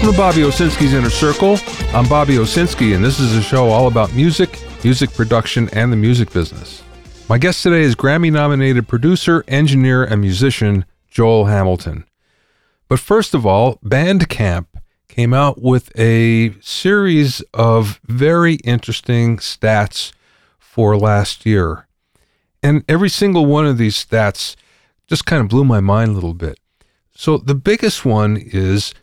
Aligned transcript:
Welcome 0.00 0.14
to 0.14 0.18
Bobby 0.18 0.40
Owsinski's 0.40 0.94
Inner 0.94 1.10
Circle. 1.10 1.58
I'm 1.94 2.08
Bobby 2.08 2.36
Owsinski, 2.36 2.94
and 2.94 3.04
this 3.04 3.20
is 3.20 3.36
a 3.36 3.42
show 3.42 3.68
all 3.68 3.86
about 3.86 4.14
music, 4.14 4.58
music 4.82 5.12
production, 5.12 5.68
and 5.74 5.92
the 5.92 5.96
music 5.96 6.32
business. 6.32 6.82
My 7.28 7.36
guest 7.36 7.62
today 7.62 7.82
is 7.82 7.94
Grammy 7.94 8.32
nominated 8.32 8.88
producer, 8.88 9.44
engineer, 9.46 10.02
and 10.02 10.22
musician 10.22 10.86
Joel 11.10 11.44
Hamilton. 11.44 12.06
But 12.88 12.98
first 12.98 13.34
of 13.34 13.44
all, 13.44 13.76
Bandcamp 13.84 14.68
came 15.08 15.34
out 15.34 15.60
with 15.60 15.92
a 16.00 16.54
series 16.62 17.42
of 17.52 18.00
very 18.06 18.54
interesting 18.54 19.36
stats 19.36 20.12
for 20.58 20.96
last 20.96 21.44
year. 21.44 21.88
And 22.62 22.84
every 22.88 23.10
single 23.10 23.44
one 23.44 23.66
of 23.66 23.76
these 23.76 24.02
stats 24.02 24.56
just 25.06 25.26
kind 25.26 25.42
of 25.42 25.48
blew 25.48 25.66
my 25.66 25.80
mind 25.80 26.12
a 26.12 26.14
little 26.14 26.32
bit. 26.32 26.58
So 27.14 27.36
the 27.36 27.54
biggest 27.54 28.06
one 28.06 28.38
is 28.38 28.94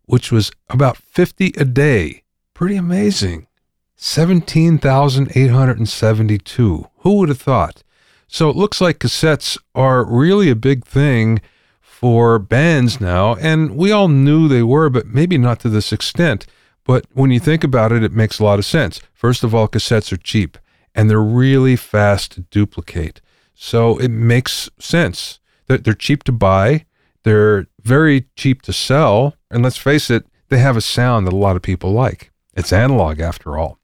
which 0.06 0.32
was 0.32 0.50
about 0.70 0.96
50 0.96 1.52
a 1.58 1.64
day. 1.64 2.22
Pretty 2.54 2.76
amazing. 2.76 3.46
17,872. 3.96 6.86
Who 6.98 7.18
would 7.18 7.28
have 7.28 7.40
thought? 7.40 7.82
So 8.26 8.48
it 8.48 8.56
looks 8.56 8.80
like 8.80 8.98
cassettes 8.98 9.58
are 9.74 10.04
really 10.04 10.48
a 10.48 10.56
big 10.56 10.86
thing 10.86 11.40
for 11.80 12.38
bands 12.38 13.00
now, 13.00 13.34
and 13.36 13.76
we 13.76 13.92
all 13.92 14.08
knew 14.08 14.48
they 14.48 14.62
were, 14.62 14.88
but 14.88 15.06
maybe 15.06 15.36
not 15.38 15.60
to 15.60 15.68
this 15.68 15.92
extent. 15.92 16.46
But 16.84 17.04
when 17.12 17.30
you 17.30 17.38
think 17.38 17.62
about 17.62 17.92
it, 17.92 18.02
it 18.02 18.12
makes 18.12 18.38
a 18.38 18.44
lot 18.44 18.58
of 18.58 18.64
sense. 18.64 19.00
First 19.12 19.44
of 19.44 19.54
all, 19.54 19.68
cassettes 19.68 20.12
are 20.12 20.16
cheap 20.16 20.58
and 20.94 21.08
they're 21.08 21.20
really 21.20 21.76
fast 21.76 22.32
to 22.32 22.40
duplicate. 22.42 23.20
So 23.54 23.98
it 23.98 24.10
makes 24.10 24.68
sense 24.78 25.40
that 25.66 25.84
they're 25.84 25.94
cheap 25.94 26.24
to 26.24 26.32
buy, 26.32 26.86
they're 27.22 27.66
very 27.82 28.26
cheap 28.36 28.62
to 28.62 28.72
sell, 28.72 29.36
and 29.50 29.62
let's 29.62 29.76
face 29.76 30.10
it, 30.10 30.26
they 30.48 30.58
have 30.58 30.76
a 30.76 30.80
sound 30.80 31.26
that 31.26 31.32
a 31.32 31.36
lot 31.36 31.56
of 31.56 31.62
people 31.62 31.92
like. 31.92 32.30
It's 32.54 32.72
analog 32.72 33.20
after 33.20 33.56
all. 33.56 33.78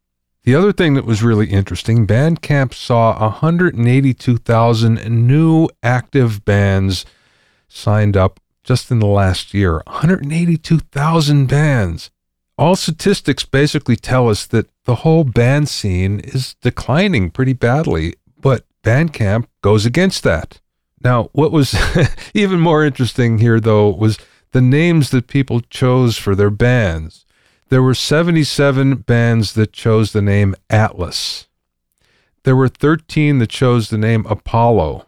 The 0.45 0.55
other 0.55 0.73
thing 0.73 0.95
that 0.95 1.05
was 1.05 1.23
really 1.23 1.51
interesting, 1.51 2.07
Bandcamp 2.07 2.73
saw 2.73 3.19
182,000 3.21 5.27
new 5.27 5.69
active 5.83 6.45
bands 6.45 7.05
signed 7.69 8.17
up 8.17 8.41
just 8.65 8.91
in 8.91 8.99
the 8.99 9.07
last 9.07 9.55
year. 9.55 9.83
182,000 9.87 11.47
bands 11.47 12.11
all 12.59 12.75
statistics 12.75 13.45
basically 13.45 13.97
tell 13.97 14.29
us 14.29 14.47
that 14.47 14.69
the 14.85 14.97
whole 14.97 15.25
band 15.25 15.69
scene 15.69 16.21
is 16.21 16.55
declining 16.61 17.31
pretty 17.31 17.53
badly, 17.53 18.15
but 18.41 18.65
Bandcamp 18.83 19.47
goes 19.63 19.87
against 19.87 20.25
that. 20.25 20.61
Now, 21.03 21.31
what 21.33 21.53
was 21.53 21.77
even 22.35 22.61
more 22.61 22.85
interesting 22.85 23.39
here, 23.39 23.61
though, 23.61 23.89
was 23.91 24.19
the 24.53 24.61
names 24.61 25.11
that 25.11 25.29
people 25.29 25.61
chose 25.61 26.17
for 26.17 26.35
their 26.35 26.51
bands. 26.51 27.25
There 27.69 27.83
were 27.83 27.95
77 27.95 28.97
bands 28.97 29.53
that 29.53 29.73
chose 29.73 30.13
the 30.13 30.23
name 30.23 30.57
Atlas. 30.69 31.47
There 32.45 32.57
were 32.57 32.69
13 32.69 33.39
that 33.39 33.51
chose 33.51 33.91
the 33.91 33.99
name 33.99 34.25
Apollo. 34.27 35.07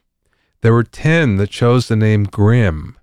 There 0.61 0.75
were 0.75 0.84
10 0.84 1.37
that 1.37 1.51
chose 1.51 1.89
the 1.89 1.97
name 1.97 2.25
Grim. 2.25 2.97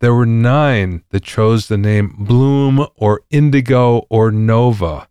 There 0.00 0.14
were 0.14 0.26
nine 0.26 1.02
that 1.10 1.24
chose 1.24 1.68
the 1.68 1.78
name 1.78 2.14
Bloom 2.18 2.86
or 2.96 3.22
Indigo 3.30 4.06
or 4.10 4.30
Nova, 4.30 5.08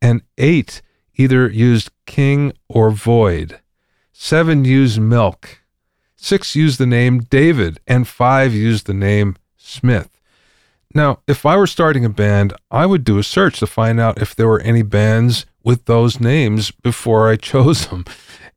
and 0.00 0.22
eight 0.38 0.80
either 1.14 1.48
used 1.48 1.90
King 2.06 2.52
or 2.68 2.90
Void. 2.90 3.60
Seven 4.12 4.64
used 4.64 5.00
Milk. 5.00 5.60
Six 6.16 6.56
used 6.56 6.78
the 6.78 6.86
name 6.86 7.20
David, 7.20 7.80
and 7.86 8.08
five 8.08 8.54
used 8.54 8.86
the 8.86 8.94
name 8.94 9.36
Smith. 9.58 10.14
Now, 10.94 11.20
if 11.26 11.44
I 11.44 11.56
were 11.56 11.66
starting 11.66 12.04
a 12.04 12.08
band, 12.08 12.54
I 12.70 12.86
would 12.86 13.04
do 13.04 13.18
a 13.18 13.22
search 13.22 13.58
to 13.58 13.66
find 13.66 14.00
out 14.00 14.22
if 14.22 14.34
there 14.34 14.48
were 14.48 14.60
any 14.60 14.82
bands 14.82 15.44
with 15.62 15.86
those 15.86 16.20
names 16.20 16.70
before 16.70 17.28
I 17.28 17.36
chose 17.52 17.88
them. 17.88 18.04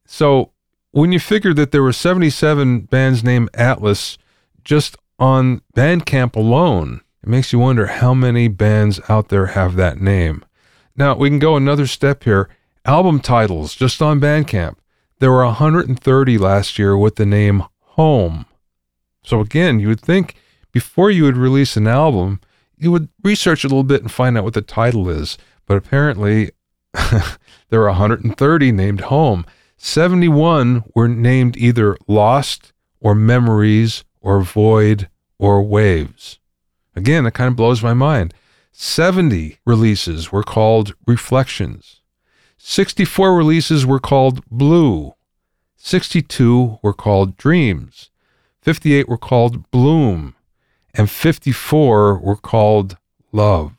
So 0.05 0.51
when 0.91 1.11
you 1.11 1.19
figure 1.19 1.53
that 1.55 1.71
there 1.71 1.83
were 1.83 1.93
77 1.93 2.81
bands 2.81 3.23
named 3.23 3.49
Atlas, 3.53 4.17
just 4.63 4.95
on 5.19 5.61
Bandcamp 5.75 6.35
alone, 6.35 7.01
it 7.23 7.29
makes 7.29 7.51
you 7.51 7.59
wonder 7.59 7.87
how 7.87 8.13
many 8.13 8.47
bands 8.47 8.99
out 9.09 9.29
there 9.29 9.47
have 9.47 9.75
that 9.75 9.99
name. 9.99 10.45
Now, 10.95 11.15
we 11.15 11.29
can 11.29 11.39
go 11.39 11.55
another 11.55 11.87
step 11.87 12.23
here. 12.23 12.49
Album 12.85 13.19
titles 13.19 13.75
just 13.75 14.01
on 14.01 14.19
Bandcamp. 14.19 14.75
There 15.19 15.31
were 15.31 15.45
130 15.45 16.37
last 16.37 16.79
year 16.79 16.97
with 16.97 17.15
the 17.15 17.25
name 17.25 17.63
Home. 17.97 18.45
So, 19.23 19.41
again, 19.41 19.79
you 19.79 19.87
would 19.87 19.99
think 19.99 20.35
before 20.71 21.09
you 21.09 21.23
would 21.23 21.37
release 21.37 21.75
an 21.75 21.87
album, 21.87 22.39
you 22.77 22.91
would 22.91 23.09
research 23.23 23.63
a 23.63 23.67
little 23.67 23.83
bit 23.83 24.01
and 24.01 24.11
find 24.11 24.37
out 24.37 24.43
what 24.43 24.53
the 24.53 24.61
title 24.61 25.09
is. 25.09 25.37
But 25.65 25.77
apparently, 25.77 26.51
there 27.69 27.81
are 27.81 27.89
130 27.89 28.71
named 28.71 29.01
Home. 29.01 29.45
71 29.77 30.83
were 30.95 31.07
named 31.07 31.57
either 31.57 31.97
Lost 32.07 32.73
or 32.99 33.15
Memories 33.15 34.03
or 34.27 34.41
void 34.41 35.07
or 35.39 35.63
waves. 35.63 36.37
Again, 36.97 37.25
it 37.25 37.33
kind 37.33 37.47
of 37.47 37.55
blows 37.55 37.81
my 37.81 37.93
mind. 37.93 38.33
70 38.73 39.59
releases 39.65 40.33
were 40.33 40.43
called 40.43 40.93
reflections. 41.07 42.01
64 42.57 43.33
releases 43.33 43.85
were 43.85 44.01
called 44.01 44.43
blue. 44.51 45.13
62 45.77 46.77
were 46.81 46.93
called 46.93 47.37
dreams. 47.37 48.09
58 48.61 49.07
were 49.07 49.17
called 49.17 49.71
bloom. 49.71 50.35
And 50.93 51.09
54 51.09 52.17
were 52.17 52.35
called 52.35 52.97
love. 53.31 53.77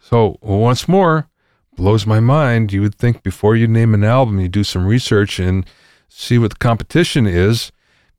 So, 0.00 0.38
once 0.40 0.88
more, 0.88 1.28
blows 1.76 2.06
my 2.06 2.20
mind. 2.20 2.72
You 2.72 2.80
would 2.80 2.94
think 2.94 3.22
before 3.22 3.54
you 3.54 3.68
name 3.68 3.92
an 3.92 4.02
album, 4.02 4.40
you 4.40 4.48
do 4.48 4.64
some 4.64 4.86
research 4.86 5.38
and 5.38 5.66
see 6.08 6.38
what 6.38 6.52
the 6.52 6.56
competition 6.56 7.26
is 7.26 7.70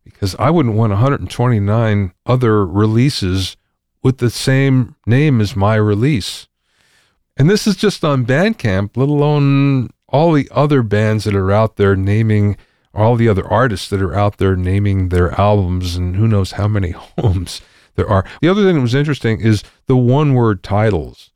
because 0.06 0.36
I 0.40 0.50
wouldn't 0.50 0.76
want 0.76 0.92
129 0.92 2.14
other 2.26 2.66
releases 2.66 3.58
with 4.02 4.20
the 4.20 4.30
same 4.30 4.96
name 5.06 5.42
as 5.42 5.56
my 5.56 5.76
release. 5.76 6.48
And 7.36 7.50
this 7.50 7.68
is 7.68 7.76
just 7.76 8.06
on 8.06 8.26
Bandcamp, 8.26 8.96
let 8.96 9.10
alone 9.10 9.90
all 10.08 10.32
the 10.32 10.48
other 10.52 10.84
bands 10.84 11.26
that 11.26 11.36
are 11.36 11.52
out 11.52 11.76
there 11.76 11.96
naming, 11.96 12.56
all 12.94 13.16
the 13.16 13.28
other 13.28 13.46
artists 13.52 13.90
that 13.90 14.02
are 14.02 14.14
out 14.14 14.38
there 14.38 14.56
naming 14.56 15.10
their 15.10 15.32
albums, 15.40 15.98
and 15.98 16.16
who 16.16 16.28
knows 16.28 16.54
how 16.54 16.68
many 16.68 16.92
homes 17.20 17.62
there 17.96 18.08
are. 18.08 18.24
The 18.42 18.48
other 18.48 18.64
thing 18.64 18.76
that 18.76 18.82
was 18.82 18.96
interesting 18.96 19.42
is 19.42 19.64
the 19.88 19.98
one 19.98 20.34
word 20.34 20.64
titles. 20.64 21.32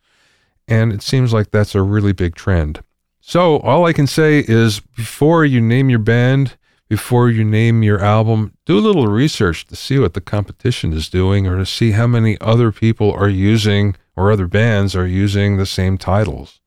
And 0.67 0.93
it 0.93 1.01
seems 1.01 1.33
like 1.33 1.49
that's 1.49 1.73
a 1.73 1.81
really 1.81 2.13
big 2.13 2.35
trend. 2.35 2.83
So, 3.19 3.57
all 3.59 3.85
I 3.85 3.93
can 3.93 4.07
say 4.07 4.45
is 4.47 4.79
before 4.79 5.43
you 5.43 5.59
name 5.59 5.89
your 5.89 5.99
band, 5.99 6.55
before 6.89 7.29
you 7.29 7.45
name 7.45 7.83
your 7.83 8.03
album, 8.03 8.53
do 8.65 8.77
a 8.77 8.81
little 8.81 9.05
research 9.05 9.67
to 9.67 9.75
see 9.75 9.99
what 9.99 10.15
the 10.15 10.21
competition 10.21 10.91
is 10.91 11.07
doing 11.07 11.45
or 11.45 11.57
to 11.57 11.65
see 11.65 11.91
how 11.91 12.07
many 12.07 12.35
other 12.41 12.71
people 12.71 13.11
are 13.13 13.29
using 13.29 13.95
or 14.15 14.31
other 14.31 14.47
bands 14.47 14.95
are 14.95 15.05
using 15.05 15.57
the 15.57 15.67
same 15.67 15.99
titles. 15.99 16.59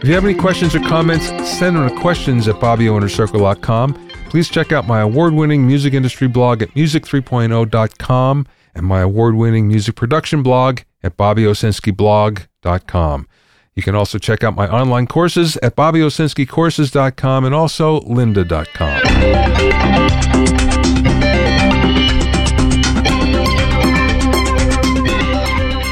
If 0.00 0.08
you 0.08 0.14
have 0.14 0.24
any 0.24 0.34
questions 0.34 0.74
or 0.74 0.80
comments, 0.80 1.26
send 1.58 1.76
them 1.76 1.88
to 1.88 1.94
questions 2.00 2.48
at 2.48 2.56
bobbyowinnercircle.com. 2.56 4.08
Please 4.30 4.48
check 4.48 4.72
out 4.72 4.86
my 4.86 5.00
award 5.00 5.34
winning 5.34 5.66
music 5.66 5.94
industry 5.94 6.28
blog 6.28 6.62
at 6.62 6.70
music3.0.com 6.70 8.46
and 8.74 8.86
my 8.86 9.00
award 9.00 9.34
winning 9.34 9.68
music 9.68 9.94
production 9.94 10.42
blog 10.42 10.80
at 11.02 11.16
bobbyowsinskiblog.com. 11.16 13.28
You 13.74 13.82
can 13.82 13.94
also 13.94 14.18
check 14.18 14.44
out 14.44 14.54
my 14.54 14.68
online 14.68 15.06
courses 15.06 15.56
at 15.58 15.76
bobbyowsinskicourses.com 15.76 17.44
and 17.44 17.54
also 17.54 18.00
lynda.com. 18.00 20.04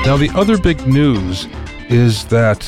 Now, 0.05 0.17
the 0.17 0.31
other 0.35 0.59
big 0.59 0.85
news 0.87 1.47
is 1.89 2.25
that 2.27 2.61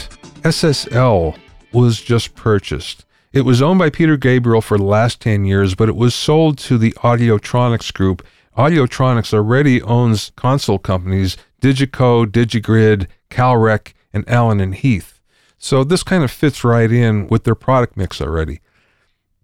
SSL 0.43 1.37
was 1.73 2.01
just 2.01 2.35
purchased. 2.37 3.05
It 3.33 3.41
was 3.41 3.61
owned 3.61 3.81
by 3.81 3.91
Peter 3.91 4.17
Gabriel 4.17 4.61
for 4.61 4.79
the 4.79 4.85
last 4.85 5.21
10 5.21 5.45
years, 5.45 5.75
but 5.75 5.89
it 5.89 5.97
was 5.97 6.15
sold 6.15 6.59
to 6.59 6.79
the 6.79 6.93
Audiotonix 6.93 7.93
Group. 7.93 8.25
Audiotonix 8.57 9.35
already 9.35 9.83
owns 9.83 10.33
console 10.37 10.79
companies 10.79 11.37
Digico, 11.61 12.27
Digigrid, 12.27 13.09
Calrec, 13.31 13.95
and 14.13 14.29
Allen 14.29 14.61
and 14.61 14.75
Heath. 14.75 15.21
So 15.59 15.83
this 15.83 16.03
kind 16.03 16.23
of 16.23 16.31
fits 16.31 16.63
right 16.63 16.93
in 16.93 17.27
with 17.29 17.45
their 17.45 17.55
product 17.55 17.97
mix 17.97 18.21
already. 18.21 18.61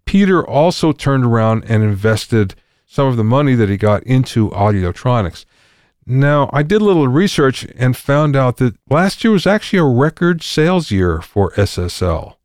Peter 0.05 0.45
also 0.45 0.91
turned 0.91 1.25
around 1.25 1.63
and 1.67 1.83
invested 1.83 2.55
some 2.85 3.07
of 3.07 3.17
the 3.17 3.23
money 3.23 3.55
that 3.55 3.69
he 3.69 3.77
got 3.77 4.03
into 4.03 4.49
Audiotonix. 4.49 5.45
Now, 6.05 6.49
I 6.51 6.63
did 6.63 6.81
a 6.81 6.85
little 6.85 7.07
research 7.07 7.65
and 7.77 7.95
found 7.95 8.35
out 8.35 8.57
that 8.57 8.75
last 8.89 9.23
year 9.23 9.31
was 9.31 9.47
actually 9.47 9.79
a 9.79 9.85
record 9.85 10.43
sales 10.43 10.91
year 10.91 11.21
for 11.21 11.51
SSL. 11.51 12.35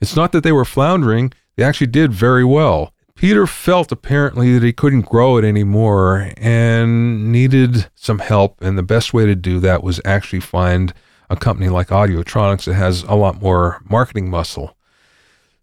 It's 0.00 0.16
not 0.16 0.32
that 0.32 0.44
they 0.44 0.52
were 0.52 0.64
floundering, 0.64 1.32
they 1.56 1.64
actually 1.64 1.88
did 1.88 2.12
very 2.12 2.44
well. 2.44 2.92
Peter 3.16 3.46
felt 3.46 3.90
apparently 3.90 4.52
that 4.52 4.62
he 4.62 4.74
couldn't 4.74 5.06
grow 5.06 5.38
it 5.38 5.44
anymore 5.44 6.30
and 6.36 7.32
needed 7.32 7.88
some 7.94 8.18
help. 8.18 8.60
And 8.60 8.76
the 8.76 8.82
best 8.82 9.14
way 9.14 9.24
to 9.24 9.34
do 9.34 9.58
that 9.60 9.82
was 9.82 10.00
actually 10.04 10.40
find 10.40 10.92
a 11.30 11.36
company 11.36 11.70
like 11.70 11.88
Audiotonix 11.88 12.66
that 12.66 12.74
has 12.74 13.02
a 13.04 13.14
lot 13.14 13.40
more 13.40 13.82
marketing 13.88 14.28
muscle. 14.28 14.76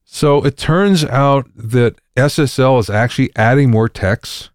So 0.03 0.43
it 0.43 0.57
turns 0.57 1.05
out 1.05 1.47
that 1.55 1.95
SSL 2.17 2.79
is 2.79 2.89
actually 2.89 3.31
adding 3.35 3.69
more 3.69 3.87
techs 3.87 4.49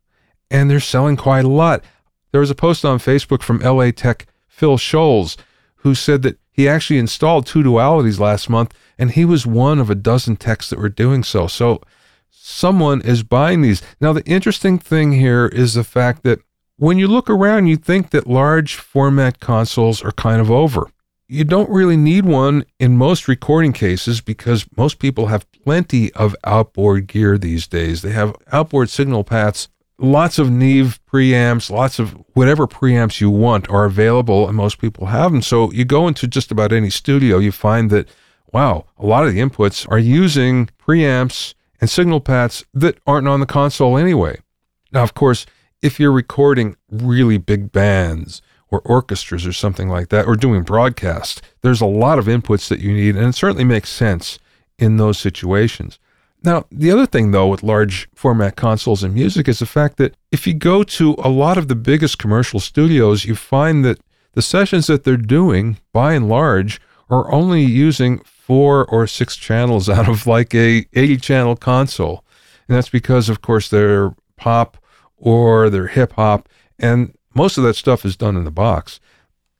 and 0.51 0.69
they're 0.69 0.81
selling 0.81 1.17
quite 1.17 1.45
a 1.45 1.49
lot. 1.49 1.85
There 2.33 2.41
was 2.41 2.51
a 2.51 2.55
post 2.55 2.85
on 2.85 2.99
Facebook 2.99 3.43
from 3.43 3.61
LA 3.61 3.93
Tech 3.93 4.27
Phil 4.49 4.77
Scholes 4.77 5.37
who 5.77 5.95
said 5.95 6.23
that 6.23 6.39
he 6.51 6.69
actually 6.69 6.99
installed 6.99 7.47
two 7.47 7.63
dualities 7.63 8.19
last 8.19 8.51
month 8.51 8.75
and 8.99 9.13
he 9.13 9.25
was 9.25 9.47
one 9.47 9.79
of 9.79 9.89
a 9.89 9.95
dozen 9.95 10.35
techs 10.35 10.69
that 10.71 10.81
were 10.81 10.89
doing 10.89 11.23
so. 11.23 11.47
So 11.47 11.81
someone 12.49 13.03
is 13.03 13.23
buying 13.23 13.61
these. 13.61 13.83
Now, 14.01 14.13
the 14.13 14.25
interesting 14.25 14.79
thing 14.79 15.13
here 15.13 15.47
is 15.47 15.75
the 15.75 15.85
fact 15.85 16.23
that 16.23 16.41
when 16.77 16.97
you 16.97 17.07
look 17.07 17.29
around, 17.29 17.67
you 17.67 17.77
think 17.77 18.11
that 18.11 18.27
large 18.27 18.77
format 18.77 19.39
consoles 19.39 20.03
are 20.03 20.13
kind 20.13 20.41
of 20.41 20.51
over. 20.51 20.91
You 21.29 21.45
don't 21.45 21.69
really 21.69 21.97
need 21.97 22.25
one 22.25 22.65
in 22.79 22.97
most 22.97 23.29
recording 23.29 23.75
cases 23.75 24.23
because 24.23 24.67
most 24.77 24.99
people 24.99 25.27
have 25.27 25.51
plenty 25.53 26.11
of 26.15 26.35
outboard 26.45 27.07
gear 27.07 27.37
these 27.37 27.67
days. 27.67 28.01
They 28.01 28.13
have 28.13 28.35
outboard 28.51 28.89
signal 28.89 29.25
paths, 29.25 29.69
lots 29.99 30.39
of 30.39 30.51
Neve 30.51 31.01
preamps, 31.13 31.71
lots 31.71 31.99
of 31.99 32.13
whatever 32.33 32.67
preamps 32.67 33.21
you 33.21 33.29
want 33.29 33.69
are 33.69 33.85
available, 33.85 34.49
and 34.49 34.57
most 34.57 34.79
people 34.79 35.07
have 35.07 35.33
them. 35.33 35.43
So 35.43 35.71
you 35.73 35.85
go 35.85 36.09
into 36.09 36.27
just 36.27 36.51
about 36.51 36.73
any 36.73 36.89
studio, 36.89 37.39
you 37.39 37.53
find 37.53 37.91
that, 37.91 38.09
wow, 38.53 38.87
a 38.97 39.05
lot 39.05 39.27
of 39.27 39.35
the 39.35 39.41
inputs 39.41 39.87
are 39.91 39.99
using 39.99 40.71
preamps 40.79 41.53
and 41.81 41.89
signal 41.89 42.21
paths 42.21 42.65
that 42.75 42.99
aren't 43.07 43.29
on 43.29 43.41
the 43.41 43.47
console 43.47 43.97
anyway. 43.97 44.39
Now, 44.93 45.03
of 45.03 45.15
course, 45.15 45.47
if 45.83 46.01
you're 46.01 46.13
recording 46.13 46.77
really 46.91 47.39
big 47.39 47.71
bands 47.73 48.43
or 48.71 48.81
orchestras 48.81 49.47
or 49.47 49.53
something 49.53 49.89
like 49.89 50.09
that, 50.09 50.27
or 50.27 50.37
doing 50.37 50.63
broadcast, 50.63 51.41
there's 51.63 51.81
a 51.81 51.87
lot 51.87 52.19
of 52.19 52.27
inputs 52.27 52.69
that 52.69 52.81
you 52.81 52.93
need, 52.93 53.17
and 53.17 53.29
it 53.29 53.35
certainly 53.35 53.65
makes 53.65 53.89
sense 53.89 54.39
in 54.79 54.97
those 54.97 55.19
situations. 55.19 55.99
Now, 56.43 56.67
the 56.71 56.91
other 56.91 57.07
thing, 57.07 57.31
though, 57.31 57.49
with 57.49 57.63
large 57.63 58.09
format 58.15 58.57
consoles 58.57 59.03
and 59.03 59.15
music 59.15 59.49
is 59.49 59.59
the 59.59 59.67
fact 59.67 59.97
that 59.97 60.17
if 60.31 60.47
you 60.47 60.55
go 60.55 60.83
to 60.85 61.17
a 61.19 61.29
lot 61.29 61.59
of 61.59 61.69
the 61.69 61.75
biggest 61.75 62.19
commercial 62.19 62.61
studios, 62.61 63.25
you 63.25 63.35
find 63.35 63.85
that 63.85 64.01
the 64.35 64.43
sessions 64.43 64.87
that 64.87 65.03
they're 65.03 65.17
doing, 65.17 65.79
by 65.93 66.13
and 66.13 66.29
large, 66.29 66.81
are 67.11 67.31
only 67.33 67.63
using 67.63 68.21
four 68.49 68.87
or 68.87 69.07
six 69.07 69.37
channels 69.37 69.91
out 69.91 70.09
of 70.09 70.27
like 70.27 70.55
a 70.55 70.87
80 70.95 71.19
channel 71.19 71.55
console. 71.55 72.25
And 72.67 72.77
that's 72.77 72.89
because, 72.89 73.29
of 73.29 73.43
course, 73.43 73.69
they're 73.69 74.15
pop 74.37 74.79
or 75.19 75.69
they're 75.69 75.89
hip 75.89 76.15
hop. 76.15 76.49
And 76.79 77.15
most 77.35 77.59
of 77.59 77.65
that 77.65 77.77
stuff 77.77 78.07
is 78.07 78.17
done 78.17 78.37
in 78.37 78.45
the 78.45 78.51
box. 78.51 79.01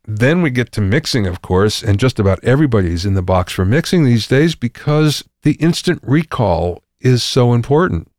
Then 0.07 0.41
we 0.41 0.49
get 0.49 0.73
to 0.73 0.81
mixing, 0.81 1.27
of 1.27 1.43
course, 1.43 1.83
and 1.83 2.01
just 2.01 2.19
about 2.19 2.43
everybody's 2.43 3.05
in 3.05 3.13
the 3.13 3.21
box 3.21 3.53
for 3.53 3.67
mixing 3.67 4.05
these 4.05 4.27
days 4.27 4.55
because 4.55 5.23
the 5.43 5.53
instant 5.55 6.01
recall 6.03 6.83
is 6.99 7.23
so 7.23 7.53
important. 7.53 8.11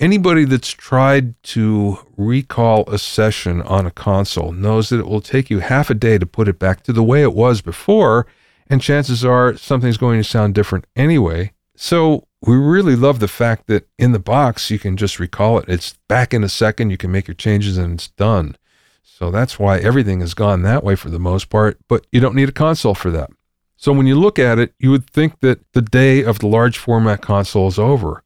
Anybody 0.00 0.44
that's 0.44 0.72
tried 0.72 1.40
to 1.44 1.98
recall 2.16 2.84
a 2.90 2.98
session 2.98 3.62
on 3.62 3.86
a 3.86 3.92
console 3.92 4.50
knows 4.50 4.88
that 4.88 4.98
it 4.98 5.06
will 5.06 5.20
take 5.20 5.48
you 5.48 5.60
half 5.60 5.88
a 5.88 5.94
day 5.94 6.18
to 6.18 6.26
put 6.26 6.48
it 6.48 6.58
back 6.58 6.82
to 6.82 6.92
the 6.92 7.04
way 7.04 7.22
it 7.22 7.32
was 7.32 7.62
before 7.62 8.26
and 8.68 8.82
chances 8.82 9.24
are 9.24 9.56
something's 9.56 9.96
going 9.96 10.18
to 10.20 10.24
sound 10.24 10.54
different 10.54 10.86
anyway. 10.96 11.52
So 11.76 12.26
we 12.42 12.56
really 12.56 12.96
love 12.96 13.20
the 13.20 13.28
fact 13.28 13.66
that 13.66 13.88
in 13.98 14.12
the 14.12 14.18
box 14.18 14.70
you 14.70 14.78
can 14.78 14.96
just 14.96 15.18
recall 15.18 15.58
it. 15.58 15.68
It's 15.68 15.96
back 16.08 16.32
in 16.32 16.44
a 16.44 16.48
second, 16.48 16.90
you 16.90 16.96
can 16.96 17.12
make 17.12 17.28
your 17.28 17.34
changes 17.34 17.76
and 17.76 17.94
it's 17.94 18.08
done. 18.08 18.56
So 19.02 19.30
that's 19.30 19.58
why 19.58 19.78
everything 19.78 20.20
has 20.20 20.34
gone 20.34 20.62
that 20.62 20.84
way 20.84 20.94
for 20.94 21.08
the 21.10 21.18
most 21.18 21.48
part, 21.48 21.78
but 21.88 22.06
you 22.12 22.20
don't 22.20 22.34
need 22.34 22.48
a 22.48 22.52
console 22.52 22.94
for 22.94 23.10
that. 23.12 23.30
So 23.76 23.92
when 23.92 24.06
you 24.06 24.18
look 24.18 24.38
at 24.38 24.58
it, 24.58 24.74
you 24.78 24.90
would 24.90 25.08
think 25.08 25.40
that 25.40 25.60
the 25.72 25.82
day 25.82 26.22
of 26.22 26.38
the 26.38 26.46
large 26.46 26.78
format 26.78 27.22
console 27.22 27.68
is 27.68 27.78
over. 27.78 28.22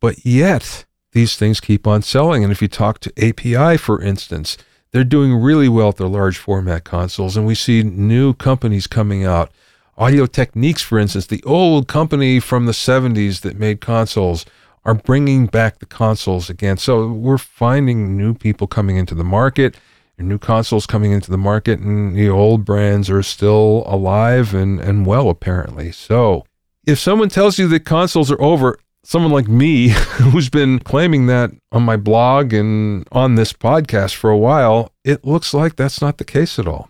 But 0.00 0.26
yet, 0.26 0.84
these 1.12 1.36
things 1.36 1.60
keep 1.60 1.86
on 1.86 2.02
selling. 2.02 2.42
And 2.42 2.52
if 2.52 2.60
you 2.60 2.68
talk 2.68 2.98
to 3.00 3.12
API, 3.16 3.76
for 3.76 4.00
instance, 4.02 4.58
they're 4.90 5.04
doing 5.04 5.34
really 5.34 5.68
well 5.68 5.88
with 5.88 5.98
their 5.98 6.08
large 6.08 6.38
format 6.38 6.84
consoles. 6.84 7.36
And 7.36 7.46
we 7.46 7.54
see 7.54 7.82
new 7.82 8.34
companies 8.34 8.86
coming 8.86 9.24
out 9.24 9.50
Audio 9.98 10.26
Techniques, 10.26 10.82
for 10.82 10.98
instance, 10.98 11.26
the 11.26 11.42
old 11.44 11.86
company 11.86 12.40
from 12.40 12.66
the 12.66 12.72
70s 12.72 13.42
that 13.42 13.58
made 13.58 13.80
consoles, 13.80 14.46
are 14.84 14.94
bringing 14.94 15.46
back 15.46 15.78
the 15.78 15.86
consoles 15.86 16.50
again. 16.50 16.76
So 16.76 17.08
we're 17.08 17.38
finding 17.38 18.16
new 18.16 18.34
people 18.34 18.66
coming 18.66 18.96
into 18.96 19.14
the 19.14 19.24
market, 19.24 19.76
new 20.18 20.38
consoles 20.38 20.86
coming 20.86 21.12
into 21.12 21.30
the 21.30 21.38
market, 21.38 21.80
and 21.80 22.16
the 22.16 22.28
old 22.28 22.64
brands 22.64 23.10
are 23.10 23.22
still 23.22 23.84
alive 23.86 24.54
and, 24.54 24.80
and 24.80 25.06
well, 25.06 25.28
apparently. 25.28 25.92
So 25.92 26.44
if 26.86 26.98
someone 26.98 27.28
tells 27.28 27.58
you 27.58 27.68
that 27.68 27.84
consoles 27.84 28.30
are 28.30 28.40
over, 28.40 28.78
someone 29.04 29.32
like 29.32 29.48
me 29.48 29.88
who's 30.18 30.48
been 30.48 30.78
claiming 30.78 31.26
that 31.26 31.50
on 31.70 31.82
my 31.82 31.96
blog 31.96 32.52
and 32.52 33.06
on 33.12 33.34
this 33.34 33.52
podcast 33.52 34.14
for 34.14 34.30
a 34.30 34.38
while, 34.38 34.92
it 35.04 35.24
looks 35.24 35.52
like 35.54 35.76
that's 35.76 36.00
not 36.00 36.18
the 36.18 36.24
case 36.24 36.58
at 36.58 36.66
all. 36.66 36.88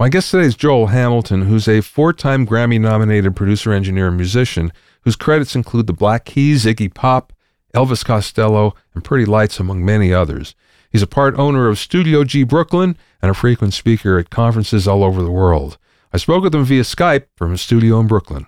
My 0.00 0.08
guest 0.08 0.30
today 0.30 0.46
is 0.46 0.56
Joel 0.56 0.86
Hamilton, 0.86 1.42
who's 1.42 1.68
a 1.68 1.82
four 1.82 2.14
time 2.14 2.46
Grammy 2.46 2.80
nominated 2.80 3.36
producer, 3.36 3.70
engineer, 3.70 4.08
and 4.08 4.16
musician, 4.16 4.72
whose 5.02 5.14
credits 5.14 5.54
include 5.54 5.86
the 5.86 5.92
Black 5.92 6.24
Keys, 6.24 6.64
Iggy 6.64 6.94
Pop, 6.94 7.34
Elvis 7.74 8.02
Costello, 8.02 8.74
and 8.94 9.04
Pretty 9.04 9.26
Lights, 9.26 9.60
among 9.60 9.84
many 9.84 10.10
others. 10.10 10.54
He's 10.90 11.02
a 11.02 11.06
part 11.06 11.38
owner 11.38 11.68
of 11.68 11.78
Studio 11.78 12.24
G 12.24 12.44
Brooklyn 12.44 12.96
and 13.20 13.30
a 13.30 13.34
frequent 13.34 13.74
speaker 13.74 14.18
at 14.18 14.30
conferences 14.30 14.88
all 14.88 15.04
over 15.04 15.22
the 15.22 15.30
world. 15.30 15.76
I 16.14 16.16
spoke 16.16 16.44
with 16.44 16.54
him 16.54 16.64
via 16.64 16.80
Skype 16.80 17.26
from 17.36 17.50
his 17.50 17.60
studio 17.60 18.00
in 18.00 18.06
Brooklyn. 18.06 18.46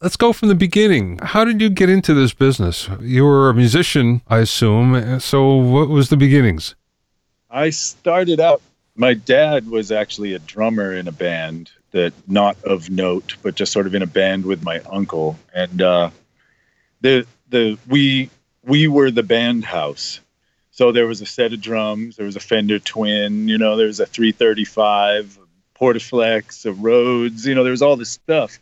Let's 0.00 0.16
go 0.16 0.32
from 0.32 0.48
the 0.48 0.54
beginning. 0.54 1.18
How 1.18 1.44
did 1.44 1.60
you 1.60 1.68
get 1.68 1.90
into 1.90 2.14
this 2.14 2.32
business? 2.32 2.88
You 3.02 3.26
were 3.26 3.50
a 3.50 3.54
musician, 3.54 4.22
I 4.28 4.38
assume. 4.38 5.20
So, 5.20 5.56
what 5.56 5.90
was 5.90 6.08
the 6.08 6.16
beginnings? 6.16 6.74
I 7.50 7.68
started 7.68 8.40
out 8.40 8.62
my 9.00 9.14
dad 9.14 9.66
was 9.66 9.90
actually 9.90 10.34
a 10.34 10.38
drummer 10.38 10.92
in 10.92 11.08
a 11.08 11.12
band 11.12 11.70
that 11.92 12.12
not 12.28 12.62
of 12.64 12.90
note, 12.90 13.34
but 13.42 13.54
just 13.54 13.72
sort 13.72 13.86
of 13.86 13.94
in 13.94 14.02
a 14.02 14.06
band 14.06 14.44
with 14.44 14.62
my 14.62 14.80
uncle. 14.80 15.38
And 15.54 15.80
uh, 15.80 16.10
the 17.00 17.26
the 17.48 17.78
we 17.88 18.28
we 18.62 18.88
were 18.88 19.10
the 19.10 19.22
band 19.22 19.64
house. 19.64 20.20
So 20.70 20.92
there 20.92 21.06
was 21.06 21.22
a 21.22 21.26
set 21.26 21.54
of 21.54 21.62
drums, 21.62 22.16
there 22.16 22.26
was 22.26 22.36
a 22.36 22.40
Fender 22.40 22.78
Twin, 22.78 23.48
you 23.48 23.56
know, 23.56 23.76
there 23.76 23.86
was 23.86 24.00
a 24.00 24.06
335, 24.06 25.38
a 25.38 25.78
Portaflex, 25.78 26.66
a 26.66 26.72
Rhodes, 26.72 27.46
you 27.46 27.54
know, 27.54 27.64
there 27.64 27.70
was 27.70 27.82
all 27.82 27.96
this 27.96 28.10
stuff. 28.10 28.58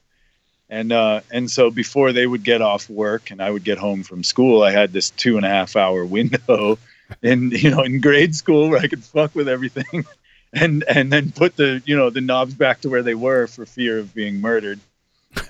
And 0.70 0.92
uh, 0.92 1.22
and 1.32 1.50
so 1.50 1.72
before 1.72 2.12
they 2.12 2.26
would 2.28 2.44
get 2.44 2.62
off 2.62 2.88
work 2.88 3.32
and 3.32 3.42
I 3.42 3.50
would 3.50 3.64
get 3.64 3.78
home 3.78 4.04
from 4.04 4.22
school, 4.22 4.62
I 4.62 4.70
had 4.70 4.92
this 4.92 5.10
two 5.10 5.36
and 5.36 5.44
a 5.44 5.48
half 5.48 5.74
hour 5.74 6.04
window 6.04 6.78
in 7.22 7.50
you 7.50 7.70
know 7.70 7.82
in 7.82 8.00
grade 8.00 8.36
school 8.36 8.68
where 8.68 8.78
I 8.78 8.86
could 8.86 9.02
fuck 9.02 9.34
with 9.34 9.48
everything. 9.48 10.06
and 10.52 10.84
and 10.84 11.12
then 11.12 11.32
put 11.32 11.56
the 11.56 11.82
you 11.84 11.96
know 11.96 12.10
the 12.10 12.20
knobs 12.20 12.54
back 12.54 12.80
to 12.80 12.88
where 12.88 13.02
they 13.02 13.14
were 13.14 13.46
for 13.46 13.66
fear 13.66 13.98
of 13.98 14.14
being 14.14 14.40
murdered 14.40 14.80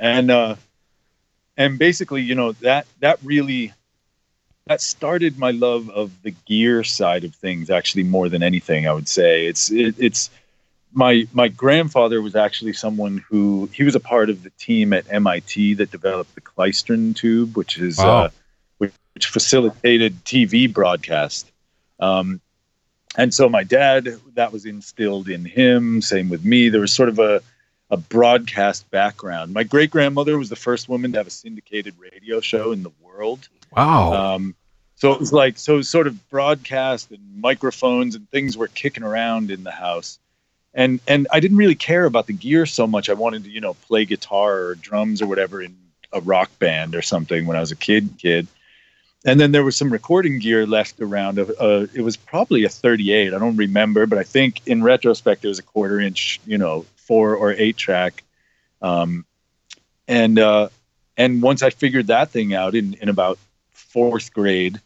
and 0.00 0.30
uh 0.30 0.56
and 1.56 1.78
basically 1.78 2.22
you 2.22 2.34
know 2.34 2.52
that 2.52 2.86
that 3.00 3.18
really 3.22 3.72
that 4.66 4.80
started 4.80 5.38
my 5.38 5.50
love 5.50 5.88
of 5.90 6.10
the 6.22 6.32
gear 6.46 6.82
side 6.84 7.24
of 7.24 7.34
things 7.34 7.70
actually 7.70 8.02
more 8.02 8.28
than 8.28 8.42
anything 8.42 8.88
i 8.88 8.92
would 8.92 9.08
say 9.08 9.46
it's 9.46 9.70
it, 9.70 9.94
it's 9.98 10.30
my 10.92 11.26
my 11.32 11.48
grandfather 11.48 12.22
was 12.22 12.34
actually 12.34 12.72
someone 12.72 13.24
who 13.28 13.68
he 13.72 13.84
was 13.84 13.94
a 13.94 14.00
part 14.00 14.30
of 14.30 14.42
the 14.42 14.50
team 14.58 14.92
at 14.92 15.10
MIT 15.10 15.74
that 15.74 15.90
developed 15.90 16.34
the 16.34 16.40
Klystron 16.40 17.14
tube, 17.14 17.56
which 17.56 17.78
is 17.78 17.98
wow. 17.98 18.24
uh, 18.24 18.28
which, 18.78 18.92
which, 19.14 19.26
facilitated 19.26 20.24
TV 20.24 20.72
broadcast. 20.72 21.50
Um, 22.00 22.40
and 23.16 23.32
so 23.32 23.48
my 23.48 23.64
dad 23.64 24.08
that 24.34 24.52
was 24.52 24.66
instilled 24.66 25.28
in 25.28 25.44
him 25.44 26.02
same 26.02 26.28
with 26.28 26.44
me. 26.44 26.68
There 26.68 26.80
was 26.80 26.92
sort 26.92 27.08
of 27.08 27.18
a 27.18 27.42
a 27.90 27.96
broadcast 27.96 28.90
background. 28.90 29.54
My 29.54 29.62
great 29.62 29.90
grandmother 29.90 30.36
was 30.36 30.50
the 30.50 30.56
first 30.56 30.88
woman 30.88 31.12
to 31.12 31.18
have 31.18 31.26
a 31.26 31.30
syndicated 31.30 31.94
radio 31.98 32.40
show 32.40 32.72
in 32.72 32.82
the 32.82 32.92
world. 33.02 33.48
Wow. 33.74 34.12
Um, 34.12 34.54
so 34.96 35.12
it 35.12 35.20
was 35.20 35.32
like 35.32 35.58
so 35.58 35.76
was 35.76 35.88
sort 35.88 36.06
of 36.06 36.28
broadcast 36.28 37.10
and 37.10 37.40
microphones 37.40 38.14
and 38.14 38.28
things 38.30 38.56
were 38.56 38.68
kicking 38.68 39.04
around 39.04 39.50
in 39.50 39.64
the 39.64 39.70
house. 39.70 40.18
And 40.74 41.00
and 41.08 41.26
i 41.32 41.40
didn't 41.40 41.56
really 41.56 41.74
care 41.74 42.04
about 42.04 42.26
the 42.26 42.32
gear 42.34 42.66
so 42.66 42.86
much. 42.86 43.08
I 43.08 43.14
wanted 43.14 43.44
to 43.44 43.50
you 43.50 43.60
know 43.60 43.74
play 43.74 44.04
guitar 44.04 44.58
or 44.58 44.74
drums 44.74 45.22
or 45.22 45.26
whatever 45.26 45.62
in 45.62 45.76
a 46.12 46.20
rock 46.20 46.50
band 46.58 46.94
or 46.94 47.02
something 47.02 47.46
when 47.46 47.56
i 47.56 47.60
was 47.60 47.70
a 47.70 47.76
kid 47.76 48.10
kid 48.18 48.46
and 49.28 49.38
then 49.38 49.52
there 49.52 49.62
was 49.62 49.76
some 49.76 49.90
recording 49.90 50.38
gear 50.38 50.66
left 50.66 51.00
around. 51.00 51.38
Of 51.38 51.50
uh, 51.60 51.86
it 51.94 52.02
was 52.02 52.16
probably 52.16 52.64
a 52.64 52.68
38. 52.68 53.34
I 53.34 53.38
don't 53.38 53.56
remember, 53.56 54.06
but 54.06 54.18
I 54.18 54.22
think 54.22 54.66
in 54.66 54.82
retrospect 54.82 55.44
it 55.44 55.48
was 55.48 55.58
a 55.58 55.62
quarter 55.62 56.00
inch, 56.00 56.40
you 56.46 56.56
know, 56.56 56.86
four 56.96 57.36
or 57.36 57.52
eight 57.52 57.76
track. 57.76 58.24
Um, 58.80 59.24
and 60.06 60.38
uh, 60.38 60.70
and 61.16 61.42
once 61.42 61.62
I 61.62 61.70
figured 61.70 62.06
that 62.06 62.30
thing 62.30 62.54
out 62.54 62.74
in 62.74 62.94
in 62.94 63.08
about 63.08 63.38
fourth 63.72 64.32
grade, 64.32 64.80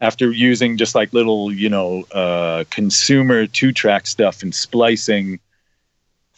after 0.00 0.30
using 0.30 0.76
just 0.76 0.94
like 0.94 1.12
little, 1.12 1.52
you 1.52 1.68
know, 1.68 2.04
uh, 2.12 2.64
consumer 2.70 3.46
two 3.46 3.72
track 3.72 4.06
stuff 4.06 4.42
and 4.42 4.54
splicing 4.54 5.40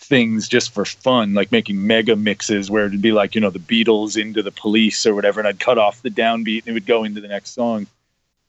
things 0.02 0.48
just 0.48 0.72
for 0.72 0.84
fun, 0.84 1.32
like 1.32 1.52
making 1.52 1.86
mega 1.86 2.16
mixes 2.16 2.70
where 2.70 2.86
it'd 2.86 3.00
be 3.00 3.12
like, 3.12 3.34
you 3.34 3.40
know, 3.40 3.50
the 3.50 3.58
Beatles 3.58 4.20
into 4.20 4.42
the 4.42 4.50
police 4.50 5.06
or 5.06 5.14
whatever, 5.14 5.40
and 5.40 5.48
I'd 5.48 5.60
cut 5.60 5.78
off 5.78 6.02
the 6.02 6.10
downbeat 6.10 6.60
and 6.60 6.68
it 6.68 6.72
would 6.72 6.86
go 6.86 7.04
into 7.04 7.20
the 7.20 7.28
next 7.28 7.50
song. 7.50 7.86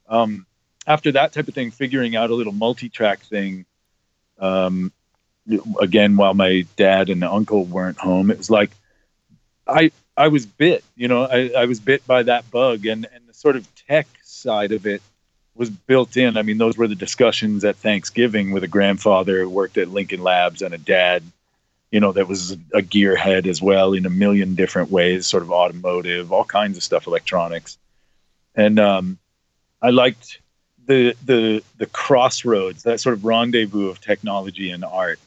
Um, 0.09 0.45
after 0.85 1.11
that 1.13 1.31
type 1.31 1.47
of 1.47 1.53
thing, 1.53 1.71
figuring 1.71 2.15
out 2.15 2.29
a 2.29 2.35
little 2.35 2.53
multi 2.53 2.89
track 2.89 3.19
thing, 3.21 3.65
um, 4.39 4.91
again, 5.79 6.17
while 6.17 6.33
my 6.33 6.65
dad 6.75 7.09
and 7.09 7.23
uncle 7.23 7.65
weren't 7.65 7.97
home, 7.97 8.31
it 8.31 8.37
was 8.37 8.49
like 8.49 8.71
I 9.67 9.91
I 10.17 10.27
was 10.29 10.45
bit, 10.45 10.83
you 10.95 11.07
know, 11.07 11.23
I, 11.23 11.51
I 11.57 11.65
was 11.65 11.79
bit 11.79 12.05
by 12.05 12.23
that 12.23 12.49
bug 12.51 12.85
and, 12.85 13.07
and 13.13 13.27
the 13.27 13.33
sort 13.33 13.55
of 13.55 13.67
tech 13.87 14.07
side 14.23 14.71
of 14.71 14.85
it 14.85 15.01
was 15.55 15.69
built 15.69 16.17
in. 16.17 16.35
I 16.35 16.41
mean, 16.41 16.57
those 16.57 16.77
were 16.77 16.87
the 16.87 16.95
discussions 16.95 17.63
at 17.63 17.75
Thanksgiving 17.75 18.51
with 18.51 18.63
a 18.63 18.67
grandfather 18.67 19.41
who 19.41 19.49
worked 19.49 19.77
at 19.77 19.89
Lincoln 19.89 20.21
Labs 20.21 20.61
and 20.61 20.73
a 20.73 20.77
dad 20.77 21.23
you 21.93 21.99
know, 21.99 22.11
that 22.11 22.27
was 22.27 22.53
a 22.73 22.81
gearhead 22.81 23.45
as 23.45 23.61
well 23.61 23.93
in 23.93 24.07
a 24.07 24.09
million 24.09 24.55
different 24.55 24.89
ways, 24.89 25.27
sort 25.27 25.43
of 25.43 25.51
automotive, 25.51 26.31
all 26.31 26.43
kinds 26.43 26.75
of 26.75 26.81
stuff, 26.81 27.05
electronics. 27.05 27.77
And 28.55 28.79
um, 28.79 29.19
I 29.79 29.91
liked 29.91 30.39
the 30.87 31.15
the 31.23 31.61
the 31.77 31.85
crossroads, 31.85 32.81
that 32.81 32.99
sort 32.99 33.13
of 33.13 33.23
rendezvous 33.23 33.89
of 33.89 34.01
technology 34.01 34.71
and 34.71 34.83
art. 34.83 35.19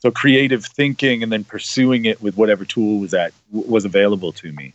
So 0.00 0.10
creative 0.10 0.66
thinking 0.66 1.22
and 1.22 1.32
then 1.32 1.42
pursuing 1.42 2.04
it 2.04 2.20
with 2.20 2.36
whatever 2.36 2.66
tool 2.66 3.00
was 3.00 3.14
was 3.50 3.86
available 3.86 4.32
to 4.32 4.52
me. 4.52 4.74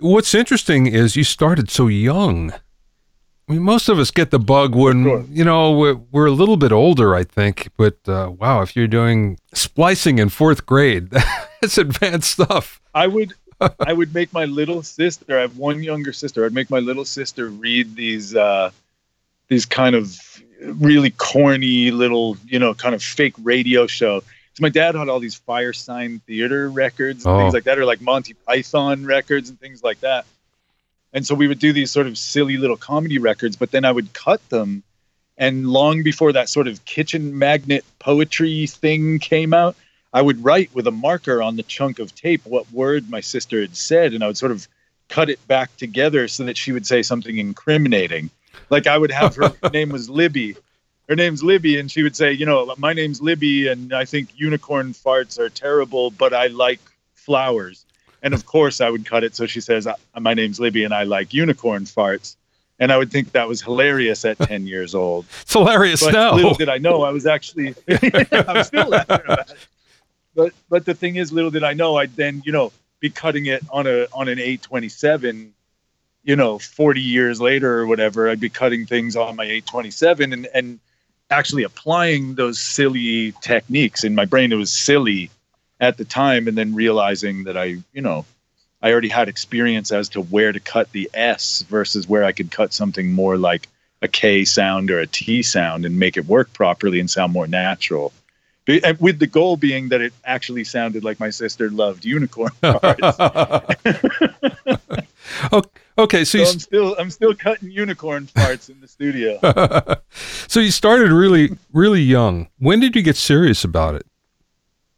What's 0.00 0.34
interesting 0.34 0.88
is 0.88 1.14
you 1.14 1.22
started 1.22 1.70
so 1.70 1.86
young. 1.86 2.52
I 3.50 3.54
mean, 3.54 3.62
most 3.62 3.88
of 3.88 3.98
us 3.98 4.12
get 4.12 4.30
the 4.30 4.38
bug 4.38 4.76
when 4.76 5.02
sure. 5.02 5.24
you 5.28 5.44
know 5.44 5.72
we're, 5.72 5.94
we're, 6.12 6.26
a 6.26 6.30
little 6.30 6.56
bit 6.56 6.70
older, 6.70 7.16
I 7.16 7.24
think. 7.24 7.68
But 7.76 7.96
uh, 8.06 8.30
wow, 8.38 8.62
if 8.62 8.76
you're 8.76 8.86
doing 8.86 9.40
splicing 9.52 10.20
in 10.20 10.28
fourth 10.28 10.66
grade, 10.66 11.10
that's 11.60 11.76
advanced 11.76 12.30
stuff. 12.30 12.80
I 12.94 13.08
would, 13.08 13.32
I 13.80 13.92
would 13.92 14.14
make 14.14 14.32
my 14.32 14.44
little 14.44 14.84
sister. 14.84 15.36
I 15.36 15.40
have 15.40 15.56
one 15.56 15.82
younger 15.82 16.12
sister. 16.12 16.46
I'd 16.46 16.54
make 16.54 16.70
my 16.70 16.78
little 16.78 17.04
sister 17.04 17.48
read 17.48 17.96
these, 17.96 18.36
uh, 18.36 18.70
these 19.48 19.66
kind 19.66 19.96
of 19.96 20.16
really 20.62 21.10
corny 21.10 21.90
little, 21.90 22.36
you 22.46 22.60
know, 22.60 22.72
kind 22.72 22.94
of 22.94 23.02
fake 23.02 23.34
radio 23.42 23.88
show. 23.88 24.20
So 24.20 24.60
my 24.60 24.68
dad 24.68 24.94
had 24.94 25.08
all 25.08 25.18
these 25.18 25.40
Firesign 25.40 26.22
Theatre 26.22 26.70
records 26.70 27.26
and 27.26 27.34
oh. 27.34 27.38
things 27.40 27.54
like 27.54 27.64
that, 27.64 27.80
or 27.80 27.84
like 27.84 28.00
Monty 28.00 28.34
Python 28.34 29.04
records 29.04 29.50
and 29.50 29.58
things 29.58 29.82
like 29.82 29.98
that. 30.02 30.24
And 31.12 31.26
so 31.26 31.34
we 31.34 31.48
would 31.48 31.58
do 31.58 31.72
these 31.72 31.90
sort 31.90 32.06
of 32.06 32.16
silly 32.16 32.56
little 32.56 32.76
comedy 32.76 33.18
records, 33.18 33.56
but 33.56 33.70
then 33.70 33.84
I 33.84 33.92
would 33.92 34.12
cut 34.12 34.46
them. 34.48 34.82
And 35.36 35.68
long 35.68 36.02
before 36.02 36.32
that 36.32 36.48
sort 36.48 36.68
of 36.68 36.84
kitchen 36.84 37.38
magnet 37.38 37.84
poetry 37.98 38.66
thing 38.66 39.18
came 39.18 39.54
out, 39.54 39.74
I 40.12 40.22
would 40.22 40.44
write 40.44 40.74
with 40.74 40.86
a 40.86 40.92
marker 40.92 41.42
on 41.42 41.56
the 41.56 41.62
chunk 41.62 41.98
of 41.98 42.14
tape 42.14 42.44
what 42.44 42.70
word 42.72 43.08
my 43.08 43.20
sister 43.20 43.60
had 43.60 43.76
said. 43.76 44.12
And 44.12 44.22
I 44.22 44.28
would 44.28 44.36
sort 44.36 44.52
of 44.52 44.68
cut 45.08 45.28
it 45.30 45.46
back 45.46 45.76
together 45.76 46.28
so 46.28 46.44
that 46.44 46.56
she 46.56 46.72
would 46.72 46.86
say 46.86 47.02
something 47.02 47.36
incriminating. 47.36 48.30
Like 48.70 48.86
I 48.86 48.96
would 48.96 49.10
have 49.10 49.36
her, 49.36 49.52
her 49.62 49.70
name 49.72 49.90
was 49.90 50.08
Libby. 50.08 50.56
Her 51.08 51.16
name's 51.16 51.42
Libby, 51.42 51.80
and 51.80 51.90
she 51.90 52.04
would 52.04 52.14
say, 52.14 52.30
you 52.30 52.46
know, 52.46 52.72
my 52.78 52.92
name's 52.92 53.20
Libby, 53.20 53.66
and 53.66 53.92
I 53.92 54.04
think 54.04 54.28
unicorn 54.36 54.92
farts 54.94 55.40
are 55.40 55.48
terrible, 55.48 56.12
but 56.12 56.32
I 56.32 56.46
like 56.46 56.78
flowers. 57.14 57.84
And 58.22 58.34
of 58.34 58.46
course, 58.46 58.80
I 58.80 58.90
would 58.90 59.06
cut 59.06 59.24
it. 59.24 59.34
So 59.34 59.46
she 59.46 59.60
says, 59.60 59.86
uh, 59.86 59.94
"My 60.18 60.34
name's 60.34 60.60
Libby, 60.60 60.84
and 60.84 60.94
I 60.94 61.04
like 61.04 61.32
unicorn 61.32 61.84
farts." 61.84 62.36
And 62.78 62.90
I 62.90 62.96
would 62.96 63.10
think 63.10 63.32
that 63.32 63.46
was 63.46 63.60
hilarious 63.60 64.24
at 64.24 64.38
ten 64.38 64.66
years 64.66 64.94
old. 64.94 65.26
It's 65.42 65.52
hilarious 65.52 66.02
but 66.02 66.12
now. 66.12 66.34
Little 66.34 66.54
did 66.54 66.68
I 66.68 66.78
know, 66.78 67.02
I 67.02 67.10
was 67.10 67.26
actually 67.26 67.74
I'm 68.32 68.64
still 68.64 68.88
laughing 68.88 69.20
about 69.24 69.50
it. 69.50 69.56
But 70.34 70.52
but 70.68 70.84
the 70.84 70.94
thing 70.94 71.16
is, 71.16 71.32
little 71.32 71.50
did 71.50 71.64
I 71.64 71.72
know, 71.72 71.96
I'd 71.96 72.14
then 72.16 72.42
you 72.44 72.52
know 72.52 72.72
be 73.00 73.10
cutting 73.10 73.46
it 73.46 73.62
on 73.70 73.86
a 73.86 74.06
on 74.12 74.28
an 74.28 74.38
827 74.38 75.52
you 76.22 76.36
know 76.36 76.58
40 76.58 77.00
years 77.00 77.40
later 77.40 77.78
or 77.80 77.86
whatever 77.86 78.28
i'd 78.28 78.40
be 78.40 78.50
cutting 78.50 78.86
things 78.86 79.16
on 79.16 79.36
my 79.36 79.44
827 79.44 80.32
and 80.32 80.46
and 80.54 80.78
actually 81.30 81.62
applying 81.62 82.34
those 82.34 82.60
silly 82.60 83.32
techniques 83.40 84.04
in 84.04 84.14
my 84.14 84.24
brain 84.24 84.52
it 84.52 84.56
was 84.56 84.70
silly 84.70 85.30
at 85.80 85.96
the 85.96 86.04
time 86.04 86.46
and 86.46 86.56
then 86.56 86.74
realizing 86.74 87.44
that 87.44 87.56
I, 87.56 87.78
you 87.92 88.02
know, 88.02 88.26
I 88.82 88.92
already 88.92 89.08
had 89.08 89.28
experience 89.28 89.92
as 89.92 90.08
to 90.10 90.20
where 90.20 90.52
to 90.52 90.60
cut 90.60 90.92
the 90.92 91.10
S 91.12 91.62
versus 91.62 92.08
where 92.08 92.24
I 92.24 92.32
could 92.32 92.50
cut 92.50 92.72
something 92.72 93.12
more 93.12 93.36
like 93.36 93.68
a 94.02 94.08
K 94.08 94.44
sound 94.44 94.90
or 94.90 95.00
a 95.00 95.06
T 95.06 95.42
sound 95.42 95.84
and 95.84 95.98
make 95.98 96.16
it 96.16 96.26
work 96.26 96.52
properly 96.52 97.00
and 97.00 97.10
sound 97.10 97.32
more 97.32 97.46
natural. 97.46 98.12
With 99.00 99.18
the 99.18 99.26
goal 99.26 99.56
being 99.56 99.88
that 99.88 100.00
it 100.00 100.12
actually 100.24 100.62
sounded 100.64 101.02
like 101.02 101.18
my 101.18 101.30
sister 101.30 101.70
loved 101.70 102.04
unicorn 102.04 102.52
parts. 102.62 103.18
okay, 105.98 106.24
so, 106.24 106.44
so 106.44 106.50
I'm 106.50 106.58
still 106.58 106.96
I'm 106.98 107.10
still 107.10 107.34
cutting 107.34 107.70
unicorn 107.70 108.28
parts 108.28 108.68
in 108.68 108.80
the 108.80 108.86
studio. 108.86 109.40
so 110.46 110.60
you 110.60 110.70
started 110.70 111.10
really 111.10 111.58
really 111.72 112.02
young. 112.02 112.48
When 112.58 112.78
did 112.78 112.94
you 112.94 113.02
get 113.02 113.16
serious 113.16 113.64
about 113.64 113.96
it? 113.96 114.06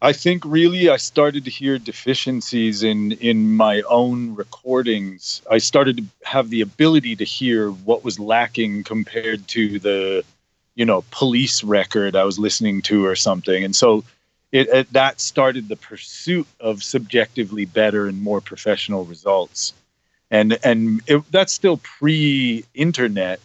I 0.04 0.12
think 0.12 0.44
really 0.44 0.88
I 0.88 0.96
started 0.96 1.44
to 1.44 1.50
hear 1.50 1.78
deficiencies 1.78 2.82
in 2.82 3.12
in 3.12 3.56
my 3.56 3.82
own 3.82 4.34
recordings. 4.34 5.40
I 5.48 5.58
started 5.58 5.98
to 5.98 6.04
have 6.24 6.50
the 6.50 6.60
ability 6.60 7.14
to 7.16 7.24
hear 7.24 7.70
what 7.70 8.02
was 8.02 8.18
lacking 8.18 8.82
compared 8.82 9.46
to 9.48 9.78
the 9.78 10.24
you 10.74 10.84
know 10.84 11.04
police 11.12 11.62
record 11.62 12.16
I 12.16 12.24
was 12.24 12.36
listening 12.36 12.82
to 12.82 13.06
or 13.06 13.14
something. 13.14 13.62
And 13.62 13.76
so 13.76 14.02
it, 14.50 14.68
it 14.70 14.92
that 14.92 15.20
started 15.20 15.68
the 15.68 15.76
pursuit 15.76 16.48
of 16.58 16.82
subjectively 16.82 17.64
better 17.64 18.08
and 18.08 18.20
more 18.20 18.40
professional 18.40 19.04
results. 19.04 19.72
And 20.32 20.58
and 20.64 21.00
it, 21.06 21.22
that's 21.30 21.52
still 21.52 21.76
pre-internet. 21.76 23.38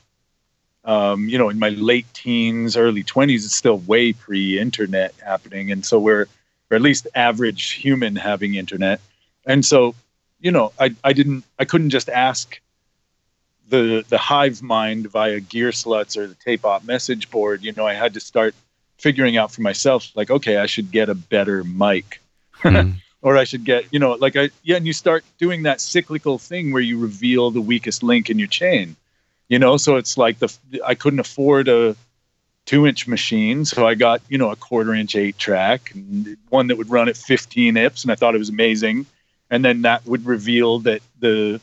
Um, 0.85 1.29
you 1.29 1.37
know, 1.37 1.49
in 1.49 1.59
my 1.59 1.69
late 1.69 2.11
teens, 2.13 2.77
early 2.77 3.03
20s, 3.03 3.45
it's 3.45 3.55
still 3.55 3.77
way 3.79 4.13
pre-internet 4.13 5.13
happening. 5.23 5.69
And 5.69 5.85
so 5.85 5.99
we're 5.99 6.27
or 6.69 6.75
at 6.75 6.81
least 6.81 7.07
average 7.15 7.71
human 7.71 8.15
having 8.15 8.55
internet. 8.55 9.00
And 9.45 9.65
so, 9.65 9.95
you 10.39 10.51
know, 10.51 10.74
I, 10.79 10.95
I 11.03 11.13
didn't, 11.13 11.43
I 11.59 11.65
couldn't 11.65 11.89
just 11.89 12.09
ask 12.09 12.59
the 13.69 14.05
the 14.07 14.17
hive 14.17 14.62
mind 14.62 15.07
via 15.07 15.41
Gearslutz 15.41 16.15
or 16.15 16.27
the 16.27 16.36
tape 16.36 16.65
op 16.65 16.86
message 16.86 17.29
board. 17.29 17.63
You 17.63 17.74
know, 17.74 17.86
I 17.86 17.93
had 17.93 18.13
to 18.13 18.19
start 18.19 18.55
figuring 18.97 19.38
out 19.38 19.51
for 19.51 19.62
myself, 19.62 20.12
like, 20.15 20.31
okay, 20.31 20.57
I 20.57 20.65
should 20.65 20.91
get 20.91 21.09
a 21.09 21.15
better 21.15 21.63
mic. 21.63 22.21
Mm. 22.63 22.95
or 23.21 23.38
I 23.38 23.43
should 23.43 23.65
get, 23.65 23.86
you 23.91 24.00
know, 24.00 24.12
like 24.13 24.36
I, 24.36 24.50
yeah, 24.63 24.77
and 24.77 24.86
you 24.86 24.93
start 24.93 25.25
doing 25.38 25.63
that 25.63 25.81
cyclical 25.81 26.38
thing 26.38 26.71
where 26.71 26.81
you 26.81 26.97
reveal 26.97 27.51
the 27.51 27.62
weakest 27.62 28.03
link 28.03 28.29
in 28.29 28.39
your 28.39 28.47
chain, 28.47 28.95
you 29.50 29.59
know, 29.59 29.77
so 29.77 29.95
it's 29.95 30.17
like 30.17 30.39
the, 30.39 30.55
I 30.86 30.95
couldn't 30.95 31.19
afford 31.19 31.67
a, 31.67 31.95
two 32.67 32.86
inch 32.86 33.07
machine. 33.07 33.65
So 33.65 33.88
I 33.88 33.95
got, 33.95 34.21
you 34.29 34.38
know, 34.38 34.51
a 34.51 34.55
quarter 34.55 34.93
inch 34.93 35.15
eight 35.15 35.39
track, 35.39 35.91
and 35.95 36.38
one 36.50 36.67
that 36.67 36.77
would 36.77 36.91
run 36.91 37.09
at 37.09 37.17
15 37.17 37.75
IPS, 37.75 38.03
and 38.03 38.12
I 38.12 38.15
thought 38.15 38.36
it 38.36 38.39
was 38.39 38.50
amazing. 38.50 39.07
And 39.50 39.65
then 39.65 39.81
that 39.81 40.05
would 40.05 40.25
reveal 40.25 40.79
that 40.79 41.01
the 41.19 41.59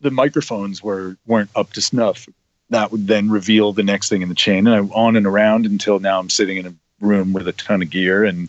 the 0.00 0.10
microphones 0.10 0.82
were 0.82 1.16
weren't 1.26 1.50
up 1.54 1.72
to 1.74 1.80
snuff. 1.80 2.26
That 2.70 2.90
would 2.90 3.06
then 3.06 3.30
reveal 3.30 3.72
the 3.72 3.82
next 3.82 4.08
thing 4.08 4.22
in 4.22 4.28
the 4.28 4.34
chain, 4.34 4.66
and 4.66 4.74
I 4.74 4.94
on 4.94 5.14
and 5.14 5.26
around 5.26 5.66
until 5.66 6.00
now 6.00 6.18
I'm 6.18 6.30
sitting 6.30 6.56
in 6.56 6.66
a 6.66 6.74
room 7.00 7.32
with 7.32 7.46
a 7.46 7.52
ton 7.52 7.82
of 7.82 7.90
gear 7.90 8.24
and 8.24 8.48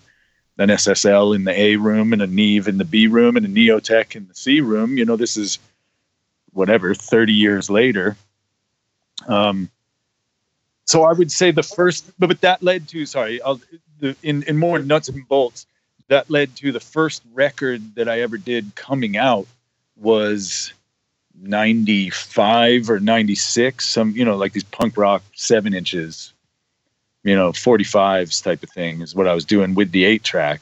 an 0.58 0.70
SSL 0.70 1.36
in 1.36 1.44
the 1.44 1.58
A 1.58 1.76
room 1.76 2.12
and 2.12 2.22
a 2.22 2.28
Neve 2.28 2.68
in 2.68 2.78
the 2.78 2.86
B 2.86 3.08
room 3.08 3.38
and 3.38 3.46
a 3.46 3.50
Neotek 3.50 4.16
in 4.16 4.28
the 4.28 4.36
C 4.36 4.62
room. 4.62 4.98
You 4.98 5.06
know, 5.06 5.16
this 5.16 5.38
is 5.38 5.60
whatever 6.52 6.94
30 6.94 7.34
years 7.34 7.70
later. 7.70 8.18
Um, 9.28 9.70
so 10.90 11.04
I 11.04 11.14
would 11.14 11.32
say 11.32 11.52
the 11.52 11.62
first, 11.62 12.12
but, 12.18 12.28
but 12.28 12.42
that 12.42 12.64
led 12.64 12.88
to 12.90 13.06
sorry, 13.06 13.40
I'll, 13.44 13.62
the, 14.00 14.16
in 14.24 14.42
in 14.44 14.58
more 14.58 14.80
nuts 14.80 15.08
and 15.08 15.28
bolts, 15.28 15.68
that 16.08 16.32
led 16.32 16.56
to 16.58 16.72
the 16.72 16.80
first 16.80 17.22
record 17.32 17.94
that 17.94 18.10
I 18.10 18.22
ever 18.22 18.40
did 18.40 18.74
coming 18.74 19.16
out 19.16 19.46
was 19.96 20.74
95 21.42 22.90
or 22.90 23.00
96 23.00 23.86
some 23.86 24.12
you 24.12 24.26
know 24.26 24.36
like 24.36 24.52
these 24.52 24.64
punk 24.64 24.98
rock 24.98 25.24
seven 25.36 25.74
inches 25.74 26.34
you 27.24 27.34
know 27.34 27.54
45s 27.54 28.44
type 28.44 28.62
of 28.62 28.70
thing 28.72 29.02
is 29.02 29.16
what 29.16 29.26
i 29.26 29.34
was 29.34 29.46
doing 29.46 29.74
with 29.74 29.92
the 29.92 30.04
eight 30.04 30.24
track. 30.24 30.60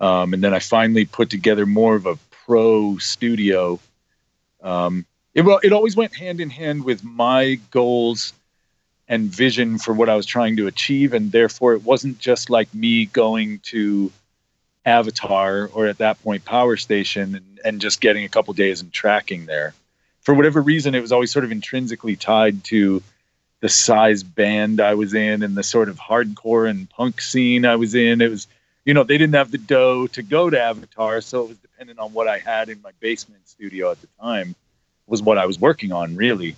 Um, 0.00 0.32
and 0.32 0.42
then 0.42 0.54
i 0.54 0.58
finally 0.58 1.04
put 1.04 1.28
together 1.28 1.66
more 1.66 1.96
of 1.96 2.06
a 2.06 2.16
pro 2.30 2.98
studio. 2.98 3.80
Um, 4.62 5.04
it 5.34 5.42
well, 5.42 5.60
it 5.62 5.72
always 5.72 5.96
went 5.96 6.14
hand 6.14 6.40
in 6.40 6.50
hand 6.50 6.84
with 6.84 7.02
my 7.02 7.58
goals 7.70 8.32
and 9.08 9.28
vision 9.28 9.78
for 9.78 9.92
what 9.92 10.08
I 10.08 10.16
was 10.16 10.26
trying 10.26 10.56
to 10.56 10.66
achieve, 10.66 11.12
and 11.12 11.32
therefore 11.32 11.74
it 11.74 11.82
wasn't 11.82 12.18
just 12.18 12.50
like 12.50 12.72
me 12.74 13.06
going 13.06 13.60
to 13.64 14.12
Avatar 14.84 15.70
or 15.72 15.86
at 15.86 15.98
that 15.98 16.22
point 16.22 16.44
Power 16.44 16.76
Station 16.76 17.34
and, 17.34 17.60
and 17.64 17.80
just 17.80 18.00
getting 18.00 18.24
a 18.24 18.28
couple 18.28 18.54
days 18.54 18.80
and 18.80 18.92
tracking 18.92 19.46
there. 19.46 19.74
For 20.22 20.34
whatever 20.34 20.60
reason, 20.60 20.94
it 20.94 21.00
was 21.00 21.12
always 21.12 21.32
sort 21.32 21.44
of 21.44 21.52
intrinsically 21.52 22.16
tied 22.16 22.64
to 22.64 23.02
the 23.60 23.68
size 23.68 24.22
band 24.22 24.80
I 24.80 24.94
was 24.94 25.14
in 25.14 25.42
and 25.42 25.56
the 25.56 25.62
sort 25.62 25.88
of 25.88 25.98
hardcore 25.98 26.68
and 26.68 26.90
punk 26.90 27.20
scene 27.20 27.64
I 27.64 27.76
was 27.76 27.94
in. 27.94 28.20
It 28.20 28.30
was, 28.30 28.48
you 28.84 28.92
know, 28.92 29.04
they 29.04 29.18
didn't 29.18 29.34
have 29.34 29.50
the 29.50 29.58
dough 29.58 30.08
to 30.08 30.22
go 30.22 30.50
to 30.50 30.60
Avatar, 30.60 31.20
so 31.20 31.44
it 31.44 31.48
was 31.48 31.58
dependent 31.58 31.98
on 32.00 32.12
what 32.12 32.28
I 32.28 32.38
had 32.38 32.68
in 32.68 32.82
my 32.82 32.90
basement 32.98 33.48
studio 33.48 33.92
at 33.92 34.00
the 34.00 34.08
time 34.20 34.54
was 35.06 35.22
what 35.22 35.38
I 35.38 35.46
was 35.46 35.60
working 35.60 35.92
on 35.92 36.16
really. 36.16 36.56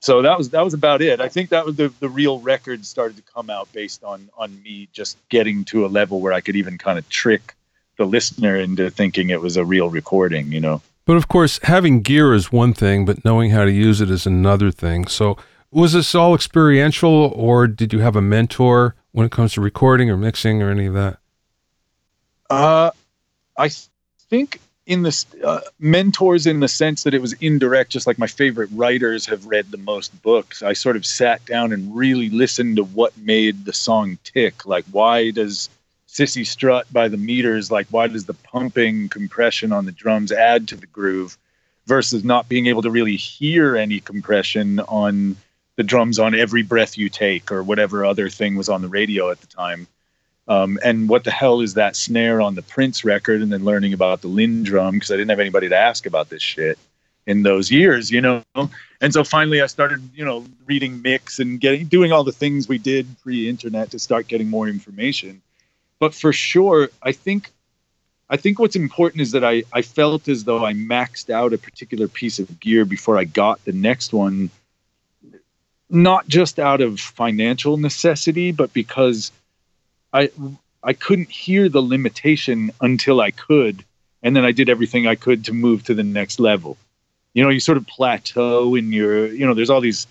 So 0.00 0.22
that 0.22 0.38
was 0.38 0.50
that 0.50 0.62
was 0.62 0.74
about 0.74 1.02
it. 1.02 1.20
I 1.20 1.28
think 1.28 1.50
that 1.50 1.66
was 1.66 1.76
the 1.76 1.92
the 2.00 2.08
real 2.08 2.38
record 2.40 2.84
started 2.86 3.16
to 3.16 3.22
come 3.22 3.50
out 3.50 3.70
based 3.72 4.04
on 4.04 4.30
on 4.36 4.62
me 4.62 4.88
just 4.92 5.16
getting 5.28 5.64
to 5.66 5.84
a 5.84 5.88
level 5.88 6.20
where 6.20 6.32
I 6.32 6.40
could 6.40 6.56
even 6.56 6.78
kind 6.78 6.98
of 6.98 7.08
trick 7.08 7.54
the 7.96 8.04
listener 8.04 8.56
into 8.56 8.90
thinking 8.90 9.30
it 9.30 9.40
was 9.40 9.56
a 9.56 9.64
real 9.64 9.90
recording, 9.90 10.52
you 10.52 10.60
know. 10.60 10.80
But 11.04 11.16
of 11.16 11.26
course, 11.26 11.58
having 11.62 12.02
gear 12.02 12.32
is 12.32 12.52
one 12.52 12.74
thing, 12.74 13.04
but 13.04 13.24
knowing 13.24 13.50
how 13.50 13.64
to 13.64 13.72
use 13.72 14.00
it 14.00 14.10
is 14.10 14.26
another 14.26 14.70
thing. 14.70 15.06
So, 15.06 15.36
was 15.70 15.94
this 15.94 16.14
all 16.14 16.34
experiential, 16.34 17.32
or 17.34 17.66
did 17.66 17.92
you 17.92 18.00
have 18.00 18.14
a 18.14 18.22
mentor 18.22 18.94
when 19.12 19.26
it 19.26 19.32
comes 19.32 19.54
to 19.54 19.60
recording 19.60 20.10
or 20.10 20.16
mixing 20.16 20.62
or 20.62 20.70
any 20.70 20.86
of 20.86 20.94
that? 20.94 21.18
Uh, 22.48 22.90
I 23.56 23.70
think 24.30 24.60
in 24.88 25.02
the 25.02 25.24
uh, 25.44 25.60
mentors 25.78 26.46
in 26.46 26.60
the 26.60 26.66
sense 26.66 27.02
that 27.02 27.12
it 27.12 27.20
was 27.20 27.34
indirect, 27.34 27.92
just 27.92 28.06
like 28.06 28.18
my 28.18 28.26
favorite 28.26 28.70
writers 28.72 29.26
have 29.26 29.44
read 29.44 29.70
the 29.70 29.76
most 29.76 30.20
books. 30.22 30.62
I 30.62 30.72
sort 30.72 30.96
of 30.96 31.04
sat 31.04 31.44
down 31.44 31.72
and 31.72 31.94
really 31.94 32.30
listened 32.30 32.76
to 32.76 32.84
what 32.84 33.16
made 33.18 33.66
the 33.66 33.72
song 33.74 34.18
tick. 34.24 34.64
Like, 34.64 34.86
why 34.90 35.30
does 35.30 35.68
Cissy 36.06 36.42
Strut 36.42 36.90
by 36.90 37.08
the 37.08 37.18
meters, 37.18 37.70
like 37.70 37.86
why 37.90 38.08
does 38.08 38.24
the 38.24 38.34
pumping 38.34 39.10
compression 39.10 39.72
on 39.72 39.84
the 39.84 39.92
drums 39.92 40.32
add 40.32 40.66
to 40.68 40.76
the 40.76 40.86
groove 40.86 41.36
versus 41.86 42.24
not 42.24 42.48
being 42.48 42.66
able 42.66 42.82
to 42.82 42.90
really 42.90 43.16
hear 43.16 43.76
any 43.76 44.00
compression 44.00 44.80
on 44.80 45.36
the 45.76 45.82
drums 45.82 46.18
on 46.18 46.34
every 46.34 46.62
breath 46.62 46.96
you 46.96 47.10
take 47.10 47.52
or 47.52 47.62
whatever 47.62 48.06
other 48.06 48.30
thing 48.30 48.56
was 48.56 48.70
on 48.70 48.80
the 48.80 48.88
radio 48.88 49.30
at 49.30 49.40
the 49.42 49.46
time. 49.46 49.86
Um, 50.48 50.78
and 50.82 51.08
what 51.08 51.24
the 51.24 51.30
hell 51.30 51.60
is 51.60 51.74
that 51.74 51.94
snare 51.94 52.40
on 52.40 52.54
the 52.54 52.62
Prince 52.62 53.04
record? 53.04 53.42
And 53.42 53.52
then 53.52 53.64
learning 53.64 53.92
about 53.92 54.22
the 54.22 54.28
LinnDrum 54.28 54.92
because 54.92 55.10
I 55.10 55.14
didn't 55.14 55.30
have 55.30 55.40
anybody 55.40 55.68
to 55.68 55.76
ask 55.76 56.06
about 56.06 56.30
this 56.30 56.42
shit 56.42 56.78
in 57.26 57.42
those 57.42 57.70
years, 57.70 58.10
you 58.10 58.22
know. 58.22 58.42
And 59.00 59.12
so 59.12 59.22
finally, 59.22 59.60
I 59.60 59.66
started, 59.66 60.00
you 60.14 60.24
know, 60.24 60.46
reading 60.66 61.02
mix 61.02 61.38
and 61.38 61.60
getting 61.60 61.86
doing 61.86 62.12
all 62.12 62.24
the 62.24 62.32
things 62.32 62.66
we 62.66 62.78
did 62.78 63.06
pre-internet 63.22 63.90
to 63.90 63.98
start 63.98 64.26
getting 64.26 64.48
more 64.48 64.66
information 64.66 65.42
but 65.98 66.14
for 66.14 66.32
sure, 66.32 66.88
I 67.02 67.12
think 67.12 67.50
I 68.30 68.36
think 68.36 68.58
what's 68.58 68.76
important 68.76 69.22
is 69.22 69.32
that 69.32 69.44
I, 69.44 69.64
I 69.72 69.82
felt 69.82 70.28
as 70.28 70.44
though 70.44 70.64
I 70.64 70.74
maxed 70.74 71.30
out 71.30 71.54
a 71.54 71.58
particular 71.58 72.08
piece 72.08 72.38
of 72.38 72.60
gear 72.60 72.84
before 72.84 73.16
I 73.16 73.24
got 73.24 73.64
the 73.64 73.72
next 73.72 74.12
one, 74.12 74.50
not 75.88 76.28
just 76.28 76.58
out 76.58 76.82
of 76.82 77.00
financial 77.00 77.78
necessity, 77.78 78.52
but 78.52 78.72
because 78.74 79.32
I 80.18 80.30
I 80.82 80.92
couldn't 80.92 81.30
hear 81.30 81.68
the 81.68 81.82
limitation 81.82 82.70
until 82.80 83.20
I 83.20 83.30
could, 83.30 83.84
and 84.22 84.34
then 84.34 84.44
I 84.44 84.52
did 84.52 84.68
everything 84.68 85.06
I 85.06 85.14
could 85.14 85.44
to 85.46 85.52
move 85.52 85.84
to 85.84 85.94
the 85.94 86.04
next 86.04 86.40
level. 86.40 86.76
You 87.34 87.44
know, 87.44 87.50
you 87.50 87.60
sort 87.60 87.78
of 87.78 87.86
plateau 87.86 88.74
in 88.74 88.92
your 88.92 89.26
you 89.26 89.46
know, 89.46 89.54
there's 89.54 89.70
all 89.70 89.80
these 89.80 90.06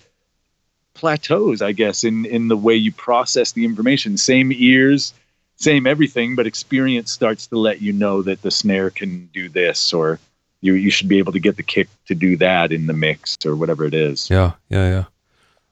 plateaus, 0.94 1.62
I 1.62 1.72
guess, 1.72 2.04
in 2.04 2.24
in 2.24 2.48
the 2.48 2.56
way 2.56 2.74
you 2.74 2.92
process 2.92 3.52
the 3.52 3.64
information. 3.64 4.16
Same 4.16 4.52
ears, 4.52 5.12
same 5.56 5.86
everything, 5.86 6.36
but 6.36 6.46
experience 6.46 7.12
starts 7.12 7.46
to 7.48 7.58
let 7.58 7.82
you 7.82 7.92
know 7.92 8.22
that 8.22 8.42
the 8.42 8.50
snare 8.50 8.90
can 8.90 9.26
do 9.32 9.48
this 9.48 9.92
or 9.92 10.18
you 10.60 10.74
you 10.74 10.90
should 10.90 11.08
be 11.08 11.18
able 11.18 11.32
to 11.32 11.40
get 11.40 11.56
the 11.56 11.62
kick 11.62 11.88
to 12.06 12.14
do 12.14 12.36
that 12.38 12.72
in 12.72 12.86
the 12.86 12.92
mix 12.92 13.36
or 13.44 13.56
whatever 13.56 13.84
it 13.84 13.94
is. 13.94 14.30
Yeah, 14.30 14.52
yeah, 14.68 14.88
yeah. 14.88 15.04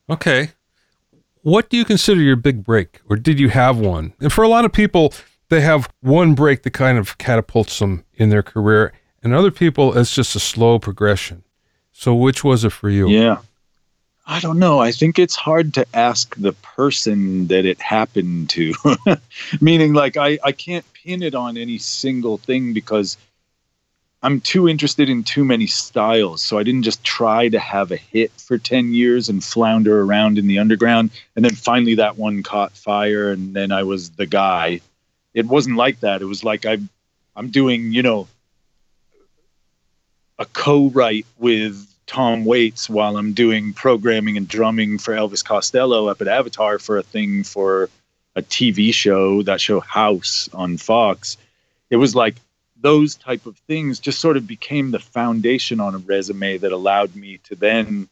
Okay. 0.09 0.51
What 1.47 1.71
do 1.71 1.77
you 1.77 1.85
consider 1.85 2.21
your 2.21 2.35
big 2.35 2.65
break 2.65 3.01
or 3.09 3.15
did 3.15 3.39
you 3.39 3.51
have 3.51 3.79
one? 3.79 4.15
And 4.19 4.33
for 4.33 4.43
a 4.43 4.49
lot 4.49 4.65
of 4.65 4.73
people, 4.73 5.15
they 5.49 5.61
have 5.61 5.89
one 6.01 6.35
break 6.35 6.65
that 6.65 6.73
kind 6.73 6.99
of 6.99 7.19
catapults 7.19 7.79
them 7.79 8.05
in 8.15 8.31
their 8.31 8.43
career 8.43 8.93
and 9.23 9.33
other 9.33 9.53
people 9.53 9.97
it's 9.97 10.13
just 10.13 10.35
a 10.35 10.41
slow 10.41 10.81
progression. 10.81 11.45
So 11.93 12.17
which 12.17 12.43
was 12.43 12.65
it 12.65 12.71
for 12.71 12.91
you? 12.91 13.09
Yeah. 13.09 13.39
I 14.27 14.41
don't 14.41 14.59
know. 14.59 14.81
I 14.81 14.91
think 14.91 15.21
it's 15.21 15.37
hard 15.37 15.73
to 15.75 15.87
ask 15.95 16.35
the 16.35 16.53
person 16.53 17.47
that 17.47 17.65
it 17.65 17.81
happened 17.81 18.51
to. 18.51 18.75
Meaning, 19.61 19.93
like, 19.93 20.17
I, 20.17 20.41
I 20.43 20.51
can't 20.51 20.85
pin 20.95 21.23
it 21.23 21.37
on 21.37 21.57
any 21.57 21.79
single 21.79 22.39
thing 22.39 22.73
because 22.73 23.17
I'm 24.23 24.41
too 24.41 24.69
interested 24.69 25.09
in 25.09 25.25
too 25.25 25.45
many 25.45 25.67
styles. 25.67 26.43
So 26.43 26.59
I 26.59 26.63
didn't 26.63 26.83
just 26.83 27.05
try 27.05 27.49
to 27.49 27.59
have 27.59 27.93
a 27.93 27.97
hit 27.97 28.33
for 28.33 28.59
10 28.59 28.93
years 28.93 29.29
and 29.29 29.45
flounder 29.45 30.01
around 30.01 30.39
in 30.39 30.47
the 30.47 30.59
underground. 30.59 31.11
And 31.35 31.45
then 31.45 31.55
finally 31.55 31.97
that 31.97 32.17
one 32.17 32.43
caught 32.43 32.73
fire 32.73 33.31
and 33.31 33.55
then 33.55 33.73
I 33.73 33.83
was 33.83 34.11
the 34.11 34.27
guy. 34.27 34.81
It 35.35 35.47
wasn't 35.47 35.77
like 35.77 36.01
that. 36.01 36.23
It 36.23 36.27
was 36.27 36.43
like 36.43 36.65
I'm, 36.65 36.89
I'm 37.37 37.51
doing, 37.51 37.93
you 37.93 38.03
know, 38.03 38.27
a 40.39 40.47
co-write 40.47 41.27
with 41.39 41.87
Tom 42.07 42.45
Waits 42.45 42.89
while 42.89 43.17
I'm 43.17 43.33
doing 43.33 43.73
programming 43.73 44.37
and 44.37 44.49
drumming 44.49 44.99
for 44.99 45.15
Elvis 45.15 45.45
Costello 45.45 46.09
up 46.09 46.21
at 46.21 46.29
Avatar 46.29 46.79
for 46.79 46.99
a 46.99 47.03
thing 47.03 47.43
for 47.43 47.91
a 48.35 48.43
TV 48.43 48.93
show, 48.93 49.43
that 49.43 49.61
show 49.61 49.81
House 49.81 50.49
on 50.53 50.77
Fox. 50.77 51.37
It 51.91 51.97
was 51.97 52.15
like 52.15 52.37
those 52.81 53.15
type 53.15 53.47
of 53.47 53.57
things 53.59 54.01
just 54.01 54.21
sort 54.21 54.37
of 54.37 54.47
became 54.47 54.91
the 54.91 54.99
foundation 54.99 55.81
on 55.81 55.95
a 55.95 55.99
resume 55.99 56.59
that 56.59 56.73
allowed 56.73 57.17
me 57.17 57.39
to 57.45 57.55
then 57.55 58.09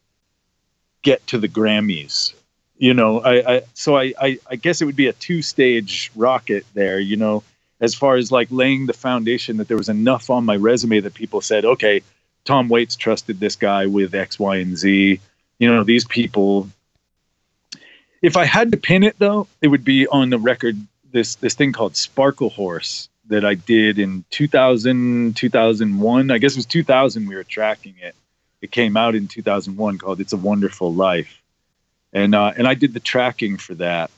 get 1.03 1.27
to 1.29 1.39
the 1.39 1.49
Grammys. 1.49 2.35
You 2.77 2.95
know, 2.95 3.21
I, 3.21 3.57
I 3.57 3.63
so 3.75 3.97
I, 3.97 4.15
I, 4.21 4.39
I 4.51 4.57
guess 4.57 4.81
it 4.81 4.87
would 4.87 4.97
be 4.97 5.07
a 5.07 5.13
two 5.13 5.43
stage 5.43 6.11
rocket 6.17 6.65
there, 6.75 6.99
you 6.99 7.17
know, 7.17 7.45
as 7.81 7.95
far 7.95 8.17
as 8.17 8.33
like 8.33 8.49
laying 8.51 8.87
the 8.87 8.93
foundation 8.93 9.59
that 9.59 9.69
there 9.69 9.77
was 9.77 9.89
enough 9.89 10.31
on 10.31 10.45
my 10.45 10.57
resume 10.57 11.01
that 11.01 11.15
people 11.15 11.41
said, 11.41 11.65
okay, 11.65 12.03
Tom 12.45 12.69
Waits 12.69 12.97
trusted 12.97 13.41
this 13.41 13.57
guy 13.57 13.87
with 13.87 14.15
X, 14.15 14.39
Y, 14.39 14.57
and 14.57 14.77
Z. 14.77 15.21
You 15.59 15.69
know, 15.73 15.85
these 15.85 16.05
people. 16.05 16.69
If 18.23 18.37
I 18.37 18.45
had 18.45 18.73
to 18.73 18.79
pin 18.79 19.03
it 19.03 19.17
though, 19.19 19.47
it 19.61 19.69
would 19.69 19.85
be 19.85 20.07
on 20.09 20.31
the 20.31 20.39
record 20.39 20.77
this 21.13 21.37
this 21.37 21.55
thing 21.55 21.73
called 21.73 21.93
Sparklehorse 21.93 23.09
that 23.29 23.45
I 23.45 23.55
did 23.55 23.99
in 23.99 24.25
2000, 24.31 25.37
2001. 25.37 26.31
I 26.31 26.39
guess 26.39 26.53
it 26.53 26.59
was 26.59 26.67
2000 26.67 27.27
we 27.27 27.35
were 27.35 27.45
tracking 27.45 27.95
it. 28.01 28.15
It 28.61 28.71
came 28.71 28.97
out 28.97 29.15
in 29.15 29.29
2001 29.29 29.99
called 29.99 30.21
It's 30.21 30.33
a 30.33 30.39
Wonderful 30.39 30.93
Life. 30.95 31.43
And 32.13 32.35
uh, 32.35 32.53
and 32.57 32.67
I 32.67 32.75
did 32.75 32.95
the 32.95 33.01
tracking 33.01 33.59
for 33.59 33.75
that. 33.75 34.11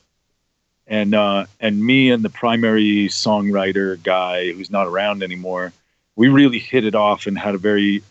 And 0.85 1.13
uh, 1.13 1.47
and 1.59 1.83
me 1.83 2.11
and 2.11 2.23
the 2.23 2.29
primary 2.29 3.07
songwriter 3.07 4.01
guy 4.01 4.51
who's 4.51 4.69
not 4.69 4.87
around 4.87 5.23
anymore, 5.23 5.73
we 6.15 6.29
really 6.29 6.59
hit 6.59 6.85
it 6.85 6.95
off 6.95 7.27
and 7.27 7.37
had 7.37 7.55
a 7.55 7.57
very 7.57 8.03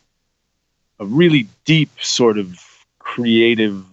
a 0.99 1.07
really 1.07 1.47
deep 1.65 1.91
sort 2.01 2.39
of 2.39 2.59
creative 2.99 3.85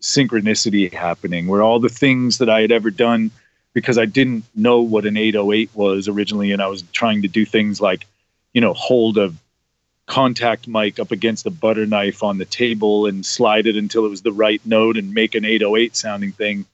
synchronicity 0.00 0.92
happening 0.92 1.46
where 1.46 1.62
all 1.62 1.78
the 1.78 1.88
things 1.88 2.38
that 2.38 2.48
I 2.48 2.62
had 2.62 2.72
ever 2.72 2.90
done 2.90 3.30
because 3.72 3.98
I 3.98 4.04
didn't 4.04 4.44
know 4.54 4.80
what 4.80 5.06
an 5.06 5.16
808 5.16 5.70
was 5.74 6.08
originally 6.08 6.52
and 6.52 6.62
I 6.62 6.66
was 6.66 6.82
trying 6.92 7.22
to 7.22 7.28
do 7.28 7.44
things 7.44 7.80
like 7.80 8.06
you 8.52 8.60
know 8.60 8.74
hold 8.74 9.18
a 9.18 9.32
contact 10.06 10.66
mic 10.66 10.98
up 10.98 11.12
against 11.12 11.46
a 11.46 11.50
butter 11.50 11.86
knife 11.86 12.22
on 12.22 12.38
the 12.38 12.44
table 12.44 13.06
and 13.06 13.24
slide 13.24 13.66
it 13.66 13.76
until 13.76 14.04
it 14.04 14.08
was 14.08 14.22
the 14.22 14.32
right 14.32 14.60
note 14.64 14.96
and 14.96 15.14
make 15.14 15.34
an 15.34 15.44
808 15.44 15.94
sounding 15.94 16.32
thing 16.32 16.66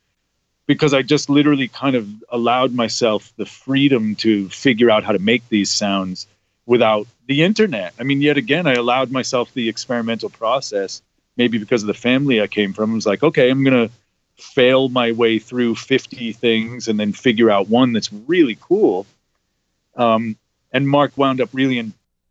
because 0.67 0.93
I 0.93 1.03
just 1.03 1.31
literally 1.31 1.69
kind 1.69 1.97
of 1.97 2.09
allowed 2.31 2.73
myself 2.73 3.33
the 3.37 3.47
freedom 3.47 4.15
to 4.17 4.49
figure 4.49 4.91
out 4.91 5.05
how 5.05 5.13
to 5.13 5.19
make 5.19 5.49
these 5.49 5.71
sounds 5.71 6.27
without 6.67 7.07
the 7.27 7.43
internet. 7.43 7.95
I 7.99 8.03
mean, 8.03 8.21
yet 8.21 8.37
again, 8.37 8.67
I 8.67 8.75
allowed 8.75 9.11
myself 9.11 9.53
the 9.55 9.69
experimental 9.69 10.29
process, 10.29 11.03
maybe 11.37 11.59
because 11.59 11.83
of 11.83 11.87
the 11.87 11.95
family 11.95 12.41
I 12.41 12.49
came 12.49 12.73
from. 12.73 12.91
I 12.91 12.95
was 12.95 13.07
like, 13.07 13.23
okay, 13.23 13.51
I'm 13.51 13.63
going 13.63 13.89
to 13.89 13.95
fail 14.37 14.89
my 14.89 15.13
way 15.13 15.39
through 15.39 15.75
50 15.75 16.33
things 16.33 16.89
and 16.89 16.99
then 16.99 17.13
figure 17.13 17.51
out 17.51 17.69
one 17.69 17.93
that's 17.93 18.13
really 18.13 18.59
cool. 18.61 19.07
Um, 19.97 20.37
and 20.73 20.89
Mark 20.89 21.13
wound 21.17 21.41
up 21.41 21.49
really 21.53 21.79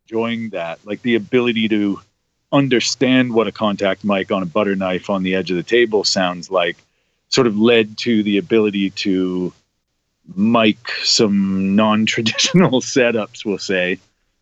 enjoying 0.08 0.50
that, 0.50 0.80
like 0.86 1.02
the 1.02 1.16
ability 1.16 1.68
to 1.70 2.00
understand 2.52 3.34
what 3.34 3.48
a 3.48 3.52
contact 3.52 4.04
mic 4.04 4.32
on 4.32 4.44
a 4.44 4.46
butter 4.46 4.76
knife 4.76 5.10
on 5.10 5.24
the 5.24 5.36
edge 5.36 5.50
of 5.50 5.58
the 5.58 5.64
table 5.64 6.04
sounds 6.04 6.52
like, 6.52 6.78
sort 7.30 7.48
of 7.48 7.58
led 7.58 7.98
to 7.98 8.22
the 8.24 8.38
ability 8.38 8.92
to 8.92 9.52
mic 10.36 10.78
some 11.04 11.76
non 11.76 12.06
traditional 12.06 12.82
setups, 12.82 13.44
we'll 13.44 13.58
say 13.58 14.00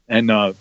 and 0.08 0.30
uh, 0.30 0.54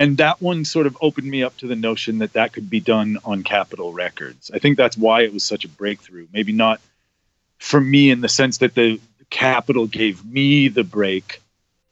and 0.00 0.16
that 0.16 0.40
one 0.40 0.64
sort 0.64 0.86
of 0.86 0.96
opened 1.02 1.30
me 1.30 1.42
up 1.42 1.54
to 1.58 1.66
the 1.66 1.76
notion 1.76 2.18
that 2.18 2.32
that 2.32 2.54
could 2.54 2.70
be 2.70 2.80
done 2.80 3.18
on 3.22 3.42
Capitol 3.42 3.92
Records. 3.92 4.50
I 4.52 4.58
think 4.58 4.78
that's 4.78 4.96
why 4.96 5.20
it 5.20 5.32
was 5.32 5.44
such 5.44 5.66
a 5.66 5.68
breakthrough. 5.68 6.26
Maybe 6.32 6.52
not 6.52 6.80
for 7.58 7.78
me 7.78 8.10
in 8.10 8.22
the 8.22 8.28
sense 8.28 8.58
that 8.58 8.74
the 8.74 8.98
Capitol 9.28 9.86
gave 9.86 10.24
me 10.24 10.68
the 10.68 10.84
break, 10.84 11.42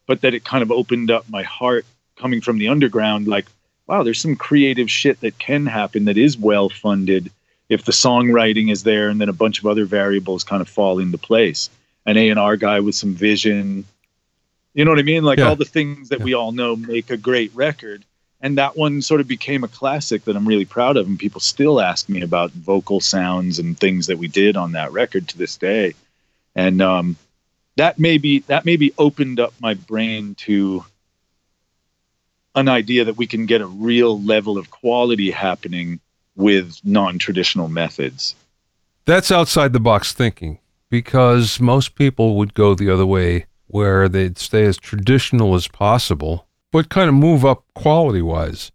but 0.07 0.23
that 0.23 0.33
it 0.33 0.43
kind 0.43 0.63
of 0.63 0.73
opened 0.73 1.11
up 1.11 1.29
my 1.29 1.43
heart 1.43 1.85
coming 2.17 2.41
from 2.41 2.57
the 2.57 2.69
underground. 2.69 3.29
Like, 3.29 3.45
wow, 3.87 4.03
there's 4.03 4.21
some 4.21 4.37
creative 4.37 4.91
shit 4.91 5.21
that 5.21 5.39
can 5.39 5.67
happen 5.67 6.07
that 6.07 6.17
is 6.17 6.39
well 6.39 6.71
funded 6.71 7.31
if 7.69 7.85
the 7.85 7.93
songwriting 7.93 8.73
is 8.73 8.85
there, 8.85 9.11
and 9.11 9.21
then 9.21 9.29
a 9.29 9.35
bunch 9.35 9.59
of 9.59 9.67
other 9.67 9.85
variables 9.85 10.45
kind 10.45 10.63
of 10.63 10.69
fall 10.69 10.99
into 10.99 11.19
place. 11.19 11.69
An 12.07 12.17
A 12.17 12.31
and 12.31 12.39
R 12.39 12.57
guy 12.57 12.81
with 12.81 12.95
some 12.95 13.15
vision, 13.15 13.85
you 14.79 14.85
know 14.85 14.93
what 14.93 15.01
I 15.01 15.03
mean? 15.03 15.25
Like 15.25 15.41
Yeah. 15.41 15.49
all 15.49 15.57
the 15.57 15.65
things 15.65 16.09
that 16.11 16.21
Yeah. 16.21 16.25
we 16.25 16.35
all 16.35 16.53
know 16.53 16.77
make 16.77 17.11
a 17.11 17.17
great 17.17 17.51
record. 17.53 18.05
And 18.41 18.59
that 18.59 18.77
one 18.77 19.03
sort 19.03 19.21
of 19.21 19.27
became 19.27 19.65
a 19.65 19.69
classic 19.69 20.25
that 20.25 20.37
I'm 20.37 20.47
really 20.47 20.65
proud 20.65 20.97
of. 20.97 21.09
And 21.09 21.19
people 21.19 21.41
still 21.41 21.81
ask 21.81 22.09
me 22.09 22.23
about 22.23 22.53
vocal 22.53 23.01
sounds 23.01 23.59
and 23.59 23.77
things 23.77 24.07
that 24.07 24.19
we 24.19 24.29
did 24.29 24.57
on 24.57 24.73
that 24.73 24.93
record 24.93 25.27
to 25.29 25.37
this 25.39 25.57
day. 25.57 25.95
And 26.55 26.81
um, 26.81 27.17
that 27.75 27.99
maybe 27.99 28.39
that 28.47 28.65
maybe 28.65 28.93
opened 28.99 29.41
up 29.41 29.53
my 29.59 29.75
brain 29.75 30.37
to 30.47 30.85
an 32.55 32.69
idea 32.69 33.05
that 33.05 33.17
we 33.17 33.27
can 33.27 33.47
get 33.47 33.61
a 33.61 33.67
real 33.67 34.23
level 34.23 34.59
of 34.59 34.71
quality 34.71 35.33
happening 35.33 35.99
with 36.37 36.79
non-traditional 36.85 37.69
methods. 37.69 38.37
That's 39.07 39.33
outside 39.33 39.73
the 39.73 39.81
box 39.81 40.13
thinking 40.13 40.61
because 40.89 41.59
most 41.59 41.97
people 41.97 42.37
would 42.37 42.55
go 42.55 42.77
the 42.77 42.91
other 42.91 43.07
way 43.07 43.47
where 43.69 44.09
they'd 44.09 44.39
stay 44.39 44.65
as 44.65 44.77
traditional 44.77 45.55
as 45.55 45.69
possible, 45.69 46.47
but 46.73 46.89
kind 46.89 47.09
of 47.09 47.15
move 47.15 47.45
up 47.45 47.65
quality 47.75 48.23
wise. 48.23 48.73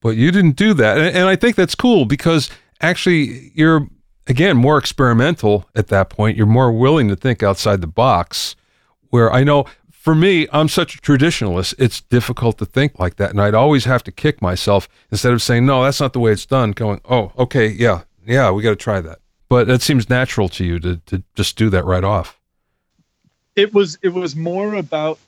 But 0.00 0.16
you 0.16 0.30
didn't 0.30 0.56
do 0.56 0.74
that. 0.74 0.98
And, 0.98 1.16
and 1.16 1.28
I 1.28 1.36
think 1.36 1.56
that's 1.56 1.74
cool 1.74 2.04
because 2.04 2.50
actually 2.80 3.52
you're, 3.54 3.88
again, 4.26 4.56
more 4.56 4.78
experimental 4.78 5.68
at 5.74 5.88
that 5.88 6.10
point. 6.10 6.36
You're 6.36 6.46
more 6.46 6.72
willing 6.72 7.08
to 7.08 7.16
think 7.16 7.42
outside 7.42 7.80
the 7.80 7.86
box. 7.86 8.56
Where 9.10 9.32
I 9.32 9.44
know 9.44 9.66
for 10.04 10.14
me, 10.14 10.46
I'm 10.52 10.68
such 10.68 10.96
a 10.96 10.98
traditionalist, 10.98 11.74
it's 11.78 12.02
difficult 12.02 12.58
to 12.58 12.66
think 12.66 12.98
like 12.98 13.16
that. 13.16 13.30
And 13.30 13.40
I'd 13.40 13.54
always 13.54 13.86
have 13.86 14.04
to 14.04 14.12
kick 14.12 14.42
myself 14.42 14.86
instead 15.10 15.32
of 15.32 15.40
saying, 15.40 15.64
no, 15.64 15.82
that's 15.82 15.98
not 15.98 16.12
the 16.12 16.20
way 16.20 16.30
it's 16.30 16.44
done, 16.44 16.72
going, 16.72 17.00
oh, 17.08 17.32
okay, 17.38 17.68
yeah, 17.68 18.02
yeah, 18.26 18.50
we 18.50 18.62
got 18.62 18.70
to 18.70 18.76
try 18.76 19.00
that. 19.00 19.20
But 19.48 19.70
it 19.70 19.80
seems 19.80 20.10
natural 20.10 20.50
to 20.50 20.64
you 20.64 20.78
to, 20.80 20.98
to 21.06 21.22
just 21.34 21.56
do 21.56 21.70
that 21.70 21.86
right 21.86 22.04
off. 22.04 22.38
It 23.56 23.72
was 23.72 23.98
it 24.02 24.08
was 24.08 24.34
more 24.34 24.74
about 24.74 25.18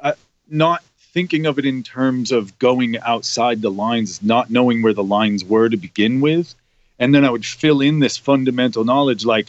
uh, 0.00 0.12
not 0.48 0.82
thinking 1.12 1.46
of 1.46 1.58
it 1.58 1.64
in 1.64 1.82
terms 1.82 2.32
of 2.32 2.58
going 2.58 2.98
outside 2.98 3.62
the 3.62 3.70
lines 3.70 4.22
not 4.22 4.50
knowing 4.50 4.82
where 4.82 4.92
the 4.92 5.02
lines 5.02 5.44
were 5.44 5.68
to 5.68 5.76
begin 5.76 6.20
with. 6.20 6.54
And 6.98 7.14
then 7.14 7.24
i 7.24 7.30
would 7.30 7.46
fill 7.46 7.80
in 7.80 8.00
this 8.00 8.16
fundamental 8.16 8.84
knowledge 8.84 9.24
like 9.24 9.46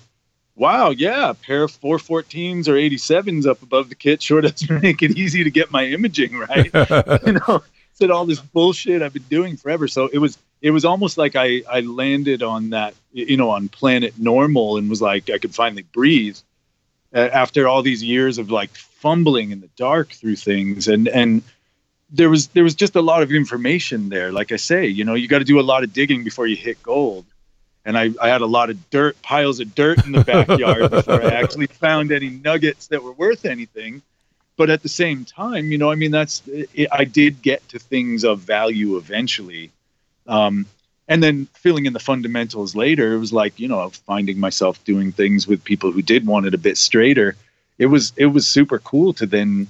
wow 0.55 0.89
yeah 0.91 1.31
a 1.31 1.33
pair 1.33 1.63
of 1.63 1.71
414s 1.71 2.67
or 2.67 2.73
87s 2.73 3.47
up 3.47 3.63
above 3.63 3.89
the 3.89 3.95
kit 3.95 4.21
sure 4.21 4.41
does 4.41 4.69
make 4.81 5.01
it 5.01 5.17
easy 5.17 5.43
to 5.43 5.49
get 5.49 5.71
my 5.71 5.85
imaging 5.85 6.37
right? 6.37 6.71
You 7.25 7.33
know 7.33 7.63
said 7.99 8.11
all 8.11 8.25
this 8.25 8.39
bullshit 8.39 9.01
I've 9.01 9.13
been 9.13 9.23
doing 9.23 9.57
forever. 9.57 9.87
So 9.87 10.07
it 10.07 10.17
was 10.17 10.37
it 10.61 10.71
was 10.71 10.85
almost 10.85 11.17
like 11.17 11.35
I 11.35 11.61
I 11.69 11.81
landed 11.81 12.41
on 12.41 12.71
that 12.71 12.95
you 13.11 13.37
know 13.37 13.51
on 13.51 13.67
planet 13.67 14.17
normal 14.17 14.77
and 14.77 14.89
was 14.89 15.01
like 15.01 15.29
I 15.29 15.37
could 15.37 15.53
finally 15.53 15.83
breathe 15.83 16.37
after 17.13 17.67
all 17.67 17.81
these 17.81 18.03
years 18.03 18.37
of 18.37 18.51
like 18.51 18.69
fumbling 18.75 19.51
in 19.51 19.61
the 19.61 19.69
dark 19.75 20.09
through 20.09 20.35
things 20.35 20.87
and 20.87 21.07
and 21.07 21.41
there 22.11 22.29
was 22.29 22.47
there 22.47 22.63
was 22.63 22.75
just 22.75 22.95
a 22.95 23.01
lot 23.01 23.21
of 23.21 23.31
information 23.31 24.09
there. 24.09 24.31
Like 24.31 24.51
I 24.51 24.55
say, 24.55 24.87
you 24.87 25.05
know, 25.05 25.13
you 25.13 25.27
got 25.27 25.39
to 25.39 25.45
do 25.45 25.59
a 25.59 25.61
lot 25.61 25.83
of 25.83 25.93
digging 25.93 26.23
before 26.23 26.47
you 26.47 26.55
hit 26.55 26.81
gold. 26.81 27.25
And 27.85 27.97
I, 27.97 28.09
I 28.21 28.29
had 28.29 28.41
a 28.41 28.47
lot 28.47 28.69
of 28.69 28.89
dirt, 28.89 29.21
piles 29.21 29.59
of 29.59 29.73
dirt 29.73 30.05
in 30.05 30.11
the 30.11 30.23
backyard 30.23 30.91
before 30.91 31.23
I 31.23 31.29
actually 31.29 31.67
found 31.67 32.11
any 32.11 32.29
nuggets 32.29 32.87
that 32.87 33.03
were 33.03 33.13
worth 33.13 33.45
anything 33.45 34.01
but 34.59 34.69
at 34.69 34.83
the 34.83 34.89
same 34.89 35.23
time, 35.23 35.71
you 35.71 35.77
know, 35.77 35.89
I 35.89 35.95
mean, 35.95 36.11
that's 36.11 36.43
it, 36.45 36.89
I 36.91 37.05
did 37.05 37.41
get 37.41 37.65
to 37.69 37.79
things 37.79 38.25
of 38.25 38.39
value 38.39 38.97
eventually, 38.97 39.71
um, 40.27 40.65
and 41.09 41.21
then 41.23 41.47
filling 41.55 41.87
in 41.87 41.93
the 41.93 41.99
fundamentals 41.99 42.75
later. 42.75 43.13
It 43.13 43.17
was 43.17 43.33
like 43.33 43.59
you 43.59 43.67
know, 43.67 43.89
finding 44.05 44.39
myself 44.39 44.81
doing 44.85 45.11
things 45.11 45.47
with 45.47 45.63
people 45.63 45.91
who 45.91 46.01
did 46.01 46.25
want 46.25 46.45
it 46.45 46.53
a 46.53 46.57
bit 46.57 46.77
straighter. 46.77 47.35
It 47.77 47.87
was 47.87 48.13
it 48.15 48.27
was 48.27 48.47
super 48.47 48.79
cool 48.79 49.11
to 49.13 49.25
then. 49.25 49.67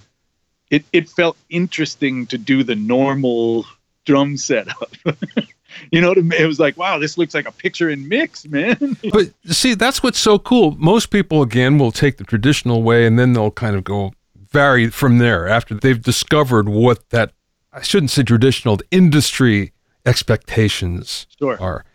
It 0.69 0.85
it 0.93 1.09
felt 1.09 1.35
interesting 1.49 2.27
to 2.27 2.37
do 2.37 2.63
the 2.63 2.75
normal 2.75 3.65
drum 4.05 4.37
setup. 4.37 4.91
you 5.91 6.01
know, 6.01 6.11
it 6.11 6.47
was 6.47 6.59
like, 6.59 6.77
wow, 6.77 6.99
this 6.99 7.17
looks 7.17 7.33
like 7.33 7.47
a 7.47 7.51
picture 7.51 7.89
in 7.89 8.07
mix, 8.07 8.45
man. 8.45 8.97
But 9.11 9.33
see, 9.45 9.73
that's 9.73 10.03
what's 10.03 10.19
so 10.19 10.37
cool. 10.37 10.71
Most 10.77 11.07
people, 11.07 11.41
again, 11.41 11.79
will 11.79 11.91
take 11.91 12.17
the 12.17 12.23
traditional 12.23 12.83
way 12.83 13.05
and 13.05 13.17
then 13.17 13.33
they'll 13.33 13.51
kind 13.51 13.75
of 13.75 13.83
go 13.83 14.13
vary 14.51 14.89
from 14.89 15.19
there 15.19 15.47
after 15.47 15.75
they've 15.75 16.01
discovered 16.01 16.69
what 16.69 17.09
that, 17.09 17.33
I 17.71 17.81
shouldn't 17.81 18.11
say 18.11 18.23
traditional, 18.23 18.79
industry 18.91 19.73
expectations 20.09 21.27
Sure. 21.37 21.57
are. 21.61 21.85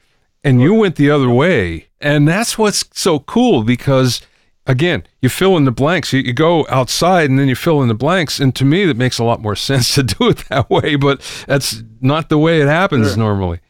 And 0.42 0.60
you 0.60 0.74
went 0.74 0.96
the 0.96 1.10
other 1.10 1.30
way. 1.30 1.86
And 2.00 2.28
that's 2.28 2.58
what's 2.58 2.84
so 2.92 3.18
cool 3.20 3.62
because, 3.64 4.20
again, 4.66 5.04
you 5.22 5.28
fill 5.30 5.56
in 5.56 5.64
the 5.64 5.72
blanks. 5.72 6.12
You, 6.12 6.20
you 6.20 6.32
go 6.34 6.66
outside 6.68 7.30
and 7.30 7.38
then 7.38 7.48
you 7.48 7.56
fill 7.56 7.80
in 7.82 7.88
the 7.88 7.94
blanks. 7.94 8.38
And 8.40 8.54
to 8.56 8.64
me, 8.64 8.84
that 8.84 8.96
makes 8.96 9.18
a 9.18 9.24
lot 9.24 9.40
more 9.40 9.56
sense 9.70 9.94
to 9.94 10.02
do 10.02 10.28
it 10.28 10.44
that 10.50 10.68
way. 10.70 10.96
But 10.96 11.20
that's 11.46 11.82
not 12.00 12.28
the 12.28 12.38
way 12.38 12.60
it 12.60 12.68
happens 12.68 13.08
Sure. 13.08 13.16
normally. 13.16 13.60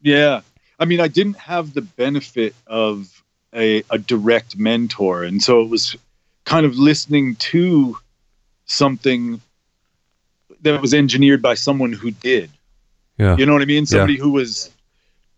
Yeah. 0.00 0.40
I 0.78 0.84
mean, 0.84 1.00
I 1.00 1.08
didn't 1.08 1.36
have 1.38 1.74
the 1.74 1.82
benefit 1.82 2.54
of 2.66 3.22
a, 3.54 3.82
a 3.90 3.98
direct 3.98 4.56
mentor. 4.56 5.22
And 5.22 5.42
so 5.42 5.60
it 5.60 5.68
was 5.68 5.94
kind 6.44 6.64
of 6.66 6.76
listening 6.76 7.36
to 7.36 7.96
something 8.64 9.40
that 10.62 10.80
was 10.80 10.94
engineered 10.94 11.42
by 11.42 11.54
someone 11.54 11.92
who 11.92 12.10
did. 12.10 12.50
Yeah. 13.18 13.36
You 13.36 13.46
know 13.46 13.52
what 13.52 13.62
I 13.62 13.66
mean? 13.66 13.86
Somebody 13.86 14.16
who 14.16 14.30
was 14.30 14.70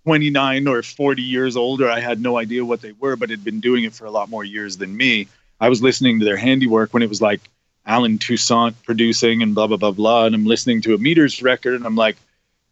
29 0.04 0.68
or 0.68 0.82
40 0.82 1.22
years 1.22 1.56
older. 1.56 1.90
I 1.90 2.00
had 2.00 2.20
no 2.20 2.36
idea 2.38 2.64
what 2.64 2.80
they 2.80 2.92
were, 2.92 3.16
but 3.16 3.30
had 3.30 3.42
been 3.42 3.60
doing 3.60 3.84
it 3.84 3.94
for 3.94 4.04
a 4.04 4.10
lot 4.10 4.28
more 4.28 4.44
years 4.44 4.76
than 4.76 4.96
me. 4.96 5.28
I 5.60 5.68
was 5.68 5.82
listening 5.82 6.18
to 6.18 6.24
their 6.24 6.36
handiwork 6.36 6.92
when 6.92 7.02
it 7.02 7.08
was 7.08 7.22
like 7.22 7.40
Allen 7.86 8.18
Toussaint 8.18 8.74
producing 8.82 9.42
and 9.42 9.54
blah, 9.54 9.66
blah, 9.66 9.76
blah, 9.76 9.92
blah. 9.92 10.26
And 10.26 10.34
I'm 10.34 10.44
listening 10.44 10.82
to 10.82 10.94
a 10.94 10.98
Meters 10.98 11.42
record 11.42 11.74
and 11.74 11.86
I'm 11.86 11.96
like, 11.96 12.16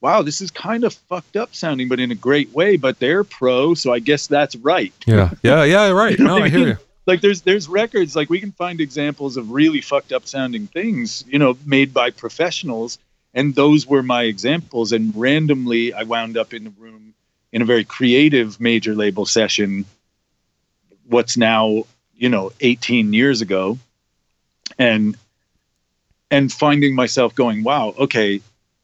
wow, 0.03 0.21
this 0.21 0.41
is 0.41 0.51
kind 0.51 0.85
of 0.85 0.93
fucked 0.93 1.37
up 1.37 1.55
sounding, 1.55 1.89
but 1.89 2.01
in 2.01 2.11
a 2.11 2.15
great 2.15 2.53
way. 2.53 2.77
But 2.77 2.99
they're 2.99 3.25
pro, 3.25 3.75
so 3.75 3.93
I 3.93 3.99
guess 4.01 4.27
that's 4.27 4.57
right. 4.57 4.93
Yeah. 5.07 5.31
Yeah. 5.43 5.65
Yeah. 5.65 5.91
Right. 5.91 6.19
You 6.19 6.25
know 6.25 6.39
No, 6.39 6.45
I 6.45 6.49
hear 6.49 6.69
you. 6.69 6.79
Like 7.07 7.21
there's 7.21 7.43
there's 7.43 7.69
records 7.69 8.15
like 8.15 8.31
we 8.31 8.39
can 8.39 8.53
find 8.53 8.81
examples 8.81 9.37
of 9.37 9.51
really 9.51 9.81
fucked 9.81 10.13
up 10.13 10.27
sounding 10.27 10.69
things, 10.69 11.25
you 11.27 11.39
know, 11.39 11.57
made 11.67 11.93
by 11.93 12.11
professionals, 12.11 12.99
and 13.35 13.55
those 13.55 13.87
were 13.87 14.03
my 14.03 14.25
examples. 14.25 14.93
And 14.93 15.15
randomly, 15.17 15.93
I 15.93 16.03
wound 16.03 16.37
up 16.37 16.53
in 16.55 16.65
the 16.65 16.73
room 16.79 17.15
in 17.53 17.63
a 17.63 17.67
very 17.67 17.85
creative 17.85 18.61
major 18.61 18.95
label 18.95 19.27
session. 19.27 19.85
What's 21.07 21.37
now, 21.37 21.85
you 22.15 22.29
know, 22.29 22.53
18 22.61 23.13
years 23.13 23.41
ago, 23.41 23.79
and 24.79 25.17
and 26.31 26.51
finding 26.51 26.95
myself 26.95 27.35
going, 27.35 27.63
wow, 27.63 27.95
okay, 27.99 28.41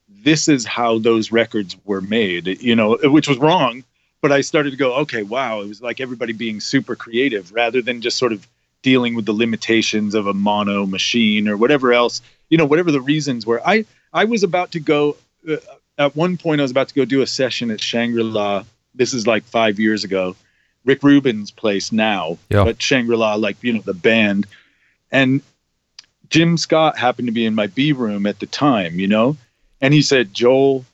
this 0.07 0.47
is 0.47 0.65
how 0.65 0.99
those 0.99 1.31
records 1.31 1.75
were 1.83 2.01
made, 2.01 2.61
you 2.61 2.75
know, 2.75 2.97
which 3.03 3.27
was 3.27 3.37
wrong. 3.39 3.83
But 4.21 4.31
I 4.31 4.41
started 4.41 4.71
to 4.71 4.77
go, 4.77 4.95
okay, 4.97 5.23
wow, 5.23 5.61
it 5.61 5.67
was 5.67 5.81
like 5.81 5.99
everybody 5.99 6.33
being 6.33 6.59
super 6.59 6.95
creative 6.95 7.51
rather 7.51 7.81
than 7.81 8.01
just 8.01 8.17
sort 8.17 8.33
of 8.33 8.45
dealing 8.81 9.15
with 9.15 9.25
the 9.25 9.33
limitations 9.33 10.13
of 10.13 10.27
a 10.27 10.33
mono 10.33 10.85
machine 10.85 11.47
or 11.47 11.57
whatever 11.57 11.91
else, 11.91 12.21
you 12.49 12.57
know, 12.57 12.65
whatever 12.65 12.91
the 12.91 13.01
reasons 13.01 13.45
were. 13.45 13.65
I, 13.65 13.85
I 14.13 14.25
was 14.25 14.43
about 14.43 14.71
to 14.71 14.79
go, 14.79 15.17
uh, 15.49 15.57
at 15.97 16.15
one 16.15 16.37
point, 16.37 16.61
I 16.61 16.63
was 16.63 16.71
about 16.71 16.87
to 16.89 16.95
go 16.95 17.05
do 17.05 17.21
a 17.21 17.27
session 17.27 17.71
at 17.71 17.81
Shangri 17.81 18.23
La. 18.23 18.63
This 18.95 19.13
is 19.13 19.27
like 19.27 19.43
five 19.43 19.79
years 19.79 20.03
ago, 20.03 20.35
Rick 20.85 21.03
Rubin's 21.03 21.51
place 21.51 21.91
now, 21.91 22.37
Yeah. 22.49 22.63
but 22.63 22.81
Shangri 22.81 23.15
La, 23.17 23.35
like, 23.35 23.57
you 23.61 23.73
know, 23.73 23.81
the 23.81 23.93
band. 23.93 24.47
And 25.11 25.41
Jim 26.29 26.57
Scott 26.57 26.97
happened 26.97 27.27
to 27.27 27.31
be 27.31 27.45
in 27.45 27.55
my 27.55 27.67
B 27.67 27.91
room 27.91 28.25
at 28.25 28.39
the 28.39 28.45
time, 28.45 28.99
you 28.99 29.07
know, 29.07 29.37
and 29.81 29.93
he 29.93 30.01
said, 30.01 30.33
Joel, 30.33 30.85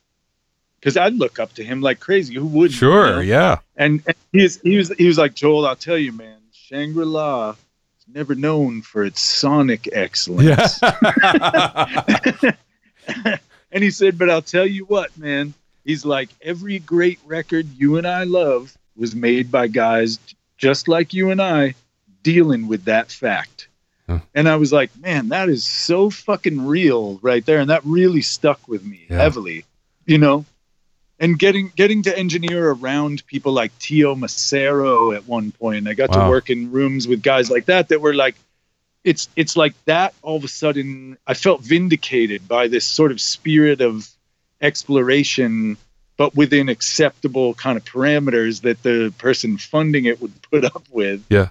because 0.79 0.97
I'd 0.97 1.13
look 1.15 1.39
up 1.39 1.53
to 1.53 1.63
him 1.63 1.81
like 1.81 1.99
crazy. 1.99 2.35
Who 2.35 2.45
wouldn't? 2.45 2.73
you 2.73 2.77
Sure. 2.87 3.15
know? 3.15 3.19
Yeah. 3.21 3.59
And, 3.75 4.03
and 4.05 4.15
he, 4.31 4.43
was, 4.43 4.59
he 4.61 4.77
was 4.77 4.89
he 4.97 5.07
was 5.07 5.17
like 5.17 5.33
Joel. 5.33 5.65
I'll 5.65 5.75
tell 5.75 5.97
you, 5.97 6.11
man. 6.11 6.37
Shangri 6.53 7.05
La 7.05 7.51
is 7.51 8.05
never 8.13 8.35
known 8.35 8.81
for 8.83 9.03
its 9.03 9.19
sonic 9.21 9.89
excellence. 9.91 10.79
Yeah. 10.81 12.51
and 13.71 13.83
he 13.83 13.91
said, 13.91 14.17
but 14.17 14.29
I'll 14.29 14.41
tell 14.41 14.65
you 14.65 14.85
what, 14.85 15.15
man. 15.17 15.53
He's 15.83 16.03
like 16.05 16.29
every 16.41 16.79
great 16.79 17.19
record 17.25 17.67
you 17.77 17.97
and 17.97 18.07
I 18.07 18.23
love 18.23 18.75
was 18.97 19.15
made 19.15 19.51
by 19.51 19.67
guys 19.67 20.17
just 20.57 20.87
like 20.87 21.13
you 21.13 21.29
and 21.29 21.41
I, 21.41 21.75
dealing 22.23 22.67
with 22.67 22.85
that 22.85 23.11
fact. 23.11 23.67
Huh. 24.09 24.19
And 24.33 24.47
I 24.49 24.55
was 24.55 24.71
like, 24.73 24.89
man, 24.99 25.29
that 25.29 25.49
is 25.49 25.63
so 25.63 26.09
fucking 26.09 26.65
real 26.65 27.19
right 27.21 27.45
there. 27.45 27.59
And 27.59 27.69
that 27.69 27.83
really 27.85 28.21
stuck 28.21 28.67
with 28.67 28.83
me 28.83 29.05
Yeah. 29.09 29.17
heavily, 29.17 29.65
you 30.05 30.17
know? 30.17 30.45
And 31.19 31.37
getting 31.39 31.71
getting 31.75 32.03
to 32.03 32.17
engineer 32.17 32.71
around 32.71 33.25
people 33.27 33.53
like 33.53 33.77
Teo 33.79 34.15
Macero 34.15 35.15
at 35.15 35.27
one 35.27 35.51
point. 35.51 35.87
I 35.87 35.93
got 35.93 36.09
Wow. 36.09 36.23
to 36.25 36.29
work 36.29 36.49
in 36.49 36.71
rooms 36.71 37.07
with 37.07 37.21
guys 37.21 37.49
like 37.49 37.65
that 37.65 37.89
that 37.89 38.01
were 38.01 38.13
like 38.13 38.35
it's 39.05 39.29
it's 39.35 39.55
like 39.55 39.73
that 39.85 40.13
all 40.23 40.35
of 40.35 40.43
a 40.43 40.49
sudden 40.49 41.17
I 41.25 41.35
felt 41.35 41.61
vindicated 41.61 42.47
by 42.47 42.67
this 42.67 42.85
sort 42.85 43.11
of 43.11 43.21
spirit 43.21 43.79
of 43.79 44.09
exploration 44.59 45.77
but 46.17 46.35
within 46.35 46.69
acceptable 46.69 47.53
kind 47.53 47.77
of 47.77 47.85
parameters 47.85 48.61
that 48.61 48.81
the 48.83 49.13
person 49.17 49.57
funding 49.57 50.05
it 50.05 50.21
would 50.21 50.31
put 50.41 50.63
up 50.63 50.83
with. 50.89 51.23
Yeah. 51.29 51.49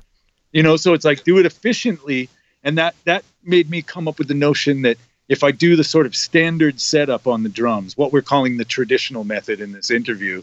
You 0.52 0.62
know, 0.62 0.76
so 0.76 0.94
it's 0.94 1.04
like 1.04 1.22
do 1.22 1.38
it 1.38 1.46
efficiently 1.46 2.28
and 2.64 2.78
that 2.78 2.96
that 3.04 3.24
made 3.44 3.70
me 3.70 3.82
come 3.82 4.08
up 4.08 4.18
with 4.18 4.28
the 4.28 4.34
notion 4.34 4.82
that 4.82 4.98
if 5.28 5.44
I 5.44 5.52
do 5.52 5.76
the 5.76 5.84
sort 5.84 6.06
of 6.06 6.16
standard 6.16 6.80
setup 6.80 7.26
on 7.26 7.44
the 7.44 7.48
drums, 7.48 7.96
what 7.96 8.12
we're 8.12 8.22
calling 8.22 8.56
the 8.56 8.64
traditional 8.64 9.22
method 9.24 9.60
in 9.60 9.72
this 9.72 9.90
interview, 9.90 10.42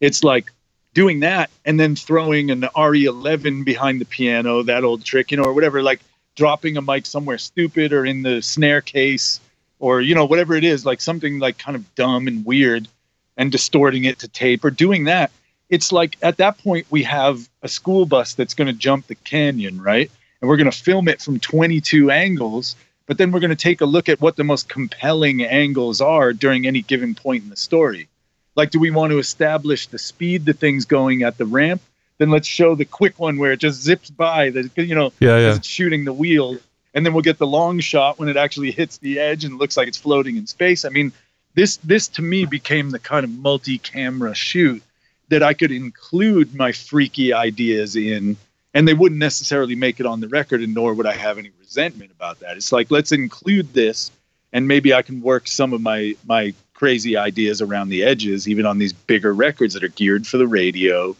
it's 0.00 0.22
like 0.22 0.52
doing 0.94 1.20
that 1.20 1.50
and 1.64 1.78
then 1.78 1.96
throwing 1.96 2.50
an 2.50 2.62
RE11 2.62 3.64
behind 3.64 4.00
the 4.00 4.04
piano, 4.04 4.62
that 4.62 4.84
old 4.84 5.04
trick, 5.04 5.30
you 5.30 5.36
know, 5.36 5.44
or 5.44 5.52
whatever, 5.52 5.82
like 5.82 6.00
dropping 6.34 6.76
a 6.76 6.82
mic 6.82 7.06
somewhere 7.06 7.38
stupid 7.38 7.92
or 7.92 8.04
in 8.04 8.22
the 8.22 8.42
snare 8.42 8.80
case 8.80 9.40
or, 9.78 10.00
you 10.00 10.14
know, 10.14 10.24
whatever 10.24 10.54
it 10.54 10.64
is, 10.64 10.86
like 10.86 11.00
something 11.00 11.38
like 11.38 11.58
kind 11.58 11.76
of 11.76 11.94
dumb 11.94 12.28
and 12.28 12.44
weird 12.44 12.88
and 13.36 13.50
distorting 13.50 14.04
it 14.04 14.20
to 14.20 14.28
tape 14.28 14.64
or 14.64 14.70
doing 14.70 15.04
that. 15.04 15.30
It's 15.68 15.92
like 15.92 16.16
at 16.22 16.36
that 16.36 16.58
point, 16.58 16.86
we 16.90 17.02
have 17.04 17.48
a 17.62 17.68
school 17.68 18.06
bus 18.06 18.34
that's 18.34 18.54
going 18.54 18.68
to 18.68 18.72
jump 18.72 19.06
the 19.06 19.14
canyon, 19.14 19.80
right? 19.80 20.10
And 20.40 20.48
we're 20.48 20.56
going 20.56 20.70
to 20.70 20.76
film 20.76 21.08
it 21.08 21.22
from 21.22 21.40
22 21.40 22.10
angles 22.10 22.76
but 23.06 23.18
then 23.18 23.32
we're 23.32 23.40
going 23.40 23.50
to 23.50 23.56
take 23.56 23.80
a 23.80 23.86
look 23.86 24.08
at 24.08 24.20
what 24.20 24.36
the 24.36 24.44
most 24.44 24.68
compelling 24.68 25.42
angles 25.42 26.00
are 26.00 26.32
during 26.32 26.66
any 26.66 26.82
given 26.82 27.14
point 27.14 27.42
in 27.42 27.50
the 27.50 27.56
story. 27.56 28.08
Like, 28.54 28.70
do 28.70 28.78
we 28.78 28.90
want 28.90 29.10
to 29.10 29.18
establish 29.18 29.86
the 29.86 29.98
speed 29.98 30.44
the 30.44 30.52
thing's 30.52 30.84
going 30.84 31.22
at 31.22 31.38
the 31.38 31.46
ramp? 31.46 31.82
Then 32.18 32.30
let's 32.30 32.46
show 32.46 32.74
the 32.74 32.84
quick 32.84 33.18
one 33.18 33.38
where 33.38 33.52
it 33.52 33.60
just 33.60 33.82
zips 33.82 34.10
by, 34.10 34.50
the 34.50 34.70
you 34.76 34.94
know, 34.94 35.12
Yeah, 35.20 35.38
yeah. 35.38 35.54
it's 35.56 35.66
shooting 35.66 36.04
the 36.04 36.12
wheel, 36.12 36.58
and 36.94 37.04
then 37.04 37.12
we'll 37.12 37.22
get 37.22 37.38
the 37.38 37.46
long 37.46 37.80
shot 37.80 38.18
when 38.18 38.28
it 38.28 38.36
actually 38.36 38.70
hits 38.70 38.98
the 38.98 39.18
edge 39.18 39.44
and 39.44 39.58
looks 39.58 39.76
like 39.76 39.88
it's 39.88 39.98
floating 39.98 40.36
in 40.36 40.46
space. 40.46 40.84
I 40.84 40.90
mean, 40.90 41.12
this 41.54 41.78
this 41.78 42.08
to 42.08 42.22
me 42.22 42.44
became 42.44 42.90
the 42.90 42.98
kind 42.98 43.24
of 43.24 43.30
multi-camera 43.30 44.34
shoot 44.34 44.82
that 45.28 45.42
I 45.42 45.54
could 45.54 45.72
include 45.72 46.54
my 46.54 46.72
freaky 46.72 47.32
ideas 47.32 47.96
in 47.96 48.36
and 48.74 48.88
they 48.88 48.94
wouldn't 48.94 49.18
necessarily 49.18 49.74
make 49.74 50.00
it 50.00 50.06
on 50.06 50.20
the 50.20 50.28
record 50.28 50.62
and 50.62 50.74
nor 50.74 50.94
would 50.94 51.06
i 51.06 51.12
have 51.12 51.38
any 51.38 51.50
resentment 51.60 52.10
about 52.10 52.40
that 52.40 52.56
it's 52.56 52.72
like 52.72 52.90
let's 52.90 53.12
include 53.12 53.72
this 53.74 54.10
and 54.52 54.66
maybe 54.66 54.94
i 54.94 55.02
can 55.02 55.20
work 55.22 55.46
some 55.46 55.72
of 55.72 55.80
my 55.80 56.14
my 56.26 56.54
crazy 56.74 57.16
ideas 57.16 57.62
around 57.62 57.88
the 57.88 58.02
edges 58.02 58.48
even 58.48 58.66
on 58.66 58.78
these 58.78 58.92
bigger 58.92 59.32
records 59.32 59.74
that 59.74 59.84
are 59.84 59.88
geared 59.88 60.26
for 60.26 60.38
the 60.38 60.46
radio 60.46 61.16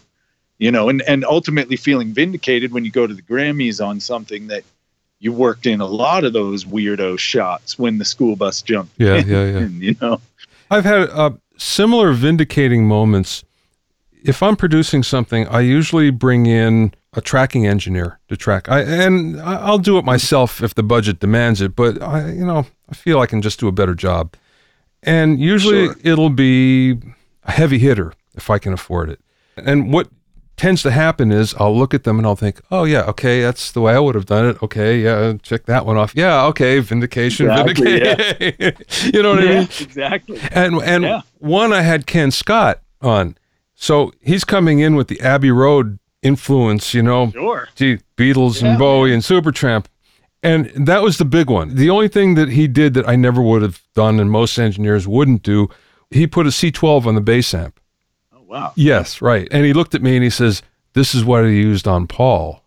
you 0.63 0.71
know 0.71 0.89
and 0.89 1.03
and 1.13 1.25
ultimately 1.25 1.77
feeling 1.77 2.09
vindicated 2.15 2.73
when 2.73 2.85
you 2.87 2.91
go 3.01 3.05
to 3.07 3.15
the 3.15 3.23
grammys 3.31 3.85
on 3.85 3.99
something 4.01 4.47
that 4.53 4.63
you 5.19 5.33
worked 5.33 5.67
in 5.67 5.81
a 5.81 5.87
lot 5.87 6.25
of 6.25 6.33
those 6.33 6.65
weirdo 6.65 7.19
shots 7.19 7.79
when 7.79 7.99
the 7.99 8.05
school 8.05 8.35
bus 8.37 8.63
jumped 8.63 8.93
Yeah, 8.97 9.17
in, 9.17 9.29
yeah, 9.29 9.45
yeah. 9.59 9.67
you 9.89 9.95
know 10.01 10.21
I've 10.71 10.85
had 10.85 11.11
uh, 11.11 11.31
similar 11.59 12.13
vindicating 12.13 12.87
moments. 12.87 13.45
If 14.25 14.43
I'm 14.43 14.57
producing 14.57 15.03
something, 15.03 15.47
I 15.49 15.61
usually 15.61 16.11
bring 16.11 16.47
in 16.47 16.95
a 17.13 17.21
tracking 17.21 17.67
engineer 17.67 18.19
to 18.29 18.37
track. 18.37 18.69
I 18.69 18.81
and 19.07 19.41
I'll 19.43 19.79
do 19.91 19.99
it 19.99 20.05
myself 20.05 20.63
if 20.63 20.75
the 20.75 20.83
budget 20.83 21.19
demands 21.19 21.61
it, 21.61 21.75
but 21.77 22.01
I 22.01 22.31
you 22.31 22.47
know, 22.47 22.67
I 22.89 22.95
feel 22.95 23.19
I 23.21 23.27
can 23.27 23.43
just 23.43 23.59
do 23.61 23.69
a 23.69 23.73
better 23.73 23.95
job. 23.95 24.35
And 25.03 25.41
usually 25.41 25.87
Sure. 25.87 25.97
it'll 26.13 26.31
be 26.31 26.99
a 27.45 27.51
heavy 27.51 27.79
hitter 27.79 28.13
if 28.37 28.49
I 28.49 28.59
can 28.59 28.73
afford 28.73 29.11
it. 29.11 29.21
And 29.57 29.93
what 29.93 30.09
tends 30.63 30.83
to 30.83 30.91
happen 30.93 31.33
is 31.33 31.55
I'll 31.59 31.77
look 31.77 31.93
at 31.95 32.05
them 32.05 32.19
and 32.19 32.27
I'll 32.27 32.37
think, 32.37 32.61
"Oh 32.71 32.85
yeah, 32.85 33.03
okay, 33.13 33.43
that's 33.43 33.73
the 33.73 33.81
way 33.81 33.95
I 33.95 33.99
would 33.99 34.15
have 34.15 34.27
done 34.27 34.47
it. 34.51 34.63
Okay, 34.63 35.01
yeah, 35.01 35.35
check 35.43 35.67
that 35.67 35.85
one 35.85 35.97
off. 35.97 36.13
Yeah, 36.15 36.47
okay, 36.51 36.79
vindication, 36.79 37.47
Exactly, 37.51 37.99
vindication." 37.99 38.75
you 39.15 39.23
know 39.23 39.31
what 39.35 39.41
I 39.41 39.45
yeah 39.45 39.59
mean? 39.61 39.69
exactly 39.81 40.39
And 40.53 40.77
and 40.83 41.03
Yeah. 41.05 41.23
one 41.39 41.73
I 41.73 41.83
had 41.83 42.07
Ken 42.07 42.31
Scott 42.31 42.81
on. 43.01 43.37
So 43.75 44.13
he's 44.21 44.45
coming 44.45 44.79
in 44.79 44.95
with 44.95 45.09
the 45.09 45.21
Abbey 45.21 45.51
Road 45.51 45.99
influence, 46.23 46.95
you 46.95 47.03
know, 47.03 47.31
sure 47.33 47.69
gee, 47.75 47.99
Beatles 48.17 48.63
Yeah, 48.63 48.69
and 48.69 48.79
Bowie 48.79 49.13
and 49.13 49.23
Supertramp. 49.23 49.87
And 50.45 50.71
that 50.87 51.03
was 51.03 51.19
the 51.19 51.25
big 51.25 51.51
one. 51.51 51.75
The 51.75 51.91
only 51.91 52.09
thing 52.09 52.35
that 52.37 52.49
he 52.51 52.69
did 52.69 52.95
that 52.95 53.09
I 53.09 53.17
never 53.17 53.41
would 53.43 53.63
have 53.63 53.81
done 53.95 54.21
and 54.21 54.31
most 54.31 54.59
engineers 54.59 55.07
wouldn't 55.09 55.43
do, 55.43 55.69
he 56.11 56.27
put 56.27 56.47
a 56.47 56.51
C12 56.51 57.07
on 57.07 57.15
the 57.15 57.21
bass 57.21 57.53
amp. 57.55 57.75
Wow 58.53 58.73
Yes, 58.77 59.21
right. 59.23 59.49
And 59.51 59.65
he 59.65 59.73
looked 59.73 59.95
at 59.95 60.03
me 60.03 60.15
and 60.15 60.23
he 60.23 60.31
says, 60.31 60.63
"This 60.93 61.15
is 61.15 61.25
what 61.25 61.45
I 61.45 61.49
used 61.49 61.89
on 61.89 62.07
Paul." 62.07 62.63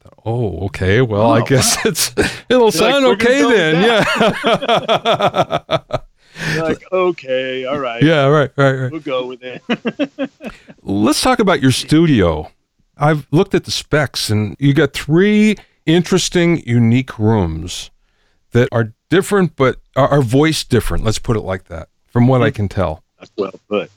I 0.00 0.02
thought, 0.02 0.22
Oh, 0.24 0.66
okay. 0.66 1.02
Well, 1.02 1.30
I 1.30 1.40
Oh, 1.40 1.44
guess 1.44 1.76
it's 1.86 2.14
it'll 2.48 2.72
sound 2.72 3.04
"We're 3.04 3.16
gonna 3.16 3.34
okay 3.34 3.56
then. 3.56 3.82
Yeah. 3.84 5.78
Like 6.58 6.92
okay 6.92 7.64
all 7.64 7.78
right 7.78 8.02
yeah, 8.02 8.26
right, 8.26 8.50
right, 8.56 8.72
right. 8.72 8.92
we'll 8.92 9.00
go 9.00 9.26
with 9.26 9.42
it 9.42 9.62
Let's 10.82 11.22
talk 11.22 11.38
about 11.38 11.62
your 11.62 11.72
studio. 11.72 12.50
I've 12.96 13.26
looked 13.30 13.54
at 13.54 13.64
the 13.64 13.70
specs 13.70 14.28
and 14.30 14.54
you 14.58 14.74
got 14.74 14.92
three 14.92 15.56
interesting, 15.86 16.62
unique 16.66 17.18
rooms 17.18 17.90
that 18.52 18.68
are 18.72 18.92
different, 19.08 19.56
but 19.56 19.80
are, 19.94 20.08
are 20.08 20.22
voiced 20.22 20.68
different. 20.70 21.04
Let's 21.04 21.18
put 21.18 21.36
it 21.36 21.40
like 21.40 21.64
that, 21.64 21.88
from 22.06 22.26
what 22.26 22.42
I 22.42 22.48
hmm. 22.48 22.54
can 22.54 22.68
tell. 22.68 23.02
that's 23.18 23.32
well 23.36 23.52
put 23.68 23.90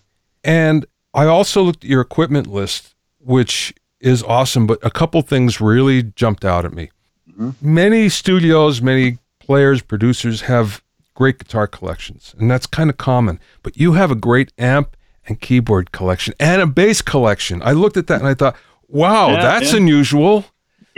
And 0.44 0.86
I 1.14 1.26
also 1.26 1.62
looked 1.64 1.84
at 1.84 1.90
your 1.90 2.02
equipment 2.02 2.48
list, 2.48 2.94
which 3.20 3.74
is 4.00 4.24
awesome, 4.24 4.68
but 4.68 4.80
a 4.84 4.92
couple 4.92 5.22
things 5.22 5.60
really 5.60 6.04
jumped 6.04 6.46
out 6.46 6.66
at 6.66 6.74
me. 6.74 6.92
Mhm. 7.38 7.56
Many 7.62 8.10
studios, 8.10 8.82
many 8.82 9.18
players, 9.40 9.82
producers 9.82 10.42
have 10.42 10.82
great 11.16 11.40
guitar 11.40 11.68
collections, 11.68 12.34
and 12.38 12.50
that's 12.50 12.66
kind 12.66 12.90
of 12.90 12.98
common. 12.98 13.40
But 13.64 13.78
you 13.78 13.94
have 13.94 14.12
a 14.12 14.16
great 14.16 14.54
amp 14.58 14.96
and 15.28 15.40
keyboard 15.42 15.92
collection 15.92 16.34
and 16.40 16.62
a 16.62 16.68
bass 16.68 17.02
collection. 17.02 17.62
I 17.64 17.74
looked 17.74 17.98
at 17.98 18.08
that 18.08 18.20
and 18.20 18.28
I 18.28 18.34
thought, 18.34 18.56
wow, 18.88 19.32
Yeah, 19.32 19.42
that's 19.42 19.72
yeah. 19.72 19.78
unusual. 19.78 20.46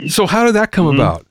So, 0.08 0.26
how 0.26 0.44
did 0.44 0.54
that 0.54 0.72
come 0.72 0.86
Mhm. 0.86 0.94
about? 0.94 1.26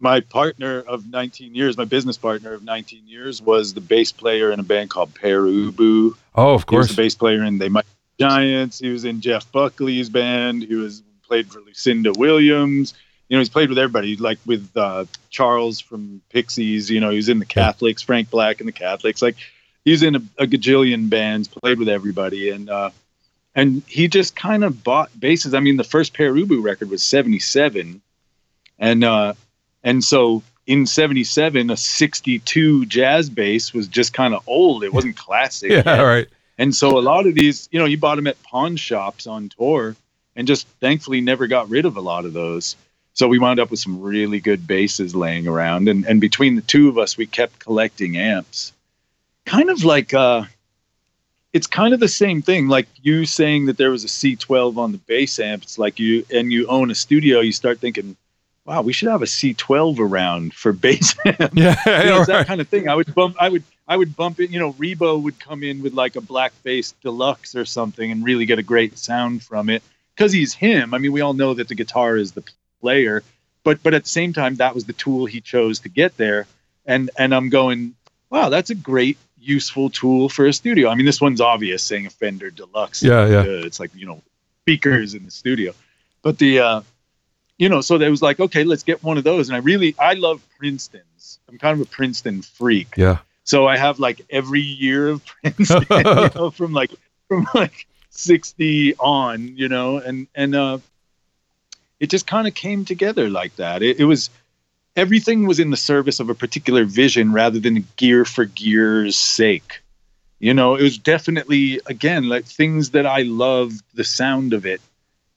my 0.00 0.20
partner 0.20 0.78
of 0.86 1.10
19 1.10 1.56
years, 1.56 1.76
my 1.76 1.84
business 1.84 2.16
partner 2.16 2.52
of 2.52 2.62
19 2.62 3.02
years, 3.08 3.42
was 3.42 3.74
the 3.74 3.80
bass 3.80 4.12
player 4.12 4.52
in 4.52 4.60
a 4.60 4.62
band 4.62 4.88
called 4.90 5.12
Pere 5.12 5.42
Ubu. 5.42 6.14
Oh, 6.36 6.54
of 6.54 6.60
He 6.70 6.76
was 6.76 6.86
course. 6.86 6.88
the 6.90 6.94
bass 6.94 7.16
player 7.16 7.42
in 7.42 7.58
They 7.58 7.68
Might 7.68 7.84
Giants. 8.18 8.78
He 8.78 8.90
was 8.90 9.04
in 9.04 9.20
Jeff 9.20 9.50
Buckley's 9.52 10.08
band. 10.08 10.62
He 10.62 10.74
was 10.74 11.02
played 11.26 11.50
for 11.50 11.60
Lucinda 11.60 12.12
Williams. 12.12 12.94
You 13.28 13.36
know, 13.36 13.40
he's 13.40 13.50
played 13.50 13.68
with 13.68 13.78
everybody, 13.78 14.16
like 14.16 14.38
with 14.46 14.70
uh, 14.74 15.04
Charles 15.30 15.80
from 15.80 16.22
Pixies. 16.30 16.90
You 16.90 17.00
know, 17.00 17.10
he 17.10 17.16
was 17.16 17.28
in 17.28 17.38
the 17.38 17.44
Catholics, 17.44 18.02
Frank 18.02 18.30
Black 18.30 18.60
and 18.60 18.68
the 18.68 18.72
Catholics. 18.72 19.20
Like 19.20 19.36
he's 19.84 20.02
in 20.02 20.16
a, 20.16 20.22
a 20.38 20.46
gajillion 20.46 21.10
bands, 21.10 21.48
played 21.48 21.78
with 21.78 21.88
everybody, 21.88 22.50
and 22.50 22.70
uh, 22.70 22.90
and 23.54 23.82
he 23.86 24.08
just 24.08 24.34
kind 24.34 24.64
of 24.64 24.82
bought 24.82 25.10
basses. 25.18 25.52
I 25.52 25.60
mean, 25.60 25.76
the 25.76 25.84
first 25.84 26.14
Pere 26.14 26.32
Ubu 26.32 26.62
record 26.62 26.88
was 26.88 27.02
'77, 27.02 28.00
and 28.78 29.04
uh, 29.04 29.34
and 29.84 30.02
so 30.02 30.42
in 30.66 30.84
77 30.86 31.70
a 31.70 31.76
62 31.76 32.84
jazz 32.86 33.30
bass 33.30 33.72
was 33.72 33.88
just 33.88 34.12
kind 34.12 34.34
of 34.34 34.46
old 34.46 34.84
it 34.84 34.92
wasn't 34.92 35.16
classic 35.16 35.70
yeah, 35.72 35.82
yet. 35.84 36.02
right. 36.02 36.28
And 36.58 36.74
so 36.74 36.98
a 36.98 37.00
lot 37.00 37.26
of 37.26 37.34
these 37.34 37.68
you 37.72 37.78
know 37.78 37.86
you 37.86 37.96
bought 37.96 38.16
them 38.16 38.26
at 38.26 38.42
pawn 38.42 38.76
shops 38.76 39.26
on 39.26 39.48
tour 39.48 39.96
and 40.36 40.46
just 40.46 40.66
thankfully 40.80 41.20
never 41.20 41.46
got 41.46 41.68
rid 41.70 41.84
of 41.86 41.96
a 41.96 42.00
lot 42.00 42.24
of 42.24 42.32
those 42.32 42.76
so 43.14 43.26
we 43.26 43.38
wound 43.38 43.58
up 43.58 43.70
with 43.70 43.80
some 43.80 44.00
really 44.00 44.40
good 44.40 44.66
basses 44.66 45.14
laying 45.14 45.48
around 45.48 45.88
and, 45.88 46.04
and 46.04 46.20
between 46.20 46.54
the 46.56 46.62
two 46.62 46.88
of 46.88 46.98
us 46.98 47.16
we 47.16 47.26
kept 47.26 47.58
collecting 47.58 48.16
amps 48.16 48.72
kind 49.46 49.70
of 49.70 49.84
like 49.84 50.12
uh 50.12 50.42
it's 51.54 51.66
kind 51.66 51.94
of 51.94 52.00
the 52.00 52.08
same 52.08 52.42
thing 52.42 52.68
like 52.68 52.86
you 53.02 53.24
saying 53.24 53.66
that 53.66 53.78
there 53.78 53.90
was 53.90 54.04
a 54.04 54.08
c12 54.08 54.76
on 54.76 54.92
the 54.92 54.98
bass 54.98 55.38
amp 55.38 55.62
it's 55.62 55.78
like 55.78 55.98
you 55.98 56.24
and 56.32 56.52
you 56.52 56.66
own 56.66 56.90
a 56.90 56.94
studio 56.94 57.40
you 57.40 57.52
start 57.52 57.78
thinking 57.78 58.16
wow 58.66 58.82
we 58.82 58.92
should 58.92 59.08
have 59.08 59.22
a 59.22 59.26
c12 59.26 59.98
around 59.98 60.52
for 60.52 60.72
bass 60.72 61.14
amp 61.24 61.54
Yeah, 61.54 61.74
you 62.02 62.10
know, 62.10 62.20
it's 62.20 62.28
right. 62.28 62.38
that 62.38 62.46
kind 62.46 62.60
of 62.60 62.68
thing. 62.68 62.88
I 62.88 62.94
would 62.94 63.14
bump. 63.14 63.36
I 63.40 63.48
would. 63.48 63.62
I 63.88 63.96
would 63.96 64.14
bump 64.14 64.38
it. 64.38 64.50
You 64.50 64.60
know, 64.60 64.74
Rebo 64.74 65.20
would 65.22 65.40
come 65.40 65.62
in 65.62 65.82
with 65.82 65.94
like 65.94 66.16
a 66.16 66.20
black 66.20 66.52
bass 66.62 66.92
deluxe 67.02 67.56
or 67.56 67.64
something 67.64 68.10
and 68.10 68.22
really 68.22 68.44
get 68.44 68.58
a 68.58 68.62
great 68.62 68.98
sound 68.98 69.42
from 69.42 69.70
it 69.70 69.82
because 70.14 70.30
he's 70.30 70.52
him. 70.52 70.92
I 70.92 70.98
mean, 70.98 71.12
we 71.12 71.22
all 71.22 71.32
know 71.32 71.54
that 71.54 71.68
the 71.68 71.74
guitar 71.74 72.16
is 72.16 72.32
the 72.32 72.44
player, 72.80 73.22
but 73.64 73.82
but 73.82 73.94
at 73.94 74.04
the 74.04 74.10
same 74.10 74.34
time, 74.34 74.56
that 74.56 74.74
was 74.74 74.84
the 74.84 74.92
tool 74.92 75.24
he 75.24 75.40
chose 75.40 75.80
to 75.80 75.88
get 75.88 76.16
there. 76.18 76.46
And 76.84 77.10
and 77.16 77.34
I'm 77.34 77.48
going, 77.48 77.94
wow, 78.28 78.50
that's 78.50 78.70
a 78.70 78.74
great 78.74 79.16
useful 79.40 79.88
tool 79.88 80.28
for 80.28 80.46
a 80.46 80.52
studio. 80.52 80.90
I 80.90 80.94
mean, 80.94 81.06
this 81.06 81.20
one's 81.20 81.40
obvious, 81.40 81.82
saying 81.82 82.06
a 82.06 82.10
Fender 82.10 82.50
Deluxe. 82.50 83.02
Yeah, 83.02 83.26
yeah. 83.26 83.38
Uh, 83.40 83.64
it's 83.64 83.80
like 83.80 83.94
you 83.94 84.06
know, 84.06 84.22
speakers 84.62 85.14
in 85.14 85.24
the 85.24 85.30
studio, 85.30 85.72
but 86.22 86.36
the 86.38 86.60
uh, 86.60 86.80
you 87.56 87.68
know, 87.68 87.80
so 87.80 87.96
there 87.98 88.10
was 88.10 88.22
like, 88.22 88.38
okay, 88.38 88.64
let's 88.64 88.84
get 88.84 89.02
one 89.02 89.18
of 89.18 89.24
those. 89.24 89.48
And 89.48 89.56
I 89.56 89.60
really, 89.60 89.94
I 89.98 90.14
love 90.14 90.40
Princeton's. 90.58 91.38
I'm 91.48 91.58
kind 91.58 91.80
of 91.80 91.86
a 91.86 91.90
Princeton 91.90 92.42
freak. 92.42 92.96
Yeah. 92.96 93.18
So 93.48 93.66
I 93.66 93.78
have 93.78 93.98
like 93.98 94.20
every 94.28 94.60
year 94.60 95.08
of 95.08 95.24
Princeton, 95.24 95.86
you 95.90 96.30
know, 96.34 96.50
from 96.50 96.74
like 96.74 96.90
from 97.28 97.48
like 97.54 97.86
60 98.10 98.94
on, 98.96 99.56
you 99.56 99.70
know, 99.70 99.96
and 99.96 100.26
and 100.34 100.54
uh 100.54 100.78
it 101.98 102.10
just 102.10 102.26
kind 102.26 102.46
of 102.46 102.54
came 102.54 102.84
together 102.84 103.30
like 103.30 103.56
that. 103.56 103.82
It, 103.82 104.00
it 104.00 104.04
was 104.04 104.28
everything 104.96 105.46
was 105.46 105.60
in 105.60 105.70
the 105.70 105.78
service 105.78 106.20
of 106.20 106.28
a 106.28 106.34
particular 106.34 106.84
vision 106.84 107.32
rather 107.32 107.58
than 107.58 107.86
gear 107.96 108.26
for 108.26 108.44
gear's 108.44 109.16
sake. 109.16 109.80
You 110.40 110.52
know, 110.52 110.74
it 110.74 110.82
was 110.82 110.98
definitely 110.98 111.80
again 111.86 112.28
like 112.28 112.44
things 112.44 112.90
that 112.90 113.06
I 113.06 113.22
loved 113.22 113.80
the 113.94 114.04
sound 114.04 114.52
of 114.52 114.66
it. 114.66 114.82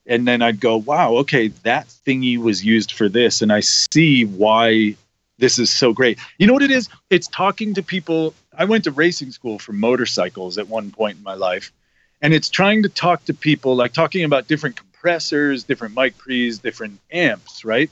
And 0.06 0.28
then 0.28 0.42
I'd 0.42 0.60
go, 0.60 0.76
wow, 0.76 1.14
okay, 1.20 1.48
that 1.64 1.88
thingy 2.06 2.38
was 2.38 2.66
used 2.66 2.92
for 2.92 3.08
this. 3.08 3.42
And 3.42 3.54
I 3.54 3.62
see 3.62 4.26
why 4.26 4.98
this 5.42 5.58
is 5.60 5.70
so 5.70 5.92
great. 5.92 6.20
You 6.38 6.48
know 6.48 6.54
what 6.54 6.62
it 6.62 6.72
is? 6.72 6.88
It's 7.10 7.28
talking 7.28 7.74
to 7.74 7.84
people. 7.84 8.34
I 8.58 8.66
went 8.66 8.86
to 8.86 8.92
racing 8.92 9.32
school 9.32 9.58
for 9.58 9.74
motorcycles 9.74 10.58
at 10.60 10.70
one 10.70 10.92
point 10.92 11.18
in 11.18 11.24
my 11.24 11.34
life. 11.34 11.74
And 12.22 12.34
it's 12.34 12.50
trying 12.50 12.84
to 12.84 12.90
talk 12.90 13.26
to 13.26 13.34
people, 13.34 13.76
like 13.76 13.92
talking 13.92 14.24
about 14.24 14.48
different 14.48 14.76
compressors, 14.76 15.64
different 15.64 15.96
mic 15.96 16.16
pre's, 16.18 16.60
different 16.60 17.00
amps, 17.12 17.66
right? 17.66 17.90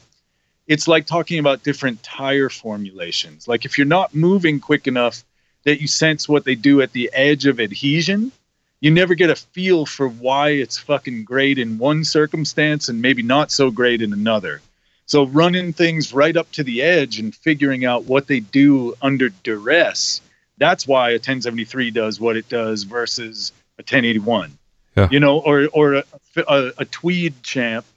It's 0.67 0.88
like 0.88 1.07
talking 1.07 1.39
about 1.39 1.63
different 1.63 2.03
tire 2.03 2.49
formulations. 2.49 3.47
Like 3.47 3.65
if 3.65 3.79
you're 3.79 3.88
not 3.88 4.13
moving 4.13 4.59
quick 4.59 4.85
enough 4.85 5.23
that 5.65 5.81
you 5.81 5.88
sense 5.88 6.29
what 6.29 6.45
they 6.45 6.53
do 6.53 6.81
at 6.81 6.91
the 6.91 7.09
edge 7.12 7.47
of 7.47 7.59
adhesion, 7.59 8.31
you 8.79 8.91
never 8.91 9.15
get 9.15 9.31
a 9.31 9.35
feel 9.35 9.88
for 9.88 10.07
why 10.07 10.49
it's 10.49 10.77
fucking 10.77 11.23
great 11.23 11.57
in 11.57 11.79
one 11.79 12.03
circumstance 12.03 12.89
and 12.89 13.01
maybe 13.01 13.23
not 13.23 13.51
so 13.51 13.71
great 13.71 14.03
in 14.03 14.13
another. 14.13 14.62
So 15.10 15.26
running 15.26 15.74
things 15.74 16.13
right 16.13 16.38
up 16.38 16.52
to 16.52 16.63
the 16.63 16.84
edge 16.84 17.17
and 17.17 17.36
figuring 17.36 17.84
out 17.84 18.06
what 18.06 18.28
they 18.28 18.41
do 18.41 18.93
under 19.02 19.30
duress, 19.30 20.22
that's 20.60 20.88
why 20.88 21.10
a 21.10 21.13
1073 21.13 21.89
does 21.89 22.19
what 22.19 22.38
it 22.38 22.48
does 22.48 22.84
versus 22.84 23.52
a 23.80 23.82
1081. 23.82 24.56
Yeah. 24.95 25.08
You 25.10 25.19
know, 25.19 25.39
or 25.39 25.67
or 25.74 25.93
a, 25.95 26.04
a, 26.48 26.72
a 26.78 26.86
tweed 26.86 27.41
champ 27.41 27.88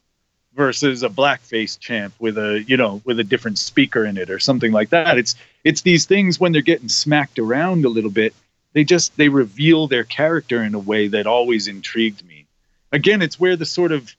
versus 0.55 1.03
a 1.03 1.11
blackface 1.11 1.79
champ 1.79 2.15
with 2.19 2.39
a 2.39 2.65
you 2.67 2.79
know 2.79 3.03
with 3.05 3.21
a 3.21 3.25
different 3.25 3.59
speaker 3.59 4.07
in 4.07 4.17
it 4.17 4.31
or 4.31 4.39
something 4.39 4.73
like 4.73 4.89
that. 4.89 5.19
It's 5.19 5.35
it's 5.65 5.83
these 5.83 6.07
things 6.07 6.41
when 6.41 6.53
they're 6.53 6.63
getting 6.63 6.89
smacked 6.89 7.39
around 7.39 7.85
a 7.85 7.91
little 7.91 8.11
bit, 8.11 8.33
they 8.73 8.85
just 8.85 9.15
they 9.19 9.29
reveal 9.29 9.87
their 9.87 10.05
character 10.05 10.63
in 10.63 10.75
a 10.75 10.79
way 10.79 11.09
that 11.09 11.27
always 11.27 11.69
intrigued 11.69 12.27
me. 12.27 12.47
Again, 12.91 13.21
it's 13.21 13.39
where 13.39 13.57
the 13.57 13.67
sort 13.67 13.93
of 13.93 14.15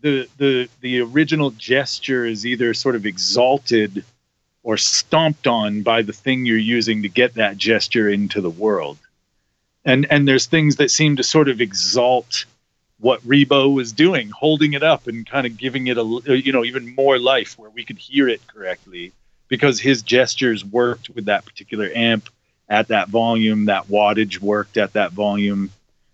the 0.00 0.28
the 0.38 0.68
the 0.80 1.00
original 1.00 1.50
gesture 1.50 2.24
is 2.24 2.46
either 2.46 2.74
sort 2.74 2.94
of 2.94 3.06
exalted 3.06 4.04
or 4.62 4.76
stomped 4.76 5.46
on 5.46 5.82
by 5.82 6.02
the 6.02 6.12
thing 6.12 6.44
you're 6.44 6.56
using 6.58 7.02
to 7.02 7.08
get 7.08 7.34
that 7.34 7.56
gesture 7.56 8.08
into 8.08 8.40
the 8.40 8.50
world. 8.50 8.98
And 9.84 10.06
and 10.10 10.26
there's 10.28 10.46
things 10.46 10.76
that 10.76 10.90
seem 10.90 11.16
to 11.16 11.22
sort 11.22 11.48
of 11.48 11.60
exalt 11.60 12.44
what 13.00 13.22
Ribot 13.26 13.72
was 13.72 13.92
doing, 13.92 14.28
holding 14.30 14.72
it 14.72 14.82
up 14.82 15.06
and 15.06 15.24
kind 15.26 15.46
of 15.46 15.56
giving 15.56 15.86
it 15.86 15.96
a 15.96 16.04
you 16.36 16.52
know 16.52 16.64
even 16.64 16.94
more 16.94 17.18
life 17.18 17.58
where 17.58 17.70
we 17.70 17.84
could 17.84 17.98
hear 17.98 18.28
it 18.28 18.46
correctly 18.46 19.12
because 19.48 19.80
his 19.80 20.02
gestures 20.02 20.64
worked 20.64 21.08
with 21.10 21.24
that 21.24 21.44
particular 21.44 21.90
amp 21.94 22.28
at 22.68 22.88
that 22.88 23.08
volume, 23.08 23.64
that 23.64 23.86
wattage 23.88 24.40
worked 24.40 24.76
at 24.76 24.92
that 24.92 25.12
volume. 25.12 25.70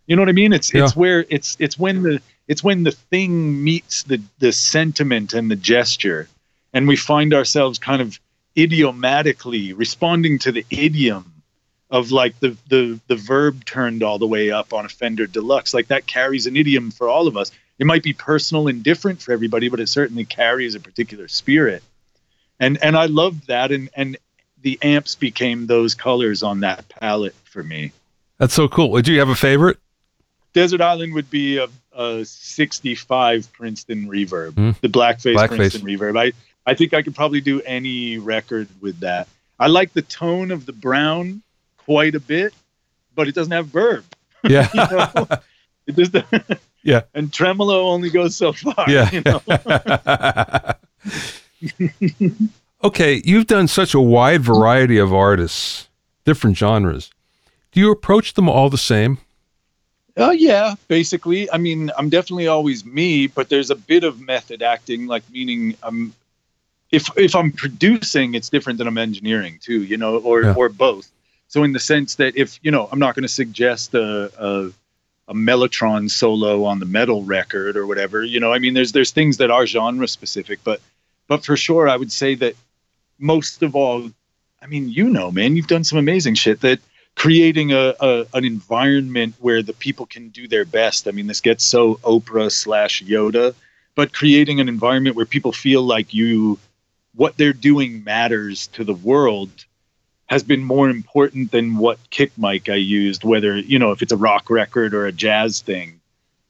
You 0.06 0.14
know 0.14 0.22
what 0.22 0.28
I 0.28 0.32
mean? 0.32 0.52
It's 0.52 0.72
Yeah. 0.72 0.84
it's 0.84 0.94
where 0.94 1.26
it's 1.28 1.56
it's 1.58 1.78
when 1.78 2.02
the 2.02 2.22
it's 2.48 2.62
when 2.62 2.82
the 2.82 2.92
thing 2.92 3.62
meets 3.62 4.02
the 4.04 4.20
the 4.38 4.52
sentiment 4.52 5.32
and 5.34 5.50
the 5.50 5.56
gesture 5.56 6.28
and 6.72 6.88
we 6.88 6.96
find 6.96 7.32
ourselves 7.32 7.78
kind 7.78 8.02
of 8.02 8.18
idiomatically 8.56 9.72
responding 9.72 10.38
to 10.38 10.52
the 10.52 10.64
idiom 10.70 11.42
of 11.90 12.10
like 12.10 12.38
the 12.40 12.56
the 12.68 13.00
the 13.08 13.16
verb 13.16 13.64
turned 13.64 14.02
all 14.02 14.18
the 14.18 14.26
way 14.26 14.50
up 14.50 14.72
on 14.72 14.84
a 14.84 14.88
Fender 14.88 15.26
Deluxe 15.26 15.74
like 15.74 15.88
that 15.88 16.06
carries 16.06 16.46
an 16.46 16.56
idiom 16.56 16.90
for 16.90 17.08
all 17.08 17.26
of 17.26 17.36
us 17.36 17.50
it 17.78 17.86
might 17.86 18.02
be 18.02 18.12
personal 18.12 18.68
and 18.68 18.82
different 18.82 19.20
for 19.20 19.32
everybody 19.32 19.68
but 19.68 19.80
it 19.80 19.88
certainly 19.88 20.24
carries 20.24 20.74
a 20.74 20.80
particular 20.80 21.28
spirit 21.28 21.82
and 22.60 22.82
and 22.82 22.96
I 22.96 23.06
loved 23.06 23.48
that 23.48 23.72
and 23.72 23.88
and 23.94 24.16
the 24.62 24.78
amps 24.82 25.14
became 25.14 25.66
those 25.66 25.94
colors 25.94 26.42
on 26.42 26.60
that 26.60 26.88
palette 26.88 27.34
for 27.44 27.62
me 27.62 27.92
That's 28.38 28.54
so 28.54 28.66
cool. 28.66 28.90
Would 28.90 29.06
you 29.06 29.18
have 29.20 29.28
a 29.28 29.34
favorite? 29.34 29.78
Desert 30.54 30.80
Island 30.80 31.14
would 31.14 31.30
be 31.30 31.58
a, 31.58 31.68
a 31.96 32.24
65 32.24 33.52
Princeton 33.52 34.06
reverb, 34.08 34.54
Hmm. 34.54 34.70
the 34.80 34.88
blackface, 34.88 35.36
Blackface. 35.36 35.56
Princeton 35.56 35.82
reverb. 35.86 36.18
I, 36.18 36.32
I 36.66 36.74
think 36.74 36.94
I 36.94 37.02
could 37.02 37.14
probably 37.14 37.40
do 37.40 37.60
any 37.62 38.18
record 38.18 38.68
with 38.80 39.00
that. 39.00 39.28
I 39.60 39.68
like 39.68 39.92
the 39.92 40.02
tone 40.02 40.50
of 40.50 40.66
the 40.66 40.72
brown 40.72 41.42
quite 41.78 42.14
a 42.14 42.20
bit, 42.20 42.52
but 43.14 43.28
it 43.28 43.34
doesn't 43.34 43.52
have 43.52 43.66
verb. 43.68 44.04
Yeah. 44.46 44.68
You 44.74 44.80
know? 44.96 45.26
it 45.86 45.96
just, 45.96 46.14
Yeah. 46.82 47.02
And 47.14 47.32
tremolo 47.32 47.88
only 47.88 48.10
goes 48.10 48.36
so 48.36 48.52
far. 48.52 48.84
Yeah. 48.90 49.10
You 49.10 49.22
know? 49.24 49.40
okay, 52.84 53.22
you've 53.24 53.46
done 53.46 53.68
such 53.68 53.94
a 53.94 54.00
wide 54.00 54.42
variety 54.42 54.98
of 54.98 55.12
artists, 55.14 55.88
different 56.24 56.56
genres. 56.56 57.10
Do 57.72 57.80
you 57.80 57.90
approach 57.90 58.34
them 58.34 58.48
all 58.48 58.68
the 58.70 58.78
same? 58.78 59.18
Oh 60.16 60.30
yeah, 60.30 60.74
basically. 60.88 61.50
I 61.50 61.58
mean, 61.58 61.90
I'm 61.98 62.08
definitely 62.08 62.46
always 62.46 62.84
me, 62.84 63.26
but 63.26 63.48
there's 63.48 63.70
a 63.70 63.74
bit 63.74 64.04
of 64.04 64.20
method 64.20 64.62
acting, 64.62 65.06
like 65.06 65.28
meaning 65.30 65.76
I'm 65.82 66.14
if 66.92 67.08
if 67.16 67.34
I'm 67.34 67.50
producing, 67.50 68.34
it's 68.34 68.48
different 68.48 68.78
than 68.78 68.86
I'm 68.86 68.98
engineering 68.98 69.58
too, 69.60 69.82
you 69.82 69.96
know, 69.96 70.18
or 70.18 70.42
Yeah. 70.42 70.54
or 70.54 70.68
both. 70.68 71.10
So 71.48 71.64
in 71.64 71.72
the 71.72 71.80
sense 71.80 72.14
that 72.16 72.36
if 72.36 72.58
you 72.62 72.70
know, 72.70 72.88
I'm 72.92 72.98
not 73.00 73.14
going 73.16 73.22
to 73.22 73.28
suggest 73.28 73.94
a, 73.94 74.30
a 74.38 74.70
a 75.26 75.34
mellotron 75.34 76.10
solo 76.10 76.64
on 76.64 76.78
the 76.78 76.86
metal 76.86 77.24
record 77.24 77.76
or 77.76 77.86
whatever, 77.86 78.22
you 78.22 78.38
know. 78.38 78.52
I 78.52 78.58
mean, 78.60 78.74
there's 78.74 78.92
there's 78.92 79.10
things 79.10 79.38
that 79.38 79.50
are 79.50 79.66
genre 79.66 80.06
specific, 80.06 80.60
but 80.62 80.80
but 81.26 81.44
for 81.44 81.56
sure, 81.56 81.88
I 81.88 81.96
would 81.96 82.12
say 82.12 82.36
that 82.36 82.54
most 83.18 83.62
of 83.62 83.74
all, 83.74 84.10
I 84.62 84.66
mean, 84.66 84.90
you 84.90 85.08
know, 85.08 85.32
man, 85.32 85.56
you've 85.56 85.66
done 85.66 85.82
some 85.84 85.98
amazing 85.98 86.34
shit 86.34 86.60
that 86.60 86.78
creating 87.16 87.72
a, 87.72 87.94
a 88.00 88.26
an 88.34 88.44
environment 88.44 89.34
where 89.40 89.62
the 89.62 89.72
people 89.72 90.06
can 90.06 90.28
do 90.28 90.48
their 90.48 90.64
best. 90.64 91.06
I 91.08 91.12
mean, 91.12 91.26
this 91.26 91.40
gets 91.40 91.64
so 91.64 91.96
Oprah 91.96 92.50
slash 92.50 93.02
Yoda, 93.02 93.54
but 93.94 94.12
creating 94.12 94.60
an 94.60 94.68
environment 94.68 95.16
where 95.16 95.26
people 95.26 95.52
feel 95.52 95.82
like 95.82 96.12
you, 96.12 96.58
what 97.14 97.36
they're 97.36 97.52
doing 97.52 98.04
matters 98.04 98.66
to 98.68 98.84
the 98.84 98.94
world, 98.94 99.50
has 100.26 100.42
been 100.42 100.64
more 100.64 100.90
important 100.90 101.50
than 101.50 101.76
what 101.76 101.98
kick 102.10 102.36
mic 102.36 102.68
I 102.68 102.74
used. 102.74 103.24
Whether 103.24 103.56
you 103.56 103.78
know 103.78 103.92
if 103.92 104.02
it's 104.02 104.12
a 104.12 104.16
rock 104.16 104.50
record 104.50 104.94
or 104.94 105.06
a 105.06 105.12
jazz 105.12 105.60
thing, 105.60 106.00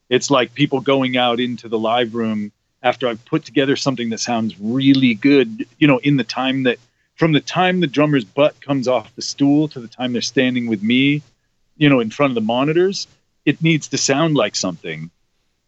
it's 0.08 0.30
like 0.30 0.54
people 0.54 0.80
going 0.80 1.16
out 1.16 1.40
into 1.40 1.68
the 1.68 1.78
live 1.78 2.14
room 2.14 2.52
after 2.82 3.08
I've 3.08 3.24
put 3.24 3.44
together 3.44 3.76
something 3.76 4.10
that 4.10 4.20
sounds 4.20 4.58
really 4.60 5.14
good. 5.14 5.66
You 5.78 5.88
know, 5.88 5.98
in 5.98 6.16
the 6.16 6.24
time 6.24 6.64
that 6.64 6.78
from 7.14 7.32
the 7.32 7.40
time 7.40 7.80
the 7.80 7.86
drummer's 7.86 8.24
butt 8.24 8.60
comes 8.60 8.88
off 8.88 9.14
the 9.14 9.22
stool 9.22 9.68
to 9.68 9.80
the 9.80 9.88
time 9.88 10.12
they're 10.12 10.22
standing 10.22 10.66
with 10.66 10.82
me, 10.82 11.22
you 11.76 11.88
know, 11.88 12.00
in 12.00 12.10
front 12.10 12.30
of 12.30 12.34
the 12.34 12.40
monitors, 12.40 13.06
it 13.44 13.62
needs 13.62 13.88
to 13.88 13.98
sound 13.98 14.34
like 14.34 14.56
something. 14.56 15.10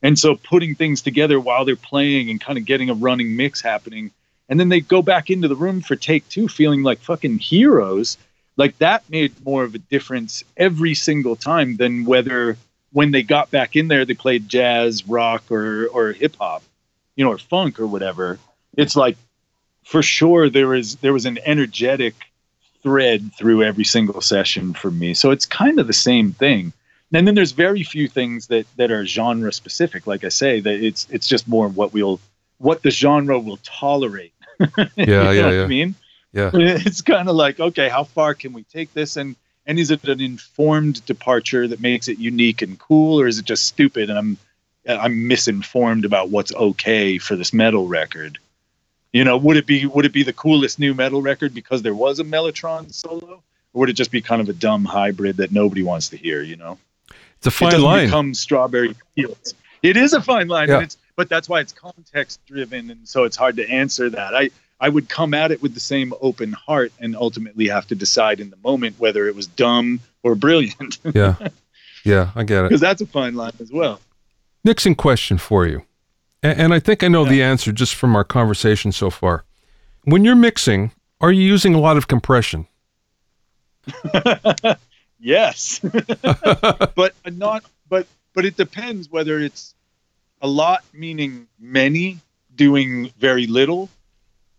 And 0.03 0.19
so 0.19 0.37
putting 0.37 0.75
things 0.75 1.03
together 1.03 1.41
while 1.41 1.65
they're 1.65 1.77
playing 1.77 2.31
and 2.31 2.41
kind 2.41 2.59
of 2.59 2.65
getting 2.65 2.91
a 2.91 2.95
running 2.95 3.37
mix 3.37 3.61
happening. 3.61 4.11
And 4.49 4.61
then 4.61 4.69
they 4.69 4.81
go 4.81 5.03
back 5.03 5.31
into 5.31 5.49
the 5.49 5.57
room 5.57 5.81
for 5.81 5.97
take 5.97 6.29
two 6.29 6.49
feeling 6.49 6.83
like 6.83 7.01
fucking 7.01 7.39
heroes. 7.39 8.17
Like 8.57 8.79
that 8.79 9.09
made 9.11 9.45
more 9.45 9.65
of 9.65 9.75
a 9.75 9.79
difference 9.79 10.45
every 10.57 10.95
single 10.95 11.37
time 11.37 11.77
than 11.77 12.05
whether 12.05 12.57
when 12.93 13.11
they 13.11 13.23
got 13.23 13.51
back 13.51 13.77
in 13.77 13.89
there 13.89 14.05
they 14.05 14.15
played 14.15 14.49
jazz, 14.49 15.07
rock, 15.07 15.51
or 15.51 15.87
or 15.89 16.13
hip 16.13 16.37
hop, 16.37 16.63
you 17.17 17.25
know, 17.25 17.33
or 17.33 17.39
funk 17.39 17.81
or 17.81 17.87
whatever. 17.87 18.39
It's 18.77 18.97
like 18.97 19.17
for 19.87 20.03
sure 20.03 20.51
there 20.51 20.67
was 20.67 20.97
there 20.97 21.13
was 21.13 21.27
an 21.27 21.39
energetic 21.47 22.15
thread 22.83 23.31
through 23.39 23.63
every 23.63 23.85
single 23.85 24.21
session 24.21 24.75
for 24.75 24.91
me. 24.91 25.15
So 25.15 25.31
it's 25.31 25.47
kind 25.47 25.79
of 25.79 25.87
the 25.87 25.93
same 25.93 26.33
thing. 26.33 26.73
And 27.15 27.27
then 27.27 27.37
there's 27.37 27.53
very 27.53 27.85
few 27.85 28.09
things 28.09 28.49
that 28.49 28.67
that 28.77 28.91
are 28.91 29.07
genre 29.07 29.53
specific. 29.53 30.07
Like 30.07 30.25
I 30.25 30.29
say, 30.29 30.59
that 30.61 30.83
it's 30.85 31.07
it's 31.11 31.29
just 31.29 31.47
more 31.47 31.69
what 31.69 31.93
we'll 31.93 32.21
what 32.59 32.83
the 32.83 32.91
genre 32.91 33.39
will 33.39 33.59
tolerate. 33.63 34.33
Yeah, 34.59 34.87
You 34.97 35.07
know 35.07 35.31
yeah, 35.33 35.47
what 35.47 35.55
yeah. 35.55 35.63
I 35.63 35.67
mean, 35.67 35.95
Yeah. 36.33 36.51
it's 36.55 37.03
kind 37.03 37.29
of 37.29 37.37
like 37.37 37.61
okay, 37.61 37.89
how 37.89 38.05
far 38.05 38.35
can 38.35 38.53
we 38.53 38.65
take 38.65 38.93
this 38.93 39.17
and 39.17 39.37
and 39.67 39.79
is 39.79 39.91
it 39.93 40.03
an 40.09 40.21
informed 40.21 41.05
departure 41.07 41.67
that 41.69 41.81
makes 41.81 42.09
it 42.09 42.19
unique 42.19 42.61
and 42.63 42.79
cool, 42.79 43.21
or 43.21 43.27
is 43.29 43.39
it 43.39 43.45
just 43.45 43.67
stupid 43.67 44.11
and 44.11 44.19
I'm 44.19 44.37
I'm 44.89 45.29
misinformed 45.29 46.05
about 46.05 46.31
what's 46.31 46.53
okay 46.55 47.19
for 47.19 47.37
this 47.37 47.53
metal 47.53 47.87
record? 47.87 48.39
You 49.17 49.25
know, 49.25 49.37
would 49.39 49.57
it 49.57 49.67
be 49.67 49.87
would 49.87 50.05
it 50.05 50.13
be 50.13 50.23
the 50.23 50.33
coolest 50.33 50.79
new 50.79 50.93
metal 50.95 51.23
record 51.23 51.55
because 51.55 51.81
there 51.83 51.95
was 51.95 52.19
a 52.21 52.25
Mellotron 52.25 52.93
solo, 52.93 53.43
or 53.73 53.81
would 53.81 53.89
it 53.91 53.95
just 53.95 54.11
be 54.11 54.21
kind 54.21 54.41
of 54.43 54.49
a 54.49 54.53
dumb 54.53 54.85
hybrid 54.85 55.37
that 55.39 55.53
nobody 55.53 55.83
wants 55.83 56.09
to 56.11 56.17
hear? 56.17 56.43
You 56.43 56.57
know, 56.57 56.79
It's 57.39 57.47
a 57.47 57.51
fine 57.51 57.71
doesn't 57.71 57.85
line. 57.85 58.07
become 58.07 58.35
Strawberry 58.35 58.95
Fields. 59.15 59.55
It 59.83 59.97
is 59.97 60.13
a 60.13 60.21
fine 60.21 60.49
line, 60.49 60.69
Yeah. 60.69 60.87
but 61.17 61.29
that's 61.29 61.49
why 61.49 61.61
it's 61.61 61.73
context 61.73 62.41
driven, 62.47 62.91
and 62.91 63.09
so 63.09 63.25
it's 63.25 63.37
hard 63.37 63.57
to 63.57 63.65
answer 63.71 64.11
that. 64.11 64.35
I 64.35 64.51
I 64.81 64.89
would 64.91 65.09
come 65.09 65.33
at 65.33 65.51
it 65.53 65.63
with 65.63 65.73
the 65.73 65.81
same 65.81 66.13
open 66.21 66.53
heart 66.53 66.93
and 67.01 67.17
ultimately 67.17 67.69
have 67.69 67.87
to 67.87 67.95
decide 67.95 68.41
in 68.41 68.51
the 68.51 68.59
moment 68.63 68.97
whether 68.99 69.27
it 69.29 69.35
was 69.35 69.47
dumb 69.47 70.01
or 70.23 70.35
brilliant. 70.35 70.99
yeah, 71.15 71.37
yeah, 72.05 72.31
I 72.35 72.43
get 72.45 72.61
it. 72.65 72.69
Because 72.69 72.83
that's 72.83 73.01
a 73.01 73.07
fine 73.07 73.35
line 73.35 73.55
as 73.61 73.71
well. 73.73 74.01
Nixon 74.65 74.95
question 74.95 75.39
for 75.39 75.67
you, 75.67 75.85
and, 76.47 76.61
and 76.61 76.75
I 76.75 76.81
think 76.81 77.03
I 77.03 77.09
know 77.09 77.25
yeah. 77.25 77.31
the 77.31 77.43
answer 77.43 77.73
just 77.73 77.95
from 77.95 78.15
our 78.15 78.25
conversation 78.25 78.93
so 78.93 79.11
far. 79.11 79.45
When 80.05 80.25
you're 80.25 80.37
mixing, 80.37 80.93
are 81.21 81.33
you 81.33 81.43
using 81.43 81.75
a 81.75 81.81
lot 81.81 81.97
of 81.97 82.09
compression? 82.09 82.67
yes, 85.21 85.81
but 86.95 87.15
not. 87.33 87.65
But 87.89 88.07
but 88.35 88.45
it 88.45 88.57
depends 88.57 89.11
whether 89.11 89.39
it's 89.39 89.75
a 90.43 90.49
lot, 90.49 90.85
meaning 90.93 91.47
many 91.59 92.19
doing 92.55 93.11
very 93.19 93.47
little. 93.47 93.89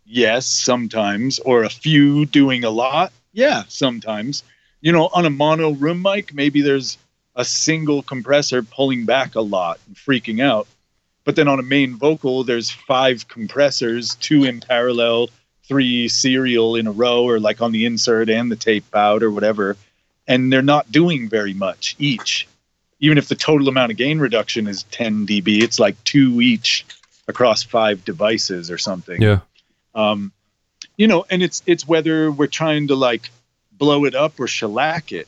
Yes, 0.05 0.45
sometimes, 0.45 1.39
or 1.39 1.63
a 1.63 1.69
few 1.69 2.25
doing 2.25 2.63
a 2.63 2.69
lot. 2.69 3.11
Yeah, 3.33 3.63
sometimes. 3.67 4.43
You 4.79 4.91
know, 4.91 5.09
on 5.13 5.25
a 5.25 5.29
mono 5.29 5.71
room 5.71 6.01
mic, 6.01 6.33
maybe 6.33 6.61
there's 6.61 6.97
a 7.35 7.43
single 7.43 8.01
compressor 8.01 8.63
pulling 8.63 9.05
back 9.05 9.35
a 9.35 9.41
lot 9.41 9.79
and 9.87 9.95
freaking 9.95 10.41
out. 10.41 10.67
But 11.27 11.35
then 11.35 11.49
on 11.49 11.59
a 11.59 11.63
main 11.63 11.97
vocal, 11.97 12.45
there's 12.45 12.71
five 12.71 13.27
compressors, 13.27 14.15
two 14.15 14.45
in 14.45 14.61
parallel, 14.61 15.29
three 15.67 16.07
serial 16.07 16.77
in 16.77 16.87
a 16.87 16.91
row, 16.93 17.25
or 17.25 17.37
like 17.37 17.61
on 17.61 17.73
the 17.73 17.85
insert 17.85 18.29
and 18.29 18.49
the 18.49 18.55
tape 18.55 18.95
out 18.95 19.23
or 19.23 19.29
whatever. 19.29 19.75
And 20.25 20.53
they're 20.53 20.61
not 20.61 20.89
doing 20.89 21.27
very 21.27 21.53
much 21.53 21.97
each. 21.99 22.47
Even 23.01 23.17
if 23.17 23.27
the 23.27 23.35
total 23.35 23.67
amount 23.67 23.91
of 23.91 23.97
gain 23.97 24.19
reduction 24.19 24.67
is 24.67 24.83
10 24.83 25.27
dB, 25.27 25.61
it's 25.61 25.79
like 25.79 26.01
two 26.05 26.39
each 26.39 26.85
across 27.27 27.61
five 27.61 28.05
devices 28.05 28.71
or 28.71 28.77
something. 28.77 29.21
Yeah. 29.21 29.41
Um, 29.95 30.31
you 30.95 31.07
know, 31.07 31.25
and 31.29 31.43
it's 31.43 31.61
it's 31.65 31.85
whether 31.85 32.31
we're 32.31 32.47
trying 32.47 32.87
to 32.87 32.95
like 32.95 33.31
blow 33.73 34.05
it 34.05 34.15
up 34.15 34.39
or 34.39 34.47
shellac 34.47 35.11
it. 35.11 35.27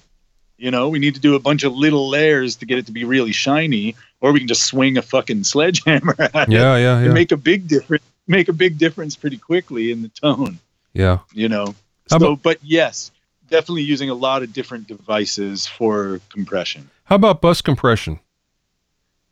You 0.58 0.72
know, 0.72 0.88
we 0.88 1.00
need 1.00 1.16
to 1.16 1.22
do 1.22 1.36
a 1.36 1.40
bunch 1.40 1.66
of 1.66 1.74
little 1.74 2.08
layers 2.08 2.56
to 2.58 2.66
get 2.66 2.78
it 2.78 2.86
to 2.86 2.94
be 2.94 3.04
really 3.04 3.34
shiny, 3.34 3.96
or 4.22 4.32
we 4.32 4.40
can 4.40 4.48
just 4.48 4.64
swing 4.64 4.98
a 4.98 5.02
fucking 5.02 5.44
sledgehammer 5.44 6.16
at 6.20 6.50
yeah, 6.50 6.76
it 6.76 6.82
yeah, 6.82 7.02
yeah. 7.04 7.14
make 7.14 7.32
a 7.32 7.38
big 7.38 7.68
difference. 7.68 8.04
Make 8.28 8.48
a 8.48 8.54
big 8.54 8.78
difference 8.78 9.16
pretty 9.16 9.38
quickly 9.38 9.92
in 9.92 10.02
the 10.02 10.10
tone. 10.10 10.60
Yeah, 10.94 11.20
you 11.34 11.50
know. 11.50 11.74
so, 12.08 12.18
about, 12.18 12.44
but 12.44 12.60
yes, 12.62 13.12
definitely 13.50 13.84
using 13.84 14.10
a 14.10 14.14
lot 14.14 14.44
of 14.44 14.54
different 14.54 14.88
devices 14.88 15.66
for 15.66 16.22
compression. 16.30 16.90
How 17.06 17.16
about 17.16 17.42
bus 17.42 17.62
compression? 17.62 18.20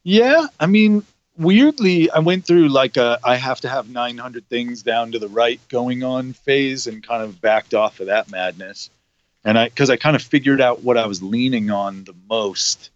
Yeah, 0.03 0.47
I 0.59 0.65
mean, 0.65 1.03
weirdly, 1.37 2.09
I 2.09 2.19
went 2.19 2.45
through 2.45 2.69
like 2.69 2.97
a 2.97 3.19
I 3.23 3.35
have 3.35 3.61
to 3.61 3.69
have 3.69 3.89
900 3.89 4.47
things 4.49 4.81
down 4.81 5.11
to 5.11 5.19
the 5.19 5.27
right 5.27 5.59
going 5.69 6.03
on 6.03 6.33
phase 6.33 6.87
and 6.87 7.05
kind 7.05 7.21
of 7.21 7.39
backed 7.39 7.73
off 7.73 7.99
of 7.99 8.07
that 8.07 8.31
madness 8.31 8.89
and 9.47 9.57
I 9.57 9.69
because 9.69 9.89
I 9.89 9.95
kind 9.95 10.15
of 10.15 10.21
figured 10.21 10.59
out 10.59 10.83
what 10.83 10.97
I 10.97 11.07
was 11.07 11.23
leaning 11.23 11.71
on 11.71 12.03
the 12.03 12.13
most, 12.29 12.89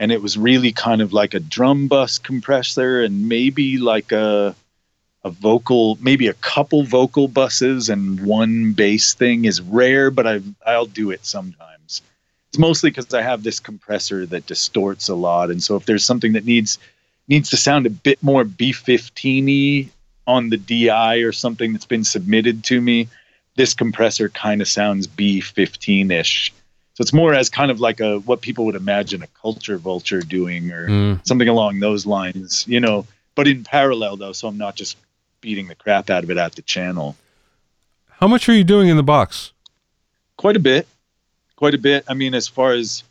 and 0.00 0.10
it 0.10 0.22
was 0.22 0.38
really 0.38 0.72
kind 0.72 1.02
of 1.02 1.12
like 1.12 1.34
a 1.34 1.40
drum 1.40 1.86
bus 1.86 2.18
compressor 2.18 3.02
and 3.02 3.28
maybe 3.28 3.76
like 3.76 4.10
a 4.10 4.56
a 5.22 5.30
vocal, 5.30 5.98
maybe 6.00 6.28
a 6.28 6.32
couple 6.32 6.82
vocal 6.82 7.28
buses 7.28 7.90
and 7.90 8.24
one 8.24 8.72
bass 8.72 9.12
thing 9.12 9.44
is 9.44 9.60
rare, 9.60 10.10
but 10.10 10.26
I 10.26 10.40
I'll 10.66 10.86
do 10.86 11.10
it 11.10 11.26
sometimes. 11.26 12.00
It's 12.48 12.58
mostly 12.58 12.88
because 12.88 13.12
I 13.12 13.20
have 13.20 13.42
this 13.42 13.60
compressor 13.60 14.24
that 14.26 14.46
distorts 14.46 15.10
a 15.10 15.14
lot, 15.14 15.50
and 15.50 15.62
so 15.62 15.76
if 15.76 15.84
there's 15.84 16.04
something 16.04 16.32
that 16.32 16.46
needs 16.46 16.78
needs 17.28 17.50
to 17.50 17.58
sound 17.58 17.84
a 17.84 17.90
bit 17.90 18.22
more 18.22 18.44
B15y 18.44 19.90
on 20.26 20.48
the 20.48 20.56
DI 20.56 21.16
or 21.16 21.32
something 21.32 21.72
that's 21.72 21.84
been 21.84 22.04
submitted 22.04 22.64
to 22.64 22.80
me, 22.80 23.08
this 23.56 23.74
compressor 23.74 24.30
kind 24.30 24.62
of 24.62 24.68
sounds 24.68 25.06
B15 25.06 26.10
ish. 26.10 26.54
So 27.00 27.02
it's 27.02 27.14
more 27.14 27.32
as 27.32 27.48
kind 27.48 27.70
of 27.70 27.80
like 27.80 28.00
a 28.00 28.18
what 28.18 28.42
people 28.42 28.66
would 28.66 28.74
imagine 28.74 29.22
a 29.22 29.26
culture 29.28 29.78
vulture 29.78 30.20
doing 30.20 30.70
or 30.70 30.86
mm. 30.86 31.26
something 31.26 31.48
along 31.48 31.80
those 31.80 32.04
lines, 32.04 32.66
you 32.68 32.78
know, 32.78 33.06
but 33.34 33.48
in 33.48 33.64
parallel 33.64 34.18
though, 34.18 34.32
so 34.32 34.48
I'm 34.48 34.58
not 34.58 34.76
just 34.76 34.98
beating 35.40 35.66
the 35.66 35.74
crap 35.74 36.10
out 36.10 36.24
of 36.24 36.30
it 36.30 36.36
at 36.36 36.56
the 36.56 36.60
channel. 36.60 37.16
How 38.18 38.28
much 38.28 38.50
are 38.50 38.52
you 38.52 38.64
doing 38.64 38.90
in 38.90 38.98
the 38.98 39.02
box? 39.02 39.52
Quite 40.36 40.56
a 40.56 40.60
bit. 40.60 40.86
Quite 41.56 41.72
a 41.72 41.78
bit. 41.78 42.04
I 42.06 42.12
mean, 42.12 42.34
as 42.34 42.48
far 42.48 42.72
as 42.72 43.02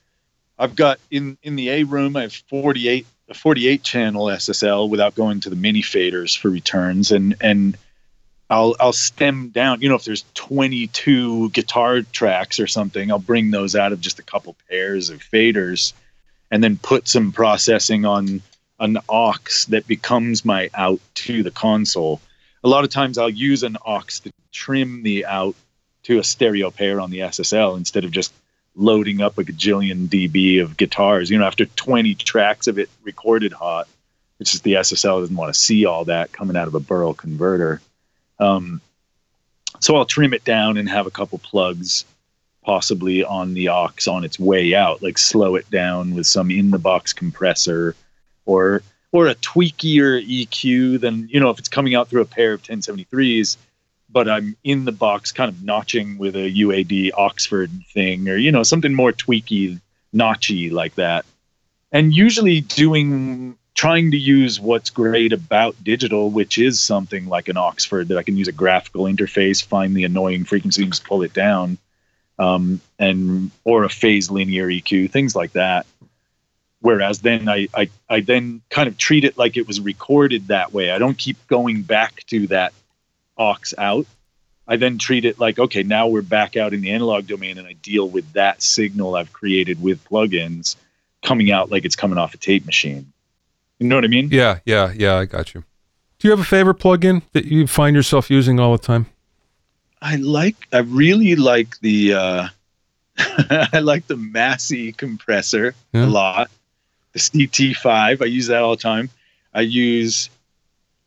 I've 0.60 0.76
got 0.76 1.00
in 1.10 1.40
in 1.42 1.56
the 1.56 1.70
A 1.70 1.84
room, 1.84 2.16
I 2.16 2.22
have 2.22 2.34
48 2.34 3.08
a 3.30 3.34
48 3.34 3.82
channel 3.82 4.26
SSL 4.26 4.88
without 4.88 5.16
going 5.16 5.40
to 5.40 5.50
the 5.50 5.56
mini 5.56 5.82
faders 5.82 6.38
for 6.38 6.52
returns 6.52 7.12
and 7.12 7.34
and 7.42 7.76
I'll 8.50 8.76
I'll 8.80 8.94
stem 8.94 9.50
down. 9.50 9.82
You 9.82 9.90
know, 9.90 9.96
if 9.96 10.06
there's 10.06 10.26
22 10.34 11.50
guitar 11.52 12.02
tracks 12.02 12.60
or 12.60 12.68
something, 12.68 13.12
I'll 13.12 13.20
bring 13.20 13.52
those 13.52 13.76
out 13.76 13.94
of 13.94 14.02
just 14.02 14.20
a 14.20 14.24
couple 14.24 14.56
pairs 14.70 15.10
of 15.10 15.20
faders, 15.20 15.94
and 16.50 16.64
then 16.64 16.78
put 16.78 17.08
some 17.08 17.32
processing 17.32 18.06
on 18.06 18.42
an 18.80 18.98
aux 19.08 19.34
that 19.68 19.86
becomes 19.88 20.46
my 20.46 20.70
out 20.74 21.00
to 21.14 21.44
the 21.44 21.52
console. 21.52 22.22
A 22.64 22.70
lot 22.70 22.84
of 22.84 22.90
times 22.90 23.18
I'll 23.18 23.30
use 23.30 23.64
an 23.64 23.78
aux 23.86 24.02
to 24.24 24.32
trim 24.52 25.04
the 25.04 25.26
out 25.26 25.56
to 26.04 26.20
a 26.20 26.24
stereo 26.24 26.72
pair 26.72 27.00
on 27.00 27.12
the 27.12 27.20
SSL 27.20 27.78
instead 27.78 28.06
of 28.06 28.12
just 28.12 28.34
loading 28.76 29.22
up 29.22 29.38
a 29.38 29.44
gajillion 29.44 30.08
dB 30.08 30.62
of 30.62 30.78
guitars. 30.78 31.30
You 31.30 31.38
know, 31.38 31.46
after 31.46 31.66
20 31.66 32.16
tracks 32.16 32.68
of 32.68 32.80
it 32.80 32.90
recorded 33.04 33.54
hot, 33.54 33.88
it's 34.40 34.52
just 34.52 34.64
the 34.64 34.74
SSL 34.74 35.22
doesn't 35.22 35.36
want 35.36 35.54
to 35.54 35.60
see 35.60 35.86
all 35.86 36.06
that 36.06 36.32
coming 36.32 36.56
out 36.56 36.68
of 36.68 36.76
a 36.76 36.80
Burl 36.80 37.14
converter. 37.14 37.82
Um, 38.40 38.82
so 39.80 39.96
I'll 39.96 40.06
trim 40.06 40.34
it 40.34 40.44
down 40.44 40.78
and 40.78 40.90
have 40.90 41.08
a 41.08 41.12
couple 41.12 41.40
plugs 41.40 42.06
possibly 42.64 43.24
on 43.24 43.54
the 43.54 43.70
aux 43.70 43.90
on 44.08 44.24
its 44.24 44.40
way 44.40 44.76
out, 44.76 45.02
like 45.02 45.18
slow 45.18 45.56
it 45.56 45.70
down 45.70 46.14
with 46.14 46.28
some 46.28 46.52
in 46.52 46.72
the 46.72 46.80
box 46.80 47.14
compressor 47.14 47.96
or 48.46 48.84
or 49.12 49.28
a 49.28 49.36
tweakier 49.36 50.24
EQ 50.24 51.00
than 51.00 51.28
you 51.30 51.40
know 51.40 51.50
if 51.50 51.60
it's 51.60 51.70
coming 51.70 51.96
out 51.96 52.10
through 52.10 52.22
a 52.22 52.26
pair 52.26 52.54
of 52.54 52.62
1073s, 52.62 53.58
but 54.10 54.30
I'm 54.30 54.56
in 54.64 54.86
the 54.86 54.92
box 54.92 55.32
kind 55.32 55.50
of 55.50 55.64
notching 55.64 56.18
with 56.18 56.36
a 56.36 56.52
UAD 56.52 57.12
Oxford 57.18 57.72
thing 57.94 58.30
or 58.30 58.36
you 58.36 58.52
know 58.52 58.64
something 58.64 58.94
more 58.94 59.12
tweaky, 59.12 59.80
notchy 60.14 60.72
like 60.72 60.96
that. 60.96 61.26
And 61.92 62.14
usually 62.14 62.62
doing 62.62 63.58
trying 63.74 64.12
to 64.12 64.18
use 64.18 64.60
what's 64.60 64.90
great 64.90 65.32
about 65.32 65.82
digital, 65.84 66.30
which 66.30 66.58
is 66.58 66.80
something 66.80 67.28
like 67.28 67.48
an 67.48 67.58
Oxford 67.58 68.10
that 68.10 68.18
I 68.18 68.24
can 68.24 68.38
use 68.38 68.48
a 68.48 68.54
graphical 68.54 69.06
interface, 69.06 69.64
find 69.64 69.96
the 69.96 70.04
annoying 70.04 70.46
frequencies, 70.46 71.00
pull 71.00 71.24
it 71.24 71.34
down, 71.34 71.78
um, 72.38 72.82
and 72.98 73.52
or 73.64 73.84
a 73.84 73.90
phase 73.90 74.30
linear 74.30 74.68
EQ, 74.68 75.12
things 75.12 75.36
like 75.36 75.54
that. 75.54 75.86
Whereas 76.82 77.20
then 77.20 77.50
I, 77.50 77.68
I 77.74 77.90
I 78.10 78.22
then 78.22 78.62
kind 78.70 78.88
of 78.88 78.98
treat 78.98 79.26
it 79.26 79.38
like 79.38 79.58
it 79.58 79.68
was 79.68 79.82
recorded 79.82 80.48
that 80.48 80.74
way. 80.74 80.92
I 80.92 80.98
don't 80.98 81.18
keep 81.18 81.48
going 81.48 81.82
back 81.82 82.24
to 82.28 82.48
that 82.48 82.74
aux 83.38 83.56
out. 83.78 84.06
I 84.68 84.78
then 84.78 84.98
treat 84.98 85.26
it 85.26 85.40
like 85.40 85.60
okay, 85.60 85.84
now 85.84 86.08
we're 86.08 86.22
back 86.22 86.56
out 86.56 86.74
in 86.74 86.82
the 86.82 86.92
analog 86.92 87.28
domain, 87.28 87.58
and 87.58 87.68
I 87.68 87.74
deal 87.74 88.08
with 88.08 88.32
that 88.34 88.62
signal 88.62 89.16
I've 89.16 89.34
created 89.34 89.82
with 89.82 90.04
plugins 90.06 90.76
coming 91.22 91.52
out 91.52 91.70
like 91.70 91.84
it's 91.84 91.98
coming 91.98 92.18
off 92.18 92.34
a 92.34 92.38
tape 92.38 92.66
machine. 92.66 93.12
You 93.80 93.88
know 93.88 93.96
what 93.96 94.04
I 94.04 94.10
mean? 94.10 94.30
Yeah, 94.32 94.60
yeah, 94.66 94.94
yeah. 94.96 95.16
I 95.16 95.26
got 95.26 95.54
you. 95.54 95.64
Do 96.20 96.28
you 96.28 96.32
have 96.32 96.40
a 96.42 96.46
favorite 96.46 96.80
plugin 96.80 97.22
that 97.32 97.46
you 97.46 97.66
find 97.66 97.96
yourself 97.96 98.30
using 98.30 98.60
all 98.60 98.74
the 98.74 98.84
time? 98.84 99.06
I 100.02 100.18
like. 100.18 100.56
I 100.72 100.80
really 100.80 101.36
like 101.36 101.80
the. 101.80 102.14
uh 102.14 102.48
I 103.74 103.80
like 103.80 104.08
the 104.08 104.18
Massey 104.18 104.92
compressor 104.92 105.76
yeah. 105.94 106.06
a 106.06 106.08
lot. 106.08 106.52
The 107.14 107.20
CT5. 107.20 108.22
I 108.22 108.26
use 108.26 108.48
that 108.48 108.62
all 108.62 108.76
the 108.76 108.82
time. 108.82 109.10
I 109.54 109.62
use 109.62 110.30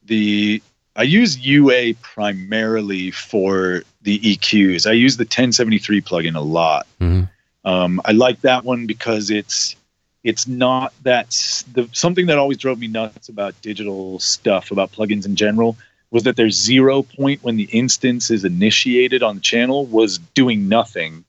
the. 0.05 0.63
I 0.95 1.05
use 1.05 1.39
UA 1.39 1.95
primarily 2.03 3.11
for 3.11 3.83
the 4.03 4.19
EQs. 4.19 4.87
I 4.87 4.93
use 4.93 5.17
the 5.17 5.25
1073 5.25 6.03
plugin 6.03 6.37
a 6.37 6.41
lot. 6.41 6.87
Mm-hmm. 7.01 7.25
Um, 7.65 8.01
I 8.05 8.13
like 8.13 8.41
that 8.43 8.65
one 8.65 8.87
because 8.87 9.31
it's 9.31 9.77
it's 10.25 10.47
not 10.47 10.93
that 11.03 11.31
the 11.73 11.89
something 11.93 12.27
that 12.27 12.39
always 12.39 12.59
drove 12.59 12.79
me 12.79 12.87
nuts 12.87 13.29
about 13.29 13.61
digital 13.63 14.19
stuff 14.19 14.71
about 14.71 14.93
plugins 14.93 15.27
in 15.27 15.37
general 15.37 15.77
was 16.11 16.25
that 16.25 16.37
there's 16.37 16.61
zero 16.61 17.03
point 17.03 17.43
when 17.43 17.57
the 17.57 17.65
instance 17.65 18.31
is 18.31 18.45
initiated 18.45 19.23
on 19.23 19.37
the 19.37 19.41
channel 19.41 19.87
was 19.87 20.19
doing 20.19 20.69
nothing 20.69 21.25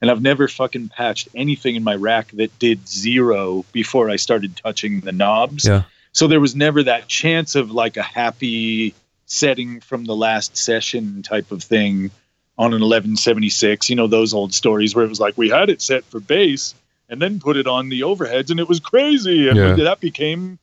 and 0.00 0.10
i've 0.10 0.22
never 0.22 0.46
fucking 0.48 0.88
patched 0.88 1.28
anything 1.34 1.76
in 1.76 1.82
my 1.82 1.94
rack 1.94 2.30
that 2.32 2.56
did 2.58 2.86
zero 2.86 3.64
before 3.72 4.10
i 4.10 4.16
started 4.16 4.56
touching 4.56 5.00
the 5.00 5.12
knobs 5.12 5.66
yeah. 5.66 5.82
so 6.12 6.26
there 6.26 6.40
was 6.40 6.54
never 6.54 6.82
that 6.82 7.08
chance 7.08 7.54
of 7.54 7.70
like 7.70 7.96
a 7.96 8.02
happy 8.02 8.94
setting 9.26 9.80
from 9.80 10.04
the 10.04 10.14
last 10.14 10.56
session 10.56 11.22
type 11.22 11.50
of 11.50 11.62
thing 11.62 12.10
on 12.58 12.72
an 12.72 12.80
1176 12.80 13.90
you 13.90 13.96
know 13.96 14.06
those 14.06 14.32
old 14.32 14.54
stories 14.54 14.94
where 14.94 15.04
it 15.04 15.08
was 15.08 15.20
like 15.20 15.36
we 15.36 15.48
had 15.48 15.68
it 15.68 15.82
set 15.82 16.04
for 16.04 16.20
bass 16.20 16.74
and 17.08 17.20
then 17.20 17.40
put 17.40 17.56
it 17.56 17.66
on 17.66 17.88
the 17.88 18.00
overheads, 18.00 18.50
and 18.50 18.60
it 18.60 18.68
was 18.68 18.80
crazy. 18.80 19.48
And 19.48 19.56
yeah. 19.56 19.74
that 19.74 20.00
became 20.00 20.58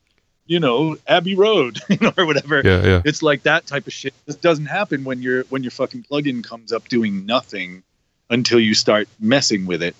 you 0.46 0.60
know, 0.60 0.96
Abbey 1.06 1.34
Road, 1.34 1.80
you 1.88 1.98
know, 2.00 2.12
or 2.16 2.26
whatever. 2.26 2.60
Yeah, 2.64 2.84
yeah. 2.84 3.02
It's 3.04 3.22
like 3.22 3.44
that 3.44 3.66
type 3.66 3.86
of 3.86 3.92
shit. 3.92 4.14
This 4.26 4.36
doesn't 4.36 4.66
happen 4.66 5.04
when 5.04 5.22
your 5.22 5.44
when 5.44 5.62
your 5.62 5.70
fucking 5.70 6.04
plugin 6.04 6.44
comes 6.44 6.72
up 6.72 6.88
doing 6.88 7.26
nothing 7.26 7.82
until 8.30 8.60
you 8.60 8.74
start 8.74 9.08
messing 9.18 9.66
with 9.66 9.82
it. 9.82 9.96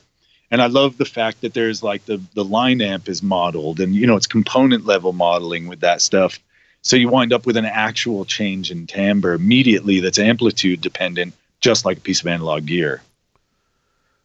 And 0.51 0.63
I 0.63 0.67
love 0.67 0.97
the 0.97 1.05
fact 1.05 1.41
that 1.41 1.55
there's 1.55 1.83
like 1.83 2.05
the 2.05 2.21
the 2.35 2.45
line 2.45 2.81
amp 2.81 3.09
is 3.09 3.23
modeled 3.23 3.81
and 3.81 3.95
you 3.95 4.07
know 4.07 4.17
it's 4.17 4.27
component 4.27 4.85
level 4.85 5.13
modeling 5.13 5.67
with 5.67 5.81
that 5.81 6.03
stuff. 6.03 6.39
So 6.83 6.97
you 6.97 7.09
wind 7.09 7.33
up 7.33 7.47
with 7.47 7.57
an 7.57 7.65
actual 7.65 8.27
change 8.27 8.71
in 8.71 8.87
timbre 8.87 9.33
immediately 9.33 10.01
that's 10.01 10.19
amplitude 10.19 10.83
dependent, 10.83 11.33
just 11.61 11.87
like 11.87 11.99
a 11.99 12.03
piece 12.03 12.21
of 12.21 12.27
analog 12.27 12.67
gear. 12.67 13.03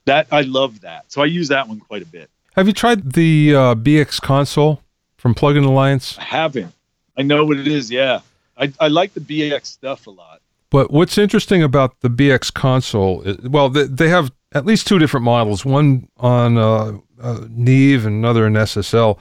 That 0.09 0.27
I 0.31 0.41
love 0.41 0.81
that. 0.81 1.11
So 1.11 1.21
I 1.21 1.25
use 1.25 1.47
that 1.49 1.67
one 1.67 1.79
quite 1.79 2.01
a 2.01 2.05
bit. 2.05 2.29
Have 2.55 2.67
you 2.67 2.73
tried 2.73 3.13
the 3.13 3.55
uh, 3.55 3.75
BX 3.75 4.19
console 4.21 4.81
from 5.17 5.35
Plugin 5.35 5.63
Alliance? 5.65 6.17
I 6.17 6.23
haven't. 6.23 6.73
I 7.17 7.21
know 7.21 7.45
what 7.45 7.57
it 7.57 7.67
is. 7.67 7.91
Yeah, 7.91 8.21
I 8.57 8.73
I 8.79 8.87
like 8.87 9.13
the 9.13 9.19
BX 9.21 9.65
stuff 9.67 10.07
a 10.07 10.09
lot. 10.11 10.41
But 10.71 10.91
what's 10.91 11.17
interesting 11.17 11.63
about 11.63 11.99
the 12.01 12.09
BX 12.09 12.53
console, 12.53 13.21
is, 13.23 13.37
well, 13.49 13.69
they, 13.69 13.85
they 13.85 14.09
have 14.09 14.31
at 14.51 14.65
least 14.65 14.87
two 14.87 14.99
different 14.99 15.23
models, 15.23 15.65
one 15.65 16.07
on 16.17 16.57
uh, 16.57 16.97
uh, 17.21 17.45
Neve 17.49 18.05
and 18.05 18.15
another 18.15 18.45
in 18.47 18.53
SSL. 18.53 19.17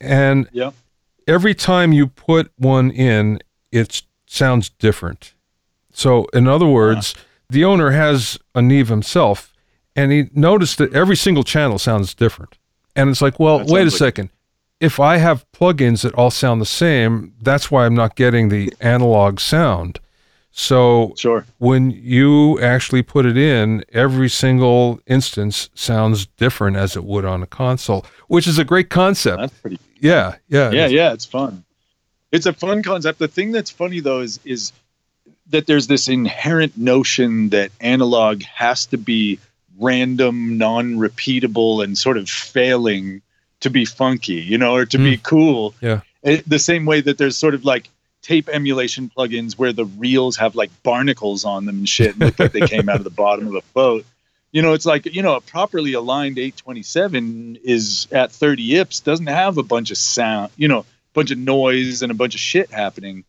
And 0.00 0.48
Yeah. 0.52 0.72
every 1.26 1.54
time 1.54 1.92
you 1.92 2.06
put 2.08 2.52
one 2.58 2.90
in, 2.90 3.38
it 3.72 4.02
sounds 4.26 4.68
different. 4.68 5.32
So, 5.92 6.26
in 6.34 6.46
other 6.46 6.66
words, 6.66 7.14
the 7.48 7.64
owner 7.64 7.90
has 7.92 8.38
a 8.54 8.60
Neve 8.60 8.88
himself, 8.88 9.52
and 9.96 10.12
he 10.12 10.28
noticed 10.34 10.78
that 10.78 10.92
every 10.94 11.16
single 11.16 11.42
channel 11.42 11.78
sounds 11.78 12.14
different. 12.14 12.56
And 12.94 13.10
it's 13.10 13.20
like, 13.22 13.40
well, 13.40 13.58
That 13.58 13.68
wait 13.68 13.82
a 13.82 13.84
like- 13.84 13.92
second. 13.92 14.30
If 14.78 15.00
I 15.00 15.16
have 15.16 15.46
plugins 15.52 16.02
that 16.02 16.12
all 16.14 16.30
sound 16.30 16.60
the 16.60 16.66
same, 16.66 17.32
that's 17.40 17.70
why 17.70 17.86
I'm 17.86 17.94
not 17.94 18.14
getting 18.14 18.50
the 18.50 18.72
analog 18.80 19.40
sound. 19.40 20.00
So 20.52 21.14
Sure. 21.16 21.46
when 21.58 21.90
you 21.90 22.60
actually 22.60 23.02
put 23.02 23.24
it 23.26 23.36
in, 23.38 23.84
every 23.92 24.28
single 24.28 25.00
instance 25.06 25.70
sounds 25.74 26.26
different 26.38 26.76
as 26.76 26.94
it 26.96 27.04
would 27.04 27.24
on 27.24 27.42
a 27.42 27.46
console, 27.46 28.04
which 28.28 28.46
is 28.46 28.58
a 28.58 28.64
great 28.64 28.90
concept. 28.90 29.38
That's 29.40 29.58
pretty 29.60 29.78
Yeah, 30.00 30.34
yeah, 30.48 30.70
yeah 30.72 30.86
yeah 30.88 31.12
it's 31.14 31.24
fun 31.24 31.64
it's 32.32 32.44
a 32.44 32.52
fun 32.52 32.82
concept 32.82 33.18
the 33.18 33.28
thing 33.28 33.50
that's 33.52 33.70
funny 33.70 34.00
though 34.00 34.20
is 34.20 34.38
is 34.44 34.72
that 35.48 35.66
there's 35.66 35.86
this 35.86 36.06
inherent 36.08 36.76
notion 36.76 37.48
that 37.50 37.70
analog 37.80 38.42
has 38.42 38.84
to 38.86 38.98
be 38.98 39.38
random 39.78 40.58
non-repeatable 40.58 41.82
and 41.84 41.96
sort 41.98 42.16
of 42.16 42.28
failing 42.28 43.22
to 43.60 43.70
be 43.70 43.84
funky 43.84 44.34
you 44.34 44.58
know 44.58 44.74
or 44.74 44.86
to 44.86 44.98
be 44.98 45.16
cool 45.16 45.74
Yeah. 45.80 46.00
It- 46.22 46.48
the 46.48 46.58
same 46.58 46.84
way 46.86 47.00
that 47.00 47.18
there's 47.18 47.36
sort 47.36 47.54
of 47.54 47.64
like 47.64 47.88
tape 48.22 48.48
emulation 48.48 49.10
plugins 49.16 49.52
where 49.54 49.72
the 49.72 49.84
reels 49.84 50.36
have 50.38 50.54
like 50.56 50.70
barnacles 50.82 51.44
on 51.44 51.64
them 51.64 51.76
and 51.78 51.88
shit 51.88 52.12
and 52.12 52.20
look 52.20 52.38
like 52.38 52.52
they 52.52 52.66
came 52.66 52.88
out 52.88 52.96
of 52.96 53.04
the 53.04 53.10
bottom 53.24 53.46
of 53.48 53.54
a 53.54 53.62
boat 53.74 54.04
you 54.52 54.62
know, 54.62 54.72
it's 54.72 54.86
like, 54.86 55.04
you 55.04 55.20
know, 55.22 55.34
a 55.34 55.40
properly 55.42 55.92
aligned 55.92 56.38
827 56.38 57.58
is 57.62 58.06
at 58.10 58.32
30 58.32 58.76
ips, 58.76 59.00
doesn't 59.00 59.26
have 59.26 59.58
a 59.58 59.62
bunch 59.62 59.90
of 59.90 59.98
sound, 59.98 60.50
you 60.56 60.66
know, 60.68 60.78
a 60.78 60.84
bunch 61.12 61.30
of 61.30 61.36
noise 61.36 62.00
and 62.00 62.10
a 62.10 62.14
bunch 62.14 62.34
of 62.34 62.40
shit 62.40 62.70
happening. 62.70 63.24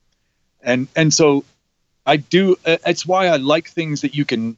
And 0.61 0.87
and 0.95 1.13
so 1.13 1.43
I 2.05 2.15
do 2.17 2.55
uh, 2.65 2.77
it's 2.85 3.05
why 3.05 3.27
I 3.27 3.37
like 3.37 3.67
things 3.67 4.01
that 4.01 4.15
you 4.15 4.23
can 4.23 4.55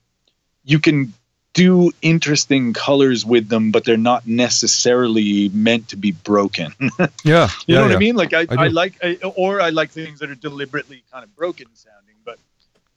you 0.64 0.80
can 0.80 1.14
do 1.54 1.92
interesting 2.02 2.74
colors 2.74 3.26
with 3.26 3.50
them, 3.50 3.72
but 3.72 3.84
they're 3.84 3.98
not 3.98 4.28
necessarily 4.28 5.50
meant 5.50 5.90
to 5.90 5.98
be 5.98 6.12
broken. 6.12 6.74
yeah. 6.80 6.88
You 6.88 7.08
yeah, 7.24 7.76
know 7.76 7.82
what 7.82 7.92
yeah. 7.92 7.96
I 7.96 8.00
mean? 8.00 8.16
Like 8.16 8.34
I, 8.34 8.42
I 8.50 8.66
I, 8.66 8.68
like, 8.68 8.94
I, 9.04 9.18
or 9.36 9.62
I 9.62 9.70
like 9.70 9.92
things 9.92 10.20
that 10.20 10.30
are 10.30 10.36
deliberately 10.36 11.04
kind 11.12 11.24
of 11.24 11.36
broken 11.36 11.68
sounding. 11.74 12.16
But 12.24 12.40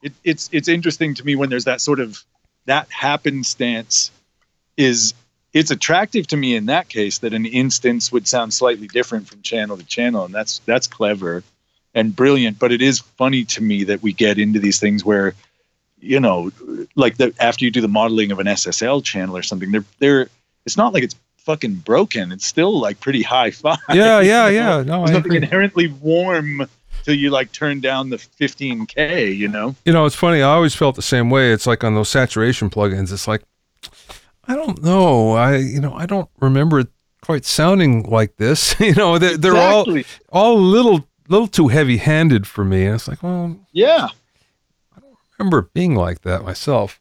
it, 0.03 0.13
it's 0.25 0.49
it's 0.53 0.69
interesting 0.69 1.15
to 1.15 1.25
me 1.25 1.37
when 1.37 1.49
there's 1.49 1.65
that 1.65 1.81
sort 1.81 2.01
of 2.01 2.23
that 2.67 2.91
happenstance 2.91 4.11
is 4.77 5.15
it's 5.53 5.71
attractive 5.71 6.27
to 6.29 6.37
me 6.37 6.57
in 6.57 6.67
that 6.67 6.89
case 6.89 7.19
that 7.19 7.35
an 7.35 7.47
instance 7.47 8.11
would 8.13 8.27
sound 8.27 8.55
slightly 8.55 8.87
different 8.87 9.29
from 9.29 9.43
channel 9.43 9.77
to 9.77 9.85
channel, 9.85 10.25
and 10.25 10.35
that's 10.35 10.61
that's 10.67 10.87
clever 10.87 11.43
and 11.95 12.15
brilliant. 12.15 12.59
But 12.59 12.73
it 12.73 12.83
is 12.83 13.01
funny 13.01 13.45
to 13.47 13.63
me 13.63 13.85
that 13.85 14.03
we 14.03 14.13
get 14.13 14.39
into 14.39 14.61
these 14.61 14.79
things 14.79 15.05
where 15.05 15.35
you 16.03 16.19
know, 16.21 16.51
like 16.97 17.17
the 17.17 17.33
after 17.41 17.65
you 17.65 17.71
do 17.71 17.81
the 17.81 17.89
modeling 17.89 18.33
of 18.33 18.39
an 18.39 18.47
SSL 18.47 19.03
channel 19.05 19.37
or 19.37 19.43
something, 19.43 19.71
they're 19.71 19.85
they're 19.99 20.29
it's 20.67 20.77
not 20.77 20.93
like 20.93 21.03
it's 21.05 21.15
fucking 21.39 21.75
broken. 21.77 22.31
It's 22.33 22.47
still 22.47 22.79
like 22.81 23.01
pretty 23.01 23.23
high 23.23 23.51
five. 23.51 23.79
Yeah, 23.89 24.21
yeah, 24.21 24.49
you 24.49 24.61
know? 24.61 24.79
yeah. 24.79 24.83
No, 24.83 24.99
There's 24.99 25.11
I 25.11 25.13
nothing 25.15 25.19
agree. 25.27 25.37
inherently 25.39 25.87
warm 25.89 26.69
till 27.05 27.15
you 27.15 27.31
like 27.31 27.51
turn 27.53 27.81
down 27.81 28.11
the 28.11 28.17
15k. 28.17 29.37
You 29.37 29.49
know? 29.49 29.75
You 29.85 29.93
know, 29.93 30.05
it's 30.07 30.15
funny. 30.17 30.43
I 30.43 30.53
always 30.55 30.75
felt 30.75 30.97
the 30.97 31.03
same 31.03 31.31
way. 31.31 31.53
It's 31.53 31.67
like 31.67 31.83
on 31.85 31.95
those 31.95 32.09
saturation 32.09 32.71
plugins. 32.71 33.13
It's 33.13 33.27
like, 33.27 33.43
I 34.47 34.55
don't 34.55 34.83
know. 34.83 35.33
I, 35.33 35.57
you 35.57 35.81
know, 35.81 35.95
I 35.95 36.07
don't 36.07 36.29
remember 36.41 36.81
it 36.81 36.89
quite 37.23 37.45
sounding 37.45 38.03
like 38.09 38.37
this. 38.37 38.75
you 38.81 38.95
know, 38.95 39.19
they're, 39.19 39.37
they're 39.37 39.57
all 39.57 39.83
Exactly. 39.89 40.05
all 40.31 40.57
a 40.59 40.59
little 40.59 41.07
little 41.29 41.47
too 41.49 41.69
heavy 41.69 41.97
handed 41.97 42.47
for 42.47 42.65
me. 42.65 42.85
And 42.87 42.95
it's 42.97 43.09
like, 43.09 43.23
well, 43.23 43.57
yeah. 43.73 44.09
I 45.43 45.45
remember 45.45 45.63
being 45.75 45.97
like 45.97 46.23
that 46.23 46.45
myself. 46.45 47.01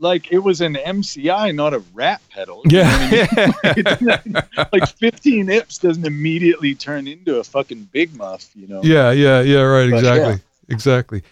Like 0.00 0.32
it 0.32 0.40
was 0.40 0.60
an 0.60 0.74
MCI, 0.74 1.54
not 1.54 1.72
a 1.72 1.78
rat 1.94 2.20
pedal. 2.28 2.62
What 2.64 2.74
I 2.74 3.10
mean? 3.10 3.94
Yeah. 4.00 4.42
Like 4.72 4.88
15 4.88 5.48
ips 5.48 5.78
doesn't 5.78 6.04
immediately 6.04 6.74
turn 6.74 7.06
into 7.06 7.38
a 7.38 7.44
fucking 7.44 7.88
big 7.92 8.16
muff. 8.16 8.50
You 8.56 8.66
know? 8.66 8.80
yeah, 8.82 9.12
yeah, 9.12 9.42
yeah, 9.42 9.60
right. 9.60 9.88
But, 9.92 10.02
yeah. 10.02 10.10
Exactly. 10.10 10.44
Exactly. 10.68 11.22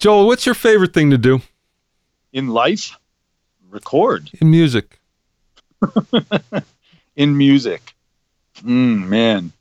Joel, 0.00 0.26
what's 0.26 0.46
your 0.46 0.56
favorite 0.56 0.92
thing 0.92 1.10
to 1.10 1.18
do 1.18 1.40
In 2.32 2.48
life, 2.48 2.98
record. 3.70 4.30
in 4.40 4.50
music? 4.50 4.98
in 7.16 7.36
music. 7.36 7.94
Mm, 8.62 9.06
man, 9.06 9.52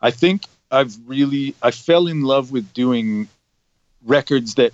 I 0.00 0.10
think 0.10 0.46
I've 0.72 0.96
really 1.06 1.54
I 1.62 1.70
fell 1.70 2.08
in 2.08 2.22
love 2.22 2.50
with 2.50 2.72
doing 2.72 3.28
records 4.04 4.56
that 4.56 4.72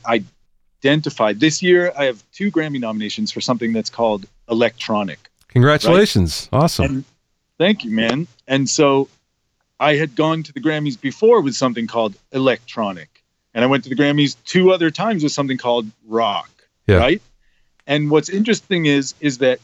identified. 0.81 1.41
This 1.41 1.63
year, 1.63 1.93
I 1.97 2.05
have 2.07 2.23
two 2.33 2.51
Grammy 2.51 2.81
nominations 2.81 3.31
for 3.31 3.41
something 3.41 3.73
that's 3.73 3.91
called 3.91 4.27
electronic. 4.49 5.31
Congratulations. 5.49 6.49
Awesome. 6.53 6.85
And 6.85 7.05
thank 7.59 7.85
you, 7.85 7.91
man. 7.91 8.27
And 8.47 8.69
so 8.69 9.09
I 9.79 9.97
had 9.97 10.15
gone 10.15 10.43
to 10.45 10.53
the 10.53 10.61
Grammys 10.61 11.01
before 11.01 11.41
with 11.41 11.55
something 11.55 11.87
called 11.87 12.15
electronic. 12.33 13.23
And 13.53 13.65
I 13.65 13.67
went 13.67 13.85
to 13.85 13.91
the 13.91 13.97
Grammys 13.97 14.37
two 14.45 14.73
other 14.73 14.91
times 14.91 15.23
with 15.23 15.33
something 15.33 15.59
called 15.59 15.87
rock. 16.07 16.51
Yeah. 16.87 16.97
Right? 16.97 17.23
And 17.87 18.11
what's 18.11 18.29
interesting 18.29 18.87
is 18.87 19.15
is 19.21 19.39
that 19.39 19.59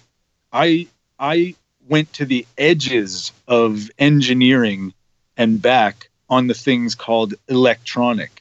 I 0.52 0.88
I 1.18 1.54
went 1.88 2.12
to 2.14 2.24
the 2.24 2.46
edges 2.58 3.32
of 3.46 3.90
engineering 3.98 4.92
and 5.36 5.62
back 5.62 6.08
on 6.28 6.48
the 6.48 6.54
things 6.54 6.94
called 6.94 7.34
electronic. 7.48 8.35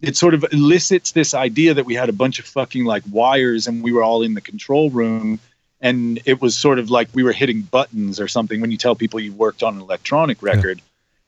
It 0.00 0.16
sort 0.16 0.34
of 0.34 0.44
elicits 0.52 1.12
this 1.12 1.34
idea 1.34 1.74
that 1.74 1.86
we 1.86 1.94
had 1.94 2.08
a 2.08 2.12
bunch 2.12 2.38
of 2.38 2.44
fucking 2.46 2.84
like 2.84 3.02
wires 3.10 3.66
and 3.66 3.82
we 3.82 3.92
were 3.92 4.02
all 4.02 4.22
in 4.22 4.34
the 4.34 4.40
control 4.40 4.90
room 4.90 5.40
and 5.80 6.20
it 6.24 6.40
was 6.40 6.56
sort 6.56 6.78
of 6.78 6.90
like 6.90 7.08
we 7.14 7.22
were 7.22 7.32
hitting 7.32 7.62
buttons 7.62 8.20
or 8.20 8.28
something 8.28 8.60
when 8.60 8.70
you 8.70 8.76
tell 8.76 8.94
people 8.94 9.20
you 9.20 9.32
worked 9.32 9.62
on 9.62 9.76
an 9.76 9.80
electronic 9.80 10.42
record. 10.42 10.80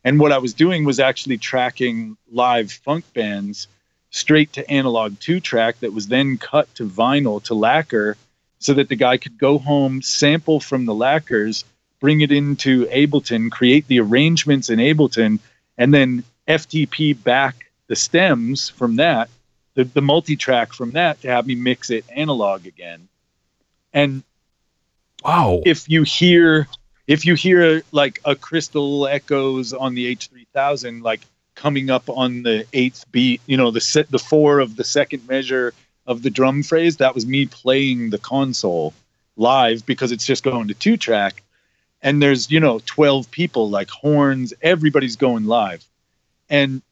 And 0.05 0.19
what 0.19 0.33
I 0.33 0.39
was 0.39 0.55
doing 0.55 0.85
was 0.85 0.99
actually 0.99 1.39
tracking 1.39 2.17
live 2.31 2.73
funk 2.73 3.05
bands 3.13 3.69
straight 4.11 4.53
to 4.55 4.69
analog 4.71 5.19
two 5.21 5.41
track 5.41 5.79
that 5.81 5.93
was 5.93 6.09
then 6.09 6.37
cut 6.37 6.73
to 6.77 6.89
vinyl 6.89 7.43
to 7.45 7.55
lacquer 7.55 8.17
so 8.59 8.75
that 8.75 8.89
the 8.89 8.97
guy 8.97 9.17
could 9.17 9.39
go 9.39 9.59
home, 9.59 10.03
sample 10.03 10.61
from 10.61 10.85
the 10.85 10.95
lacquers, 10.95 11.65
bring 12.01 12.21
it 12.21 12.33
into 12.33 12.87
Ableton, 12.87 13.51
create 13.51 13.87
the 13.87 14.01
arrangements 14.01 14.69
in 14.69 14.79
Ableton, 14.79 15.39
and 15.79 15.95
then 15.95 16.25
FTP 16.49 17.23
back 17.23 17.70
the 17.91 17.97
stems 17.97 18.69
from 18.69 18.97
that, 18.97 19.29
the, 19.75 19.83
the 19.83 20.01
multi 20.01 20.37
track 20.37 20.73
from 20.73 20.93
that 20.93 21.21
to 21.23 21.29
have 21.29 21.45
me 21.45 21.57
mix 21.57 21.91
it 21.91 22.05
analog 22.15 22.65
again. 22.65 23.09
And 23.93 24.23
wow. 25.25 25.61
if 25.67 25.89
you 25.91 26.05
hear 26.05 26.69
if 27.09 27.27
you 27.27 27.35
hear 27.35 27.83
like 27.91 28.21
a 28.25 28.37
crystal 28.37 29.09
echoes 29.09 29.73
on 29.73 29.95
the 29.95 30.15
H3000 30.15 31.03
like 31.03 31.21
coming 31.57 31.91
up 31.91 32.09
on 32.09 32.45
the 32.45 32.65
eighth 32.73 33.11
beat 33.11 33.41
you 33.47 33.57
know 33.57 33.73
the 33.73 33.81
set 33.81 34.09
the 34.09 34.21
four 34.21 34.61
of 34.61 34.77
the 34.77 34.85
second 34.85 35.27
measure 35.29 35.75
of 36.07 36.23
the 36.23 36.31
drum 36.31 36.63
phrase 36.63 36.99
that 36.99 37.17
was 37.17 37.27
me 37.27 37.45
playing 37.45 38.11
the 38.11 38.19
console 38.19 38.95
live 39.37 39.85
because 39.85 40.13
it's 40.13 40.25
just 40.25 40.45
going 40.45 40.69
to 40.69 40.75
two 40.75 40.97
track 40.97 41.43
and 42.03 42.23
there's 42.23 42.53
you 42.53 42.61
know 42.61 42.81
12 42.87 43.29
people 43.33 43.69
like 43.69 43.91
horns 43.91 44.55
everybody's 44.63 45.17
going 45.17 45.47
live 45.47 45.85
and 46.49 46.83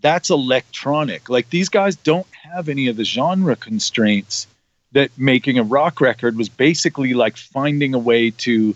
that's 0.00 0.30
electronic 0.30 1.28
like 1.28 1.50
these 1.50 1.68
guys 1.68 1.96
don't 1.96 2.26
have 2.32 2.68
any 2.68 2.88
of 2.88 2.96
the 2.96 3.04
genre 3.04 3.56
constraints 3.56 4.46
that 4.92 5.10
making 5.18 5.58
a 5.58 5.62
rock 5.62 6.00
record 6.00 6.36
was 6.36 6.48
basically 6.48 7.14
like 7.14 7.36
finding 7.36 7.94
a 7.94 7.98
way 7.98 8.30
to 8.30 8.74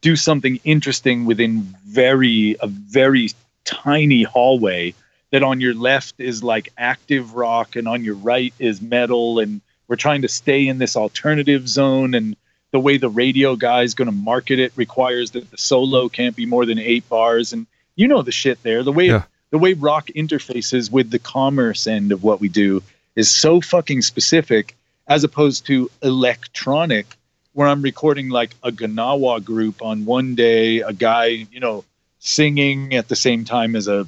do 0.00 0.16
something 0.16 0.60
interesting 0.64 1.24
within 1.26 1.62
very 1.86 2.56
a 2.60 2.66
very 2.66 3.28
tiny 3.64 4.22
hallway 4.22 4.94
that 5.30 5.42
on 5.42 5.60
your 5.60 5.74
left 5.74 6.18
is 6.18 6.42
like 6.42 6.72
active 6.76 7.34
rock 7.34 7.76
and 7.76 7.86
on 7.86 8.04
your 8.04 8.14
right 8.16 8.54
is 8.58 8.80
metal 8.80 9.38
and 9.38 9.60
we're 9.88 9.96
trying 9.96 10.22
to 10.22 10.28
stay 10.28 10.66
in 10.66 10.78
this 10.78 10.96
alternative 10.96 11.68
zone 11.68 12.14
and 12.14 12.36
the 12.72 12.80
way 12.80 12.96
the 12.96 13.08
radio 13.08 13.56
guy 13.56 13.82
is 13.82 13.94
going 13.94 14.06
to 14.06 14.12
market 14.12 14.58
it 14.58 14.72
requires 14.76 15.32
that 15.32 15.50
the 15.50 15.58
solo 15.58 16.08
can't 16.08 16.36
be 16.36 16.46
more 16.46 16.64
than 16.64 16.78
eight 16.78 17.08
bars 17.08 17.52
and 17.52 17.66
you 17.96 18.08
know 18.08 18.22
the 18.22 18.32
shit 18.32 18.62
there 18.62 18.82
the 18.82 18.92
way 18.92 19.06
Yeah. 19.06 19.24
The 19.50 19.58
way 19.58 19.72
rock 19.72 20.08
interfaces 20.08 20.90
with 20.90 21.10
the 21.10 21.18
commerce 21.18 21.86
end 21.86 22.12
of 22.12 22.22
what 22.22 22.40
we 22.40 22.48
do 22.48 22.82
is 23.16 23.30
so 23.30 23.60
fucking 23.60 24.02
specific 24.02 24.76
as 25.06 25.24
opposed 25.24 25.66
to 25.66 25.90
electronic 26.02 27.06
where 27.52 27.68
i'm 27.68 27.82
recording 27.82 28.28
like 28.28 28.54
a 28.62 28.70
gnawa 28.70 29.44
group 29.44 29.82
on 29.82 30.04
one 30.04 30.34
day 30.34 30.80
a 30.80 30.92
guy 30.92 31.26
you 31.26 31.60
know 31.60 31.84
singing 32.20 32.94
at 32.94 33.08
the 33.08 33.16
same 33.16 33.44
time 33.44 33.74
as 33.76 33.88
a 33.88 34.06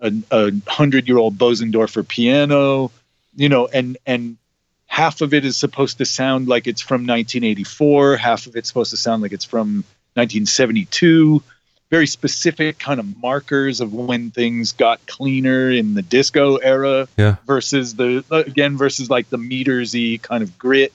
a, 0.00 0.12
a 0.30 0.52
hundred 0.66 1.08
year 1.08 1.16
old 1.16 1.38
bosendorfer 1.38 2.06
piano 2.06 2.90
you 3.34 3.48
know 3.48 3.66
and 3.66 3.96
and 4.06 4.36
half 4.86 5.20
of 5.20 5.34
it 5.34 5.44
is 5.44 5.56
supposed 5.56 5.98
to 5.98 6.04
sound 6.04 6.48
like 6.48 6.66
it's 6.66 6.82
from 6.82 7.06
1984 7.06 8.16
half 8.16 8.46
of 8.46 8.56
it's 8.56 8.68
supposed 8.68 8.90
to 8.90 8.96
sound 8.96 9.22
like 9.22 9.32
it's 9.32 9.44
from 9.44 9.84
1972 10.14 11.42
very 11.90 12.06
specific 12.06 12.78
kind 12.78 12.98
of 12.98 13.20
markers 13.22 13.80
of 13.80 13.94
when 13.94 14.30
things 14.30 14.72
got 14.72 15.06
cleaner 15.06 15.70
in 15.70 15.94
the 15.94 16.02
disco 16.02 16.56
era 16.56 17.08
Yeah. 17.16 17.36
versus 17.46 17.94
the 17.94 18.24
again 18.30 18.76
versus 18.76 19.08
like 19.10 19.30
the 19.30 19.38
metersy 19.38 20.20
kind 20.20 20.42
of 20.42 20.58
grit 20.58 20.92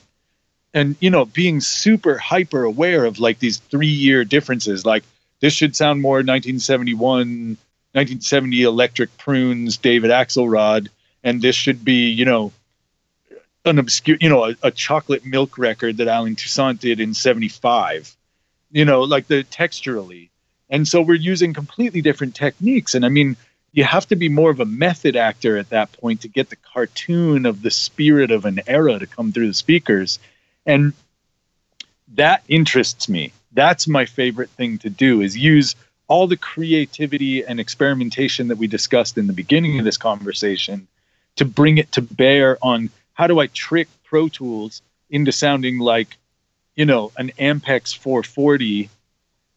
and 0.73 0.95
you 0.99 1.09
know 1.09 1.25
being 1.25 1.61
super 1.61 2.17
hyper 2.17 2.63
aware 2.63 3.05
of 3.05 3.19
like 3.19 3.39
these 3.39 3.57
three 3.57 3.87
year 3.87 4.23
differences 4.25 4.85
like 4.85 5.03
this 5.39 5.53
should 5.53 5.75
sound 5.75 6.01
more 6.01 6.17
1971 6.17 7.57
1970 7.93 8.63
electric 8.63 9.17
prunes 9.17 9.77
david 9.77 10.11
axelrod 10.11 10.87
and 11.23 11.41
this 11.41 11.55
should 11.55 11.83
be 11.85 12.09
you 12.09 12.25
know 12.25 12.51
an 13.65 13.77
obscure 13.79 14.17
you 14.19 14.29
know 14.29 14.45
a, 14.45 14.55
a 14.63 14.71
chocolate 14.71 15.25
milk 15.25 15.57
record 15.57 15.97
that 15.97 16.07
allen 16.07 16.35
toussaint 16.35 16.79
did 16.79 16.99
in 16.99 17.13
75 17.13 18.15
you 18.71 18.85
know 18.85 19.01
like 19.01 19.27
the 19.27 19.43
texturally 19.43 20.29
and 20.71 20.87
so 20.87 21.01
we're 21.01 21.13
using 21.13 21.53
completely 21.53 22.01
different 22.01 22.33
techniques. 22.33 22.95
And 22.95 23.05
i 23.05 23.09
mean 23.09 23.35
you 23.73 23.83
have 23.83 24.07
to 24.07 24.15
be 24.15 24.29
more 24.29 24.51
of 24.51 24.59
a 24.59 24.65
method 24.65 25.15
actor 25.15 25.57
at 25.57 25.69
that 25.69 25.91
point 25.93 26.21
to 26.21 26.27
get 26.27 26.49
the 26.49 26.55
cartoon 26.55 27.45
of 27.45 27.61
the 27.61 27.71
spirit 27.71 28.31
of 28.31 28.45
an 28.45 28.59
era 28.67 28.99
to 28.99 29.07
come 29.07 29.31
through 29.31 29.47
the 29.47 29.53
speakers. 29.53 30.19
And 30.65 30.93
that 32.15 32.43
interests 32.47 33.07
me. 33.07 33.31
That's 33.53 33.87
my 33.87 34.05
favorite 34.05 34.49
thing 34.49 34.77
to 34.79 34.89
do 34.89 35.21
is 35.21 35.37
use 35.37 35.75
all 36.07 36.27
the 36.27 36.37
creativity 36.37 37.45
and 37.45 37.59
experimentation 37.59 38.49
that 38.49 38.57
we 38.57 38.67
discussed 38.67 39.17
in 39.17 39.27
the 39.27 39.33
beginning 39.33 39.79
of 39.79 39.85
this 39.85 39.97
conversation 39.97 40.87
to 41.37 41.45
bring 41.45 41.77
it 41.77 41.93
to 41.93 42.01
bear 42.01 42.57
on 42.61 42.89
how 43.13 43.27
do 43.27 43.39
i 43.39 43.47
trick 43.47 43.87
pro 44.03 44.27
tools 44.27 44.81
into 45.09 45.31
sounding 45.31 45.79
like 45.79 46.17
you 46.75 46.85
know 46.85 47.13
an 47.17 47.31
ampex 47.39 47.97
440 47.97 48.89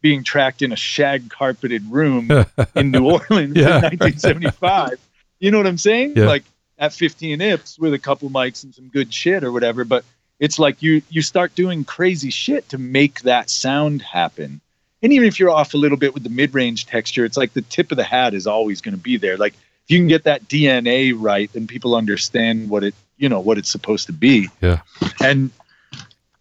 being 0.04 0.22
tracked 0.22 0.60
in 0.60 0.70
a 0.70 0.76
shag 0.76 1.30
carpeted 1.30 1.82
room 1.90 2.28
in 2.76 2.90
New 2.90 3.06
Orleans 3.06 3.56
Yeah. 3.56 3.78
in 3.78 3.96
1975. 3.98 4.98
You 5.40 5.50
know 5.50 5.56
what 5.56 5.66
I'm 5.66 5.78
saying? 5.78 6.12
Yeah. 6.14 6.26
Like 6.26 6.44
at 6.78 6.92
15 6.92 7.40
ips 7.40 7.78
with 7.78 7.94
a 7.94 7.98
couple 7.98 8.28
mics 8.28 8.64
and 8.64 8.74
some 8.74 8.88
good 8.88 9.14
shit 9.14 9.42
or 9.42 9.50
whatever. 9.50 9.82
But 9.86 10.04
it's 10.38 10.58
like 10.58 10.82
you 10.82 11.00
you 11.08 11.22
start 11.22 11.54
doing 11.54 11.84
crazy 11.84 12.28
shit 12.28 12.68
to 12.68 12.76
make 12.76 13.22
that 13.22 13.48
sound 13.48 14.02
happen. 14.02 14.60
And 15.02 15.10
even 15.14 15.26
if 15.26 15.40
you're 15.40 15.48
off 15.48 15.72
a 15.72 15.78
little 15.78 15.96
bit 15.96 16.12
with 16.12 16.22
the 16.22 16.28
mid 16.28 16.52
range 16.52 16.84
texture, 16.84 17.24
it's 17.24 17.38
like 17.38 17.54
the 17.54 17.62
tip 17.62 17.90
of 17.90 17.96
the 17.96 18.04
hat 18.04 18.34
is 18.34 18.46
always 18.46 18.82
going 18.82 18.94
to 18.94 19.00
be 19.00 19.16
there. 19.16 19.38
Like 19.38 19.54
if 19.54 19.90
you 19.90 19.98
can 19.98 20.08
get 20.08 20.24
that 20.24 20.44
DNA 20.48 21.14
right, 21.16 21.50
then 21.54 21.66
people 21.66 21.94
understand 21.94 22.68
what 22.68 22.84
it 22.84 22.94
you 23.16 23.30
know 23.30 23.40
what 23.40 23.56
it's 23.56 23.70
supposed 23.70 24.04
to 24.08 24.12
be. 24.12 24.50
Yeah. 24.60 24.80
And 25.22 25.50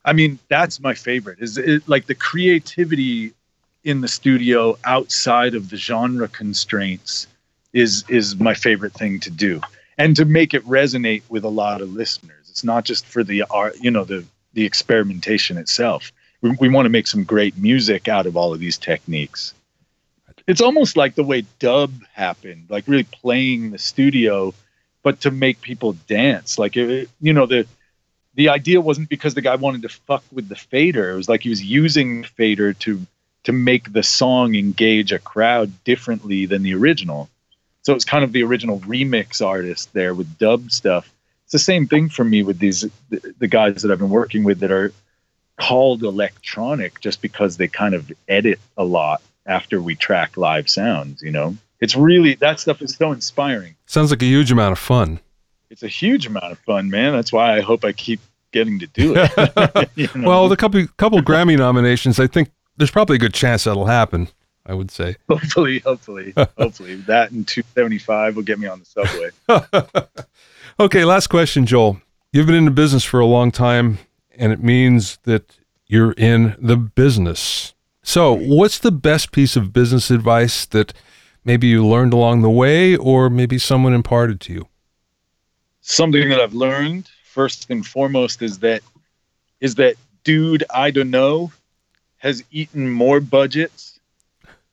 I 0.04 0.12
mean 0.12 0.38
that's 0.50 0.82
my 0.82 0.96
favorite 0.96 1.40
is 1.40 1.58
it, 1.58 1.88
like 1.88 2.08
the 2.08 2.16
creativity 2.16 3.32
in 3.84 4.02
the 4.02 4.08
studio 4.08 4.78
outside 4.86 5.56
of 5.56 5.70
the 5.70 5.78
genre 5.78 6.28
constraints 6.28 7.28
is 7.74 8.04
is 8.08 8.36
my 8.40 8.54
favorite 8.54 8.94
thing 8.94 9.20
to 9.20 9.30
do 9.30 9.60
and 9.98 10.16
to 10.16 10.26
make 10.26 10.54
it 10.54 10.66
resonate 10.66 11.24
with 11.30 11.44
a 11.44 11.50
lot 11.50 11.82
of 11.82 11.94
listeners. 11.94 12.48
It's 12.50 12.64
not 12.64 12.86
just 12.86 13.06
for 13.06 13.24
the 13.24 13.44
art 13.50 13.76
you 13.82 13.92
know 13.92 14.04
the 14.04 14.26
the 14.54 14.66
experimentation 14.66 15.58
itself. 15.58 16.12
We, 16.42 16.56
we 16.60 16.70
want 16.70 16.86
to 16.86 16.90
make 16.90 17.08
some 17.08 17.24
great 17.24 17.58
music 17.58 18.08
out 18.08 18.26
of 18.26 18.38
all 18.38 18.54
of 18.54 18.60
these 18.60 18.78
techniques. 18.78 19.54
It's 20.46 20.62
almost 20.62 20.98
like 20.98 21.16
the 21.16 21.24
way 21.24 21.46
dub 21.60 21.92
happened 22.14 22.66
like 22.70 22.88
really 22.88 23.04
playing 23.06 23.72
the 23.72 23.80
studio 23.80 24.54
but 25.04 25.20
to 25.22 25.32
make 25.32 25.60
people 25.62 25.94
dance. 26.08 26.58
Like 26.58 26.78
it, 26.78 27.10
you 27.20 27.34
know 27.34 27.46
the 27.46 27.68
the 28.36 28.50
idea 28.50 28.82
wasn't 28.82 29.10
because 29.10 29.34
the 29.34 29.42
guy 29.42 29.56
wanted 29.56 29.84
to 29.84 29.90
fuck 29.90 30.24
with 30.32 30.48
the 30.48 30.56
fader. 30.56 31.12
It 31.12 31.16
was 31.16 31.30
like 31.30 31.44
he 31.44 31.50
was 31.50 31.64
using 31.64 32.24
fader 32.24 32.74
to 32.74 33.06
to 33.44 33.52
make 33.52 33.92
the 33.92 34.04
song 34.04 34.56
engage 34.56 35.12
a 35.12 35.20
crowd 35.20 35.72
differently 35.84 36.46
than 36.46 36.64
the 36.64 36.74
original. 36.74 37.30
So 37.82 37.94
it's 37.94 38.06
kind 38.06 38.24
of 38.24 38.32
the 38.32 38.44
original 38.44 38.80
remix 38.82 39.46
artist 39.46 39.92
there 39.94 40.14
with 40.14 40.38
dub 40.38 40.72
stuff. 40.72 41.12
It's 41.44 41.52
the 41.52 41.60
same 41.60 41.88
thing 41.88 42.10
for 42.10 42.24
me 42.24 42.44
with 42.44 42.60
these 42.60 42.82
the, 43.10 43.36
the 43.40 43.48
guys 43.48 43.82
that 43.82 43.92
I've 43.92 44.00
been 44.00 44.10
working 44.10 44.44
with 44.44 44.60
that 44.62 44.72
are 44.72 44.94
called 45.60 46.04
electronic 46.04 47.00
just 47.00 47.22
because 47.22 47.58
they 47.58 47.68
kind 47.68 47.94
of 47.94 48.12
edit 48.28 48.60
a 48.78 48.84
lot 48.84 49.22
after 49.46 49.82
we 49.82 49.96
track 49.96 50.38
live 50.38 50.70
sounds, 50.70 51.22
you 51.22 51.32
know. 51.32 51.58
It's 51.82 51.96
really 51.98 52.36
that 52.36 52.62
stuff 52.62 52.82
is 52.82 52.96
so 52.96 53.12
inspiring. 53.12 53.76
Sounds 53.86 54.10
like 54.10 54.22
a 54.22 54.26
huge 54.26 54.52
amount 54.52 54.72
of 54.72 54.80
fun. 54.80 55.20
It's 55.70 55.84
a 55.84 55.90
huge 55.90 56.28
amount 56.28 56.52
of 56.52 56.60
fun, 56.60 56.90
man. 56.90 57.12
That's 57.12 57.34
why 57.34 57.58
I 57.58 57.62
hope 57.62 57.84
I 57.84 57.92
keep 57.92 58.22
getting 58.54 58.80
to 58.80 58.88
do 58.88 59.16
it. 59.18 59.90
You 59.96 60.08
know? 60.16 60.30
Well, 60.30 60.48
the 60.48 60.56
couple 60.56 60.86
couple 60.96 61.20
Grammy 61.22 61.58
nominations, 61.58 62.20
I 62.20 62.28
think 62.28 62.50
there's 62.78 62.92
probably 62.92 63.16
a 63.16 63.20
good 63.20 63.34
chance 63.34 63.64
that'll 63.64 63.86
happen. 63.86 64.30
I 64.66 64.74
would 64.74 64.92
say. 64.92 65.18
hopefully, 65.30 65.80
hopefully, 65.80 66.34
hopefully 66.58 66.96
that 67.08 67.32
and 67.32 67.48
275 67.48 68.36
will 68.36 68.44
get 68.44 68.60
me 68.60 68.68
on 68.68 68.80
the 68.80 68.86
subway. 68.86 70.30
okay, 70.80 71.06
last 71.06 71.28
question, 71.28 71.66
Joel. 71.66 72.02
You've 72.32 72.46
been 72.46 72.56
in 72.56 72.66
the 72.66 72.72
business 72.72 73.04
for 73.04 73.20
a 73.20 73.26
long 73.26 73.52
time, 73.52 74.00
and 74.38 74.52
it 74.52 74.64
means 74.64 75.18
that 75.24 75.58
you're 75.86 76.14
in 76.14 76.56
the 76.60 76.78
business. 76.78 77.74
So, 78.04 78.34
what's 78.34 78.80
the 78.80 78.92
best 78.92 79.32
piece 79.32 79.56
of 79.56 79.72
business 79.72 80.10
advice 80.10 80.66
that 80.68 80.94
maybe 81.44 81.68
you 81.68 81.86
learned 81.86 82.14
along 82.14 82.42
the 82.42 82.50
way, 82.50 82.96
or 82.96 83.30
maybe 83.30 83.58
someone 83.58 83.94
imparted 83.94 84.40
to 84.42 84.54
you? 84.54 84.68
Something 85.82 86.30
that 86.30 86.40
I've 86.40 86.54
learned 86.54 87.10
first 87.26 87.70
and 87.70 87.86
foremost 87.86 88.42
is 88.42 88.60
that 88.60 88.82
is 89.60 89.76
that 89.76 89.96
dude 90.24 90.64
I 90.74 90.92
don't 90.92 91.10
know 91.10 91.52
has 92.24 92.42
eaten 92.52 92.90
more 92.90 93.20
budgets. 93.20 94.00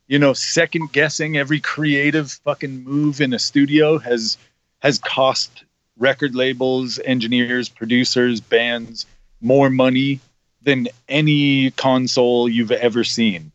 You 0.07 0.21
know, 0.21 0.33
second 0.33 0.93
guessing 0.93 1.37
every 1.37 1.61
creative 1.61 2.31
fucking 2.31 2.85
move 2.85 3.21
in 3.21 3.35
a 3.35 3.39
studio 3.39 3.99
has 3.99 4.39
has 4.79 4.99
cost 4.99 5.65
record 5.99 6.35
labels, 6.35 6.99
engineers, 7.05 7.69
producers, 7.69 8.41
bands 8.41 9.05
more 9.41 9.69
money 9.69 10.21
than 10.63 10.89
any 11.09 11.73
console 11.73 12.49
you've 12.49 12.71
ever 12.71 13.05
seen. 13.05 13.51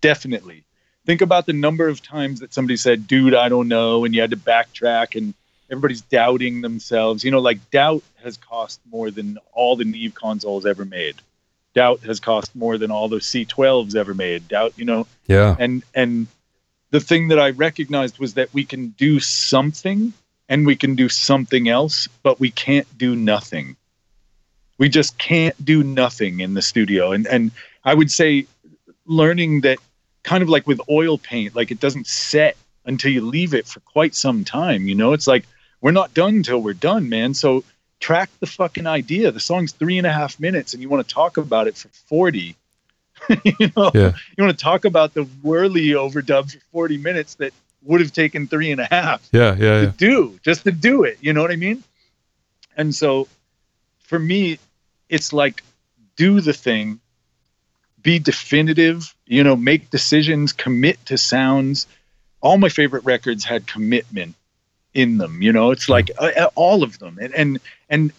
Definitely. 0.00 0.64
Think 1.06 1.22
about 1.22 1.46
the 1.46 1.52
number 1.54 1.88
of 1.88 2.02
times 2.02 2.40
that 2.40 2.52
somebody 2.52 2.76
said, 2.76 3.06
dude, 3.06 3.34
I 3.34 3.48
don't 3.48 3.68
know, 3.68 4.04
and 4.04 4.14
you 4.14 4.20
had 4.20 4.30
to 4.30 4.36
backtrack 4.36 5.16
and 5.16 5.32
everybody's 5.70 6.02
doubting 6.02 6.60
themselves. 6.60 7.24
You 7.24 7.30
know, 7.30 7.40
like 7.40 7.70
doubt 7.70 8.02
has 8.22 8.36
cost 8.36 8.80
more 8.90 9.10
than 9.10 9.38
all 9.52 9.74
the 9.74 9.84
Neve 9.84 10.14
consoles 10.14 10.66
ever 10.66 10.84
made. 10.84 11.16
Doubt 11.74 12.00
has 12.00 12.18
cost 12.20 12.54
more 12.56 12.78
than 12.78 12.90
all 12.90 13.08
the 13.08 13.18
C12s 13.18 13.94
ever 13.94 14.14
made. 14.14 14.48
Doubt, 14.48 14.72
you 14.76 14.84
know, 14.84 15.06
Yeah. 15.26 15.54
and 15.58 15.82
and 15.94 16.26
the 16.90 17.00
thing 17.00 17.28
that 17.28 17.38
I 17.38 17.50
recognized 17.50 18.18
was 18.18 18.34
that 18.34 18.52
we 18.54 18.64
can 18.64 18.88
do 18.90 19.20
something 19.20 20.12
and 20.48 20.66
we 20.66 20.74
can 20.76 20.94
do 20.94 21.08
something 21.08 21.68
else, 21.68 22.08
but 22.22 22.40
we 22.40 22.50
can't 22.50 22.86
do 22.96 23.14
nothing. 23.14 23.76
We 24.78 24.88
just 24.88 25.18
can't 25.18 25.62
do 25.64 25.82
nothing 25.82 26.40
in 26.40 26.54
the 26.54 26.62
studio. 26.62 27.12
And 27.12 27.26
and 27.26 27.50
I 27.84 27.94
would 27.94 28.10
say 28.10 28.46
learning 29.06 29.62
that 29.62 29.78
kind 30.22 30.42
of 30.42 30.48
like 30.48 30.66
with 30.66 30.80
oil 30.88 31.18
paint, 31.18 31.54
like 31.54 31.70
it 31.70 31.80
doesn't 31.80 32.06
set 32.06 32.56
until 32.84 33.12
you 33.12 33.20
leave 33.20 33.54
it 33.54 33.66
for 33.66 33.80
quite 33.80 34.14
some 34.14 34.44
time. 34.44 34.88
You 34.88 34.94
know, 34.94 35.12
it's 35.12 35.26
like 35.26 35.44
we're 35.80 35.90
not 35.92 36.14
done 36.14 36.36
until 36.36 36.60
we're 36.60 36.74
done, 36.74 37.08
man. 37.08 37.34
So 37.34 37.64
track 38.00 38.30
the 38.40 38.46
fucking 38.46 38.86
idea. 38.86 39.30
The 39.32 39.40
song's 39.40 39.72
three 39.72 39.98
and 39.98 40.06
a 40.06 40.12
half 40.12 40.38
minutes 40.40 40.72
and 40.74 40.82
you 40.82 40.88
want 40.88 41.06
to 41.06 41.14
talk 41.14 41.36
about 41.36 41.66
it 41.66 41.76
for 41.76 41.88
40. 41.88 42.56
you 43.44 43.70
know, 43.76 43.90
Yeah. 43.94 44.12
you 44.36 44.44
want 44.44 44.56
to 44.56 44.62
talk 44.64 44.84
about 44.84 45.14
the 45.14 45.24
Wurly 45.24 45.88
overdub 45.90 46.52
for 46.52 46.60
40 46.72 46.98
minutes 46.98 47.34
that 47.36 47.52
would 47.82 48.00
have 48.00 48.12
taken 48.12 48.46
three 48.46 48.70
and 48.70 48.80
a 48.80 48.86
half 48.90 49.26
Yeah. 49.32 49.54
Yeah. 49.58 49.80
to 49.80 49.82
Yeah. 49.86 49.92
do 49.96 50.38
just 50.44 50.64
to 50.64 50.72
do 50.72 51.04
it 51.04 51.18
you 51.20 51.32
know 51.32 51.40
what 51.42 51.52
i 51.52 51.56
mean 51.56 51.82
and 52.76 52.92
so 52.94 53.28
for 54.00 54.18
me 54.18 54.58
it's 55.08 55.32
like 55.32 55.62
do 56.16 56.40
the 56.40 56.52
thing 56.52 56.98
be 58.02 58.18
definitive 58.18 59.14
you 59.26 59.44
know 59.44 59.54
make 59.56 59.90
decisions 59.90 60.52
commit 60.52 61.04
to 61.06 61.16
sounds 61.16 61.86
all 62.40 62.58
my 62.58 62.68
favorite 62.68 63.04
records 63.04 63.44
had 63.44 63.66
commitment 63.66 64.34
in 64.98 65.18
them. 65.18 65.40
You 65.40 65.52
know, 65.52 65.70
it's 65.70 65.88
like 65.88 66.10
uh, 66.18 66.48
all 66.56 66.82
of 66.82 66.98
them, 66.98 67.18
and 67.22 67.32
and 67.34 67.60
and 67.88 68.12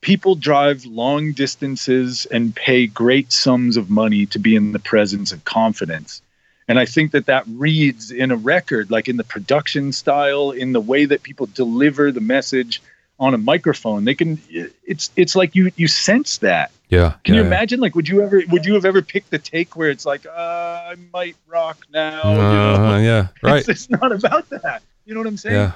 people 0.00 0.34
drive 0.34 0.84
long 0.84 1.32
distances 1.32 2.26
and 2.26 2.54
pay 2.54 2.86
great 2.86 3.32
sums 3.32 3.76
of 3.76 3.90
money 3.90 4.26
to 4.26 4.38
be 4.38 4.56
in 4.56 4.72
the 4.72 4.78
presence 4.78 5.32
of 5.32 5.44
confidence. 5.44 6.22
And 6.66 6.78
I 6.78 6.86
think 6.86 7.12
that 7.12 7.26
that 7.26 7.44
reads 7.46 8.10
in 8.10 8.30
a 8.30 8.36
record, 8.36 8.90
like 8.90 9.06
in 9.08 9.18
the 9.18 9.24
production 9.24 9.92
style, 9.92 10.50
in 10.50 10.72
the 10.72 10.80
way 10.80 11.04
that 11.04 11.22
people 11.22 11.46
deliver 11.46 12.10
the 12.10 12.22
message 12.22 12.80
on 13.20 13.34
a 13.34 13.38
microphone. 13.38 14.04
They 14.04 14.14
can. 14.14 14.40
It's 14.48 15.10
it's 15.14 15.36
like 15.36 15.54
you 15.54 15.70
you 15.76 15.88
sense 15.88 16.38
that. 16.38 16.70
Yeah. 16.88 17.14
Can 17.24 17.34
yeah, 17.34 17.40
you 17.40 17.42
yeah. 17.42 17.54
imagine? 17.54 17.80
Like, 17.80 17.94
would 17.94 18.08
you 18.08 18.22
ever 18.22 18.42
would 18.48 18.64
you 18.64 18.74
have 18.74 18.86
ever 18.86 19.02
picked 19.02 19.30
the 19.30 19.38
take 19.38 19.76
where 19.76 19.90
it's 19.90 20.06
like, 20.06 20.24
uh, 20.26 20.30
I 20.30 20.94
might 21.12 21.36
rock 21.46 21.86
now? 21.92 22.30
you 22.30 22.38
know? 22.38 22.86
Uh, 22.86 22.98
yeah. 22.98 23.28
Right. 23.42 23.60
It's, 23.60 23.68
it's 23.68 23.90
not 23.90 24.10
about 24.12 24.48
that. 24.50 24.82
You 25.04 25.12
know 25.12 25.20
what 25.20 25.26
I'm 25.26 25.36
saying? 25.36 25.56
Yeah. 25.56 25.72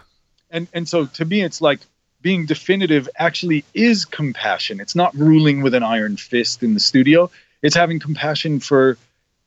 And 0.50 0.68
and 0.72 0.88
so 0.88 1.06
to 1.06 1.24
me, 1.24 1.42
it's 1.42 1.60
like 1.60 1.80
being 2.20 2.46
definitive 2.46 3.08
actually 3.16 3.64
is 3.74 4.04
compassion. 4.04 4.80
It's 4.80 4.94
not 4.94 5.14
ruling 5.14 5.62
with 5.62 5.74
an 5.74 5.82
iron 5.82 6.16
fist 6.16 6.62
in 6.62 6.74
the 6.74 6.80
studio. 6.80 7.30
It's 7.62 7.76
having 7.76 8.00
compassion 8.00 8.60
for 8.60 8.96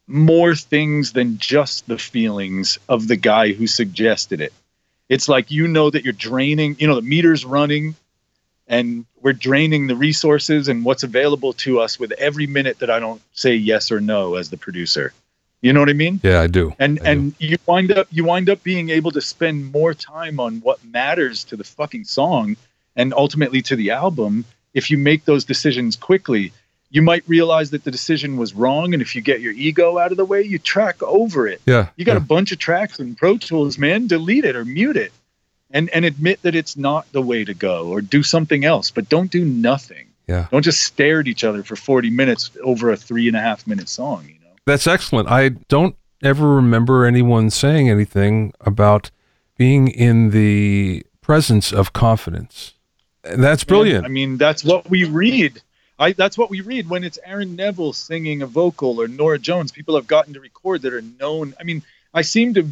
more 0.08 0.56
things 0.56 1.14
than 1.14 1.38
just 1.38 1.88
the 1.88 1.98
feelings 1.98 2.80
of 2.90 3.08
the 3.08 3.16
guy 3.16 3.54
who 3.54 3.68
suggested 3.68 4.42
it. 4.42 4.54
It's 5.10 5.28
like 5.28 5.52
you 5.52 5.68
know 5.68 5.90
that 5.90 6.04
you're 6.04 6.14
draining, 6.14 6.78
you 6.80 6.88
know, 6.88 6.96
the 6.96 7.02
meter's 7.02 7.46
running 7.46 7.96
and 8.68 9.06
we're 9.22 9.34
draining 9.34 9.88
the 9.88 9.96
resources 9.96 10.70
and 10.70 10.86
what's 10.86 11.04
available 11.04 11.54
to 11.54 11.80
us 11.82 12.00
with 12.00 12.14
every 12.14 12.48
minute 12.48 12.80
that 12.80 12.90
I 12.90 13.00
don't 13.00 13.22
say 13.34 13.56
yes 13.56 13.92
or 13.92 14.00
no 14.00 14.36
as 14.36 14.50
the 14.50 14.58
producer. 14.58 15.14
You 15.62 15.74
know 15.74 15.80
what 15.80 15.90
I 15.90 15.94
mean? 15.94 16.20
Yeah, 16.24 16.42
I 16.42 16.48
do. 16.48 16.74
And 16.80 17.00
I 17.00 17.04
do. 17.04 17.10
and 17.10 17.36
you 17.40 17.58
wind 17.68 17.92
up 17.92 18.08
you 18.12 18.24
wind 18.26 18.50
up 18.50 18.64
being 18.64 18.90
able 18.90 19.12
to 19.12 19.22
spend 19.22 19.72
more 19.72 19.94
time 19.94 20.40
on 20.40 20.60
what 20.62 20.84
matters 20.84 21.44
to 21.46 21.56
the 21.56 21.64
fucking 21.64 22.06
song 22.06 22.58
and 22.96 23.14
ultimately 23.14 23.62
to 23.64 23.76
the 23.76 23.92
album 23.92 24.46
if 24.74 24.90
you 24.90 24.98
make 24.98 25.26
those 25.26 25.46
decisions 25.46 25.96
quickly. 25.96 26.52
You 26.94 27.02
might 27.02 27.24
realize 27.26 27.70
that 27.72 27.86
the 27.86 27.92
decision 27.92 28.36
was 28.36 28.54
wrong 28.54 28.94
and 28.94 29.02
if 29.02 29.16
you 29.16 29.22
get 29.22 29.40
your 29.40 29.54
ego 29.54 29.98
out 29.98 30.12
of 30.12 30.18
the 30.18 30.26
way, 30.26 30.42
you 30.42 30.60
track 30.60 31.02
over 31.04 31.48
it. 31.48 31.62
yeah. 31.66 31.88
You 31.96 32.04
got 32.04 32.14
yeah. 32.14 32.18
a 32.18 32.22
bunch 32.22 32.52
of 32.52 32.60
tracks 32.60 33.00
in 33.00 33.16
Pro 33.16 33.38
Tools, 33.38 33.78
man. 33.78 34.08
Delete 34.08 34.44
it 34.44 34.56
or 34.56 34.66
mute 34.66 34.98
it, 34.98 35.14
and 35.70 35.90
and 35.92 36.04
admit 36.06 36.42
that 36.42 36.56
it's 36.56 36.76
not 36.76 37.10
the 37.12 37.22
way 37.22 37.46
to 37.46 37.54
go, 37.54 37.88
or 37.88 38.02
do 38.02 38.24
something 38.24 38.66
else. 38.66 38.92
But 38.92 39.08
don't 39.08 39.32
do 39.32 39.46
nothing. 39.46 40.08
Yeah. 40.28 40.48
Don't 40.52 40.64
just 40.64 40.82
stare 40.82 41.22
at 41.22 41.28
each 41.28 41.44
other 41.44 41.64
for 41.64 41.76
forty 41.76 42.10
minutes 42.10 42.52
over 42.64 42.92
a 42.92 42.98
three 42.98 43.28
and 43.28 43.38
a 43.38 43.42
half 43.42 43.66
minute 43.68 43.88
song. 43.88 44.26
You 44.28 44.34
know. 44.34 44.41
That's 44.66 44.88
excellent. 44.88 45.30
I 45.30 45.50
don't 45.50 45.96
ever 46.24 46.56
remember 46.56 47.06
anyone 47.06 47.50
saying 47.50 47.90
anything 47.90 48.54
about 48.62 49.12
being 49.58 49.88
in 49.88 50.32
the 50.32 51.06
presence 51.22 51.72
of 51.72 51.94
confidence. 51.94 52.74
That's 53.24 53.64
brilliant. 53.64 54.06
I 54.06 54.10
mean, 54.10 54.38
that's 54.38 54.64
what 54.64 54.90
we 54.90 55.04
read. 55.04 55.62
I, 56.00 56.14
that's 56.14 56.38
what 56.38 56.50
we 56.50 56.62
read 56.62 56.90
when 56.90 57.04
it's 57.04 57.20
Aaron 57.24 57.56
Neville 57.56 57.94
singing 57.94 58.42
a 58.42 58.48
vocal 58.48 59.00
or 59.00 59.08
Norah 59.08 59.38
Jones. 59.38 59.72
People 59.72 59.96
have 59.96 60.08
gotten 60.08 60.34
to 60.34 60.40
record 60.40 60.82
that 60.82 60.94
are 60.94 61.04
known. 61.20 61.54
I 61.60 61.64
mean, 61.64 61.84
I 62.14 62.24
seem 62.24 62.56
to 62.56 62.68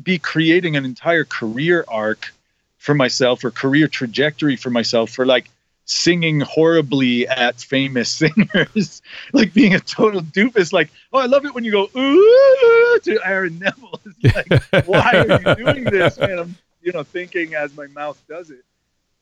be 0.00 0.18
creating 0.18 0.76
an 0.76 0.84
entire 0.84 1.24
career 1.24 1.84
arc 1.88 2.32
for 2.78 2.94
myself 2.94 3.44
or 3.44 3.50
career 3.50 3.88
trajectory 3.88 4.56
for 4.56 4.70
myself 4.70 5.10
for 5.10 5.26
like 5.26 5.50
singing 5.86 6.40
horribly 6.40 7.28
at 7.28 7.60
famous 7.60 8.10
singers, 8.22 9.02
like 9.32 9.52
being 9.52 9.74
a 9.74 9.80
total 9.80 10.20
doofus. 10.20 10.72
Like, 10.72 10.90
oh, 11.12 11.18
I 11.18 11.26
love 11.26 11.44
it 11.44 11.54
when 11.54 11.64
you 11.64 11.72
go 11.72 11.88
ooh 11.96 13.00
to 13.00 13.20
Aaron 13.24 13.58
Neville. 13.58 14.00
It's 14.22 14.72
like, 14.72 14.86
why 14.86 15.12
are 15.12 15.40
you 15.40 15.64
doing 15.64 15.84
this, 15.84 16.18
man? 16.18 16.38
I'm, 16.38 16.56
you 16.82 16.92
know, 16.92 17.02
thinking 17.02 17.54
as 17.54 17.74
my 17.76 17.86
mouth 17.88 18.20
does 18.28 18.50
it. 18.50 18.64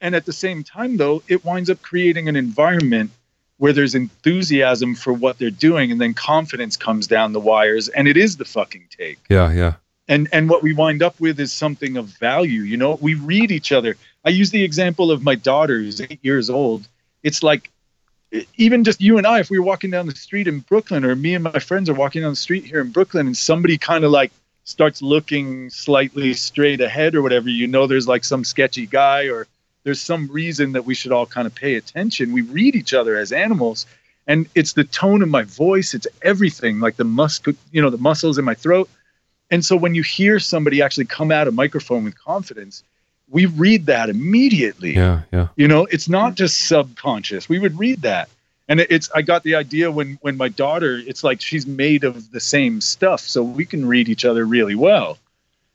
And 0.01 0.15
at 0.15 0.27
the 0.27 0.33
same 0.33 0.65
time, 0.65 0.97
though, 0.97 1.23
it 1.29 1.45
winds 1.45 1.71
up 1.71 1.81
creating 1.81 2.29
an 2.29 2.37
environment 2.37 3.11
where 3.59 3.73
there's 3.73 3.95
enthusiasm 3.95 4.97
for 4.97 5.13
what 5.13 5.39
they're 5.39 5.51
doing, 5.51 5.93
and 5.93 6.01
then 6.01 6.15
confidence 6.15 6.77
comes 6.77 7.07
down 7.07 7.33
the 7.33 7.41
wires, 7.41 7.89
and 7.89 8.09
it 8.09 8.17
is 8.17 8.37
the 8.37 8.45
fucking 8.45 8.89
take. 8.91 9.21
yeah, 9.29 9.53
yeah. 9.53 9.75
And 10.09 10.29
and 10.33 10.49
what 10.49 10.63
we 10.63 10.73
wind 10.75 11.03
up 11.03 11.19
with 11.21 11.39
is 11.39 11.53
something 11.53 11.97
of 11.97 12.07
value. 12.07 12.63
You 12.63 12.77
know, 12.77 12.99
we 13.01 13.15
read 13.15 13.51
each 13.51 13.73
other. 13.73 13.97
I 14.25 14.31
use 14.31 14.51
the 14.51 14.65
example 14.65 15.11
of 15.11 15.23
my 15.23 15.35
daughter 15.35 15.79
who's 15.79 16.01
eight 16.01 16.21
years 16.23 16.51
old. 16.51 16.87
It's 17.23 17.43
like 17.43 17.71
even 18.57 18.83
just 18.85 19.01
you 19.01 19.19
and 19.19 19.27
I, 19.27 19.41
if 19.41 19.51
we 19.51 19.59
were 19.59 19.65
walking 19.65 19.91
down 19.91 20.07
the 20.07 20.15
street 20.15 20.49
in 20.49 20.61
Brooklyn, 20.61 21.05
or 21.05 21.15
me 21.15 21.35
and 21.35 21.45
my 21.45 21.59
friends 21.59 21.89
are 21.89 21.95
walking 21.95 22.23
down 22.23 22.31
the 22.31 22.37
street 22.37 22.65
here 22.65 22.81
in 22.81 22.91
Brooklyn, 22.91 23.27
and 23.27 23.37
somebody 23.37 23.79
kind 23.79 24.05
of 24.05 24.11
like 24.11 24.33
starts 24.65 25.03
looking 25.03 25.71
slightly 25.71 26.35
straight 26.35 26.81
ahead 26.81 27.15
or 27.15 27.23
whatever, 27.23 27.49
you 27.49 27.67
know, 27.67 27.87
there's 27.87 28.09
like 28.09 28.25
some 28.25 28.45
sketchy 28.45 28.87
guy 28.87 29.25
or 29.25 29.47
there's 29.85 30.01
some 30.01 30.29
reason 30.29 30.73
that 30.73 30.85
we 30.85 30.95
should 30.95 31.13
all 31.13 31.27
kind 31.27 31.47
of 31.47 31.55
pay 31.55 31.75
attention. 31.75 32.33
We 32.33 32.43
read 32.43 32.77
each 32.77 32.95
other 32.95 33.17
as 33.17 33.33
animals, 33.33 33.87
and 34.27 34.49
it's 34.55 34.75
the 34.75 34.85
tone 34.85 35.23
of 35.23 35.29
my 35.29 35.43
voice, 35.43 35.95
it's 35.95 36.07
everything, 36.23 36.79
like 36.81 36.97
the 36.97 37.05
mus, 37.05 37.41
you 37.73 37.83
know, 37.83 37.91
the 37.91 37.99
muscles 37.99 38.39
in 38.39 38.45
my 38.45 38.55
throat. 38.55 38.89
And 39.53 39.63
so 39.63 39.77
when 39.77 39.95
you 39.95 40.03
hear 40.03 40.41
somebody 40.41 40.81
actually 40.81 41.05
come 41.05 41.31
out 41.31 41.47
a 41.47 41.53
microphone 41.53 42.05
with 42.05 42.19
confidence, 42.19 42.83
we 43.29 43.45
read 43.47 43.87
that 43.87 44.09
immediately. 44.09 44.95
Yeah, 44.95 45.23
yeah. 45.31 45.49
You 45.57 45.69
know, 45.69 45.85
it's 45.85 46.09
not 46.09 46.35
just 46.35 46.67
subconscious. 46.67 47.51
We 47.51 47.59
would 47.59 47.79
read 47.79 48.01
that. 48.03 48.31
And 48.67 48.81
it's 48.81 49.11
I 49.15 49.21
got 49.21 49.43
the 49.43 49.57
idea 49.57 49.91
when 49.91 50.19
when 50.23 50.39
my 50.39 50.49
daughter, 50.49 50.97
it's 51.07 51.23
like 51.23 51.43
she's 51.43 51.67
made 51.67 52.05
of 52.05 52.31
the 52.31 52.41
same 52.41 52.81
stuff, 52.81 53.21
so 53.21 53.43
we 53.43 53.67
can 53.67 53.87
read 53.87 54.09
each 54.09 54.25
other 54.25 54.47
really 54.47 54.75
well. 54.75 55.19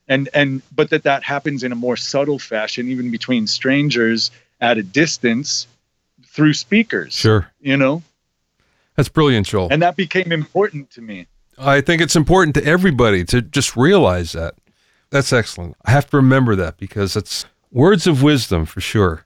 And 0.07 0.27
and 0.33 0.63
but 0.75 0.89
that 0.89 1.03
that 1.03 1.21
happens 1.21 1.63
in 1.63 1.71
a 1.71 1.75
more 1.75 1.97
subtle 1.97 2.39
fashion 2.39 2.89
even 2.89 3.11
between 3.11 3.45
strangers 3.45 4.31
at 4.59 4.79
a 4.79 4.83
distance 4.83 5.67
through 6.25 6.53
speakers. 6.53 7.13
Sure. 7.13 7.51
You 7.61 7.77
know? 7.77 8.01
That's 8.95 9.09
brilliant, 9.09 9.45
Joel. 9.45 9.67
And 9.69 9.83
that 9.83 9.95
became 9.95 10.31
important 10.31 10.89
to 10.91 11.01
me. 11.01 11.27
I 11.57 11.81
think 11.81 12.01
it's 12.01 12.15
important 12.15 12.53
to 12.55 12.63
everybody 12.63 13.23
to 13.25 13.41
just 13.41 13.75
realize 13.75 14.33
that. 14.33 14.55
That's 15.09 15.33
excellent. 15.33 15.75
I 15.85 15.91
have 15.91 16.09
to 16.09 16.17
remember 16.17 16.55
that 16.55 16.77
because 16.77 17.15
it's 17.15 17.45
words 17.71 18.07
of 18.07 18.21
wisdom 18.21 18.65
for 18.65 18.81
sure. 18.81 19.25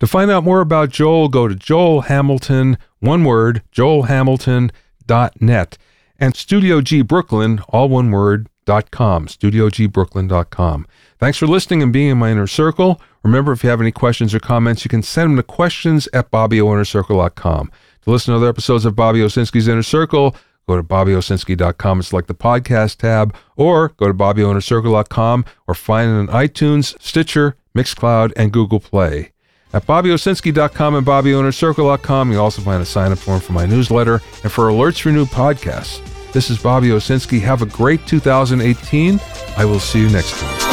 To 0.00 0.06
find 0.06 0.30
out 0.30 0.42
more 0.42 0.60
about 0.60 0.90
Joel, 0.90 1.28
go 1.28 1.46
to 1.46 1.54
Joel 1.54 2.02
Hamilton, 2.02 2.78
one 2.98 3.24
word, 3.24 3.62
joelhamilton.net, 3.72 5.78
and 6.18 6.36
Studio 6.36 6.80
G 6.80 7.02
Brooklyn, 7.02 7.60
all 7.68 7.88
one 7.88 8.10
word, 8.10 8.48
dot 8.64 8.90
com, 8.90 9.26
studiogbrooklyn.com. 9.26 10.86
Thanks 11.18 11.38
for 11.38 11.46
listening 11.46 11.82
and 11.82 11.92
being 11.92 12.10
in 12.10 12.18
my 12.18 12.30
inner 12.30 12.46
circle. 12.46 13.00
Remember, 13.22 13.52
if 13.52 13.62
you 13.62 13.70
have 13.70 13.80
any 13.80 13.92
questions 13.92 14.34
or 14.34 14.40
comments, 14.40 14.84
you 14.84 14.88
can 14.88 15.02
send 15.02 15.30
them 15.30 15.36
to 15.36 15.42
questions 15.42 16.08
at 16.12 16.30
bobbyoinnercircle.com. 16.30 17.72
To 18.02 18.10
listen 18.10 18.32
to 18.32 18.38
other 18.38 18.48
episodes 18.48 18.84
of 18.84 18.96
Bobby 18.96 19.20
Owsinski's 19.20 19.68
Inner 19.68 19.84
Circle, 19.84 20.34
go 20.66 20.76
to 20.76 20.82
bobbyowsinski.com 20.82 21.98
and 21.98 22.04
select 22.04 22.28
the 22.28 22.34
podcast 22.34 22.98
tab, 22.98 23.34
or 23.56 23.88
go 23.96 24.06
to 24.06 24.14
bobbyoinnercircle.com 24.14 25.44
or 25.66 25.74
find 25.74 26.10
it 26.10 26.14
on 26.14 26.26
iTunes, 26.28 27.00
Stitcher, 27.00 27.56
Mixcloud, 27.76 28.32
and 28.36 28.52
Google 28.52 28.80
Play. 28.80 29.32
At 29.72 29.86
bobbyowsinski.com 29.86 30.94
and 30.96 31.06
bobbyoinnercircle.com, 31.06 32.32
you 32.32 32.40
also 32.40 32.62
find 32.62 32.82
a 32.82 32.86
sign-up 32.86 33.18
form 33.18 33.40
for 33.40 33.52
my 33.52 33.64
newsletter 33.64 34.20
and 34.42 34.52
for 34.52 34.68
alerts 34.68 35.00
for 35.00 35.10
new 35.10 35.24
podcasts. 35.24 36.00
This 36.32 36.50
is 36.50 36.58
Bobby 36.58 36.88
Owsinski. 36.88 37.40
Have 37.40 37.62
a 37.62 37.66
great 37.66 38.06
2018. 38.06 39.20
I 39.56 39.64
will 39.64 39.80
see 39.80 40.00
you 40.00 40.08
next 40.08 40.38
time. 40.38 40.71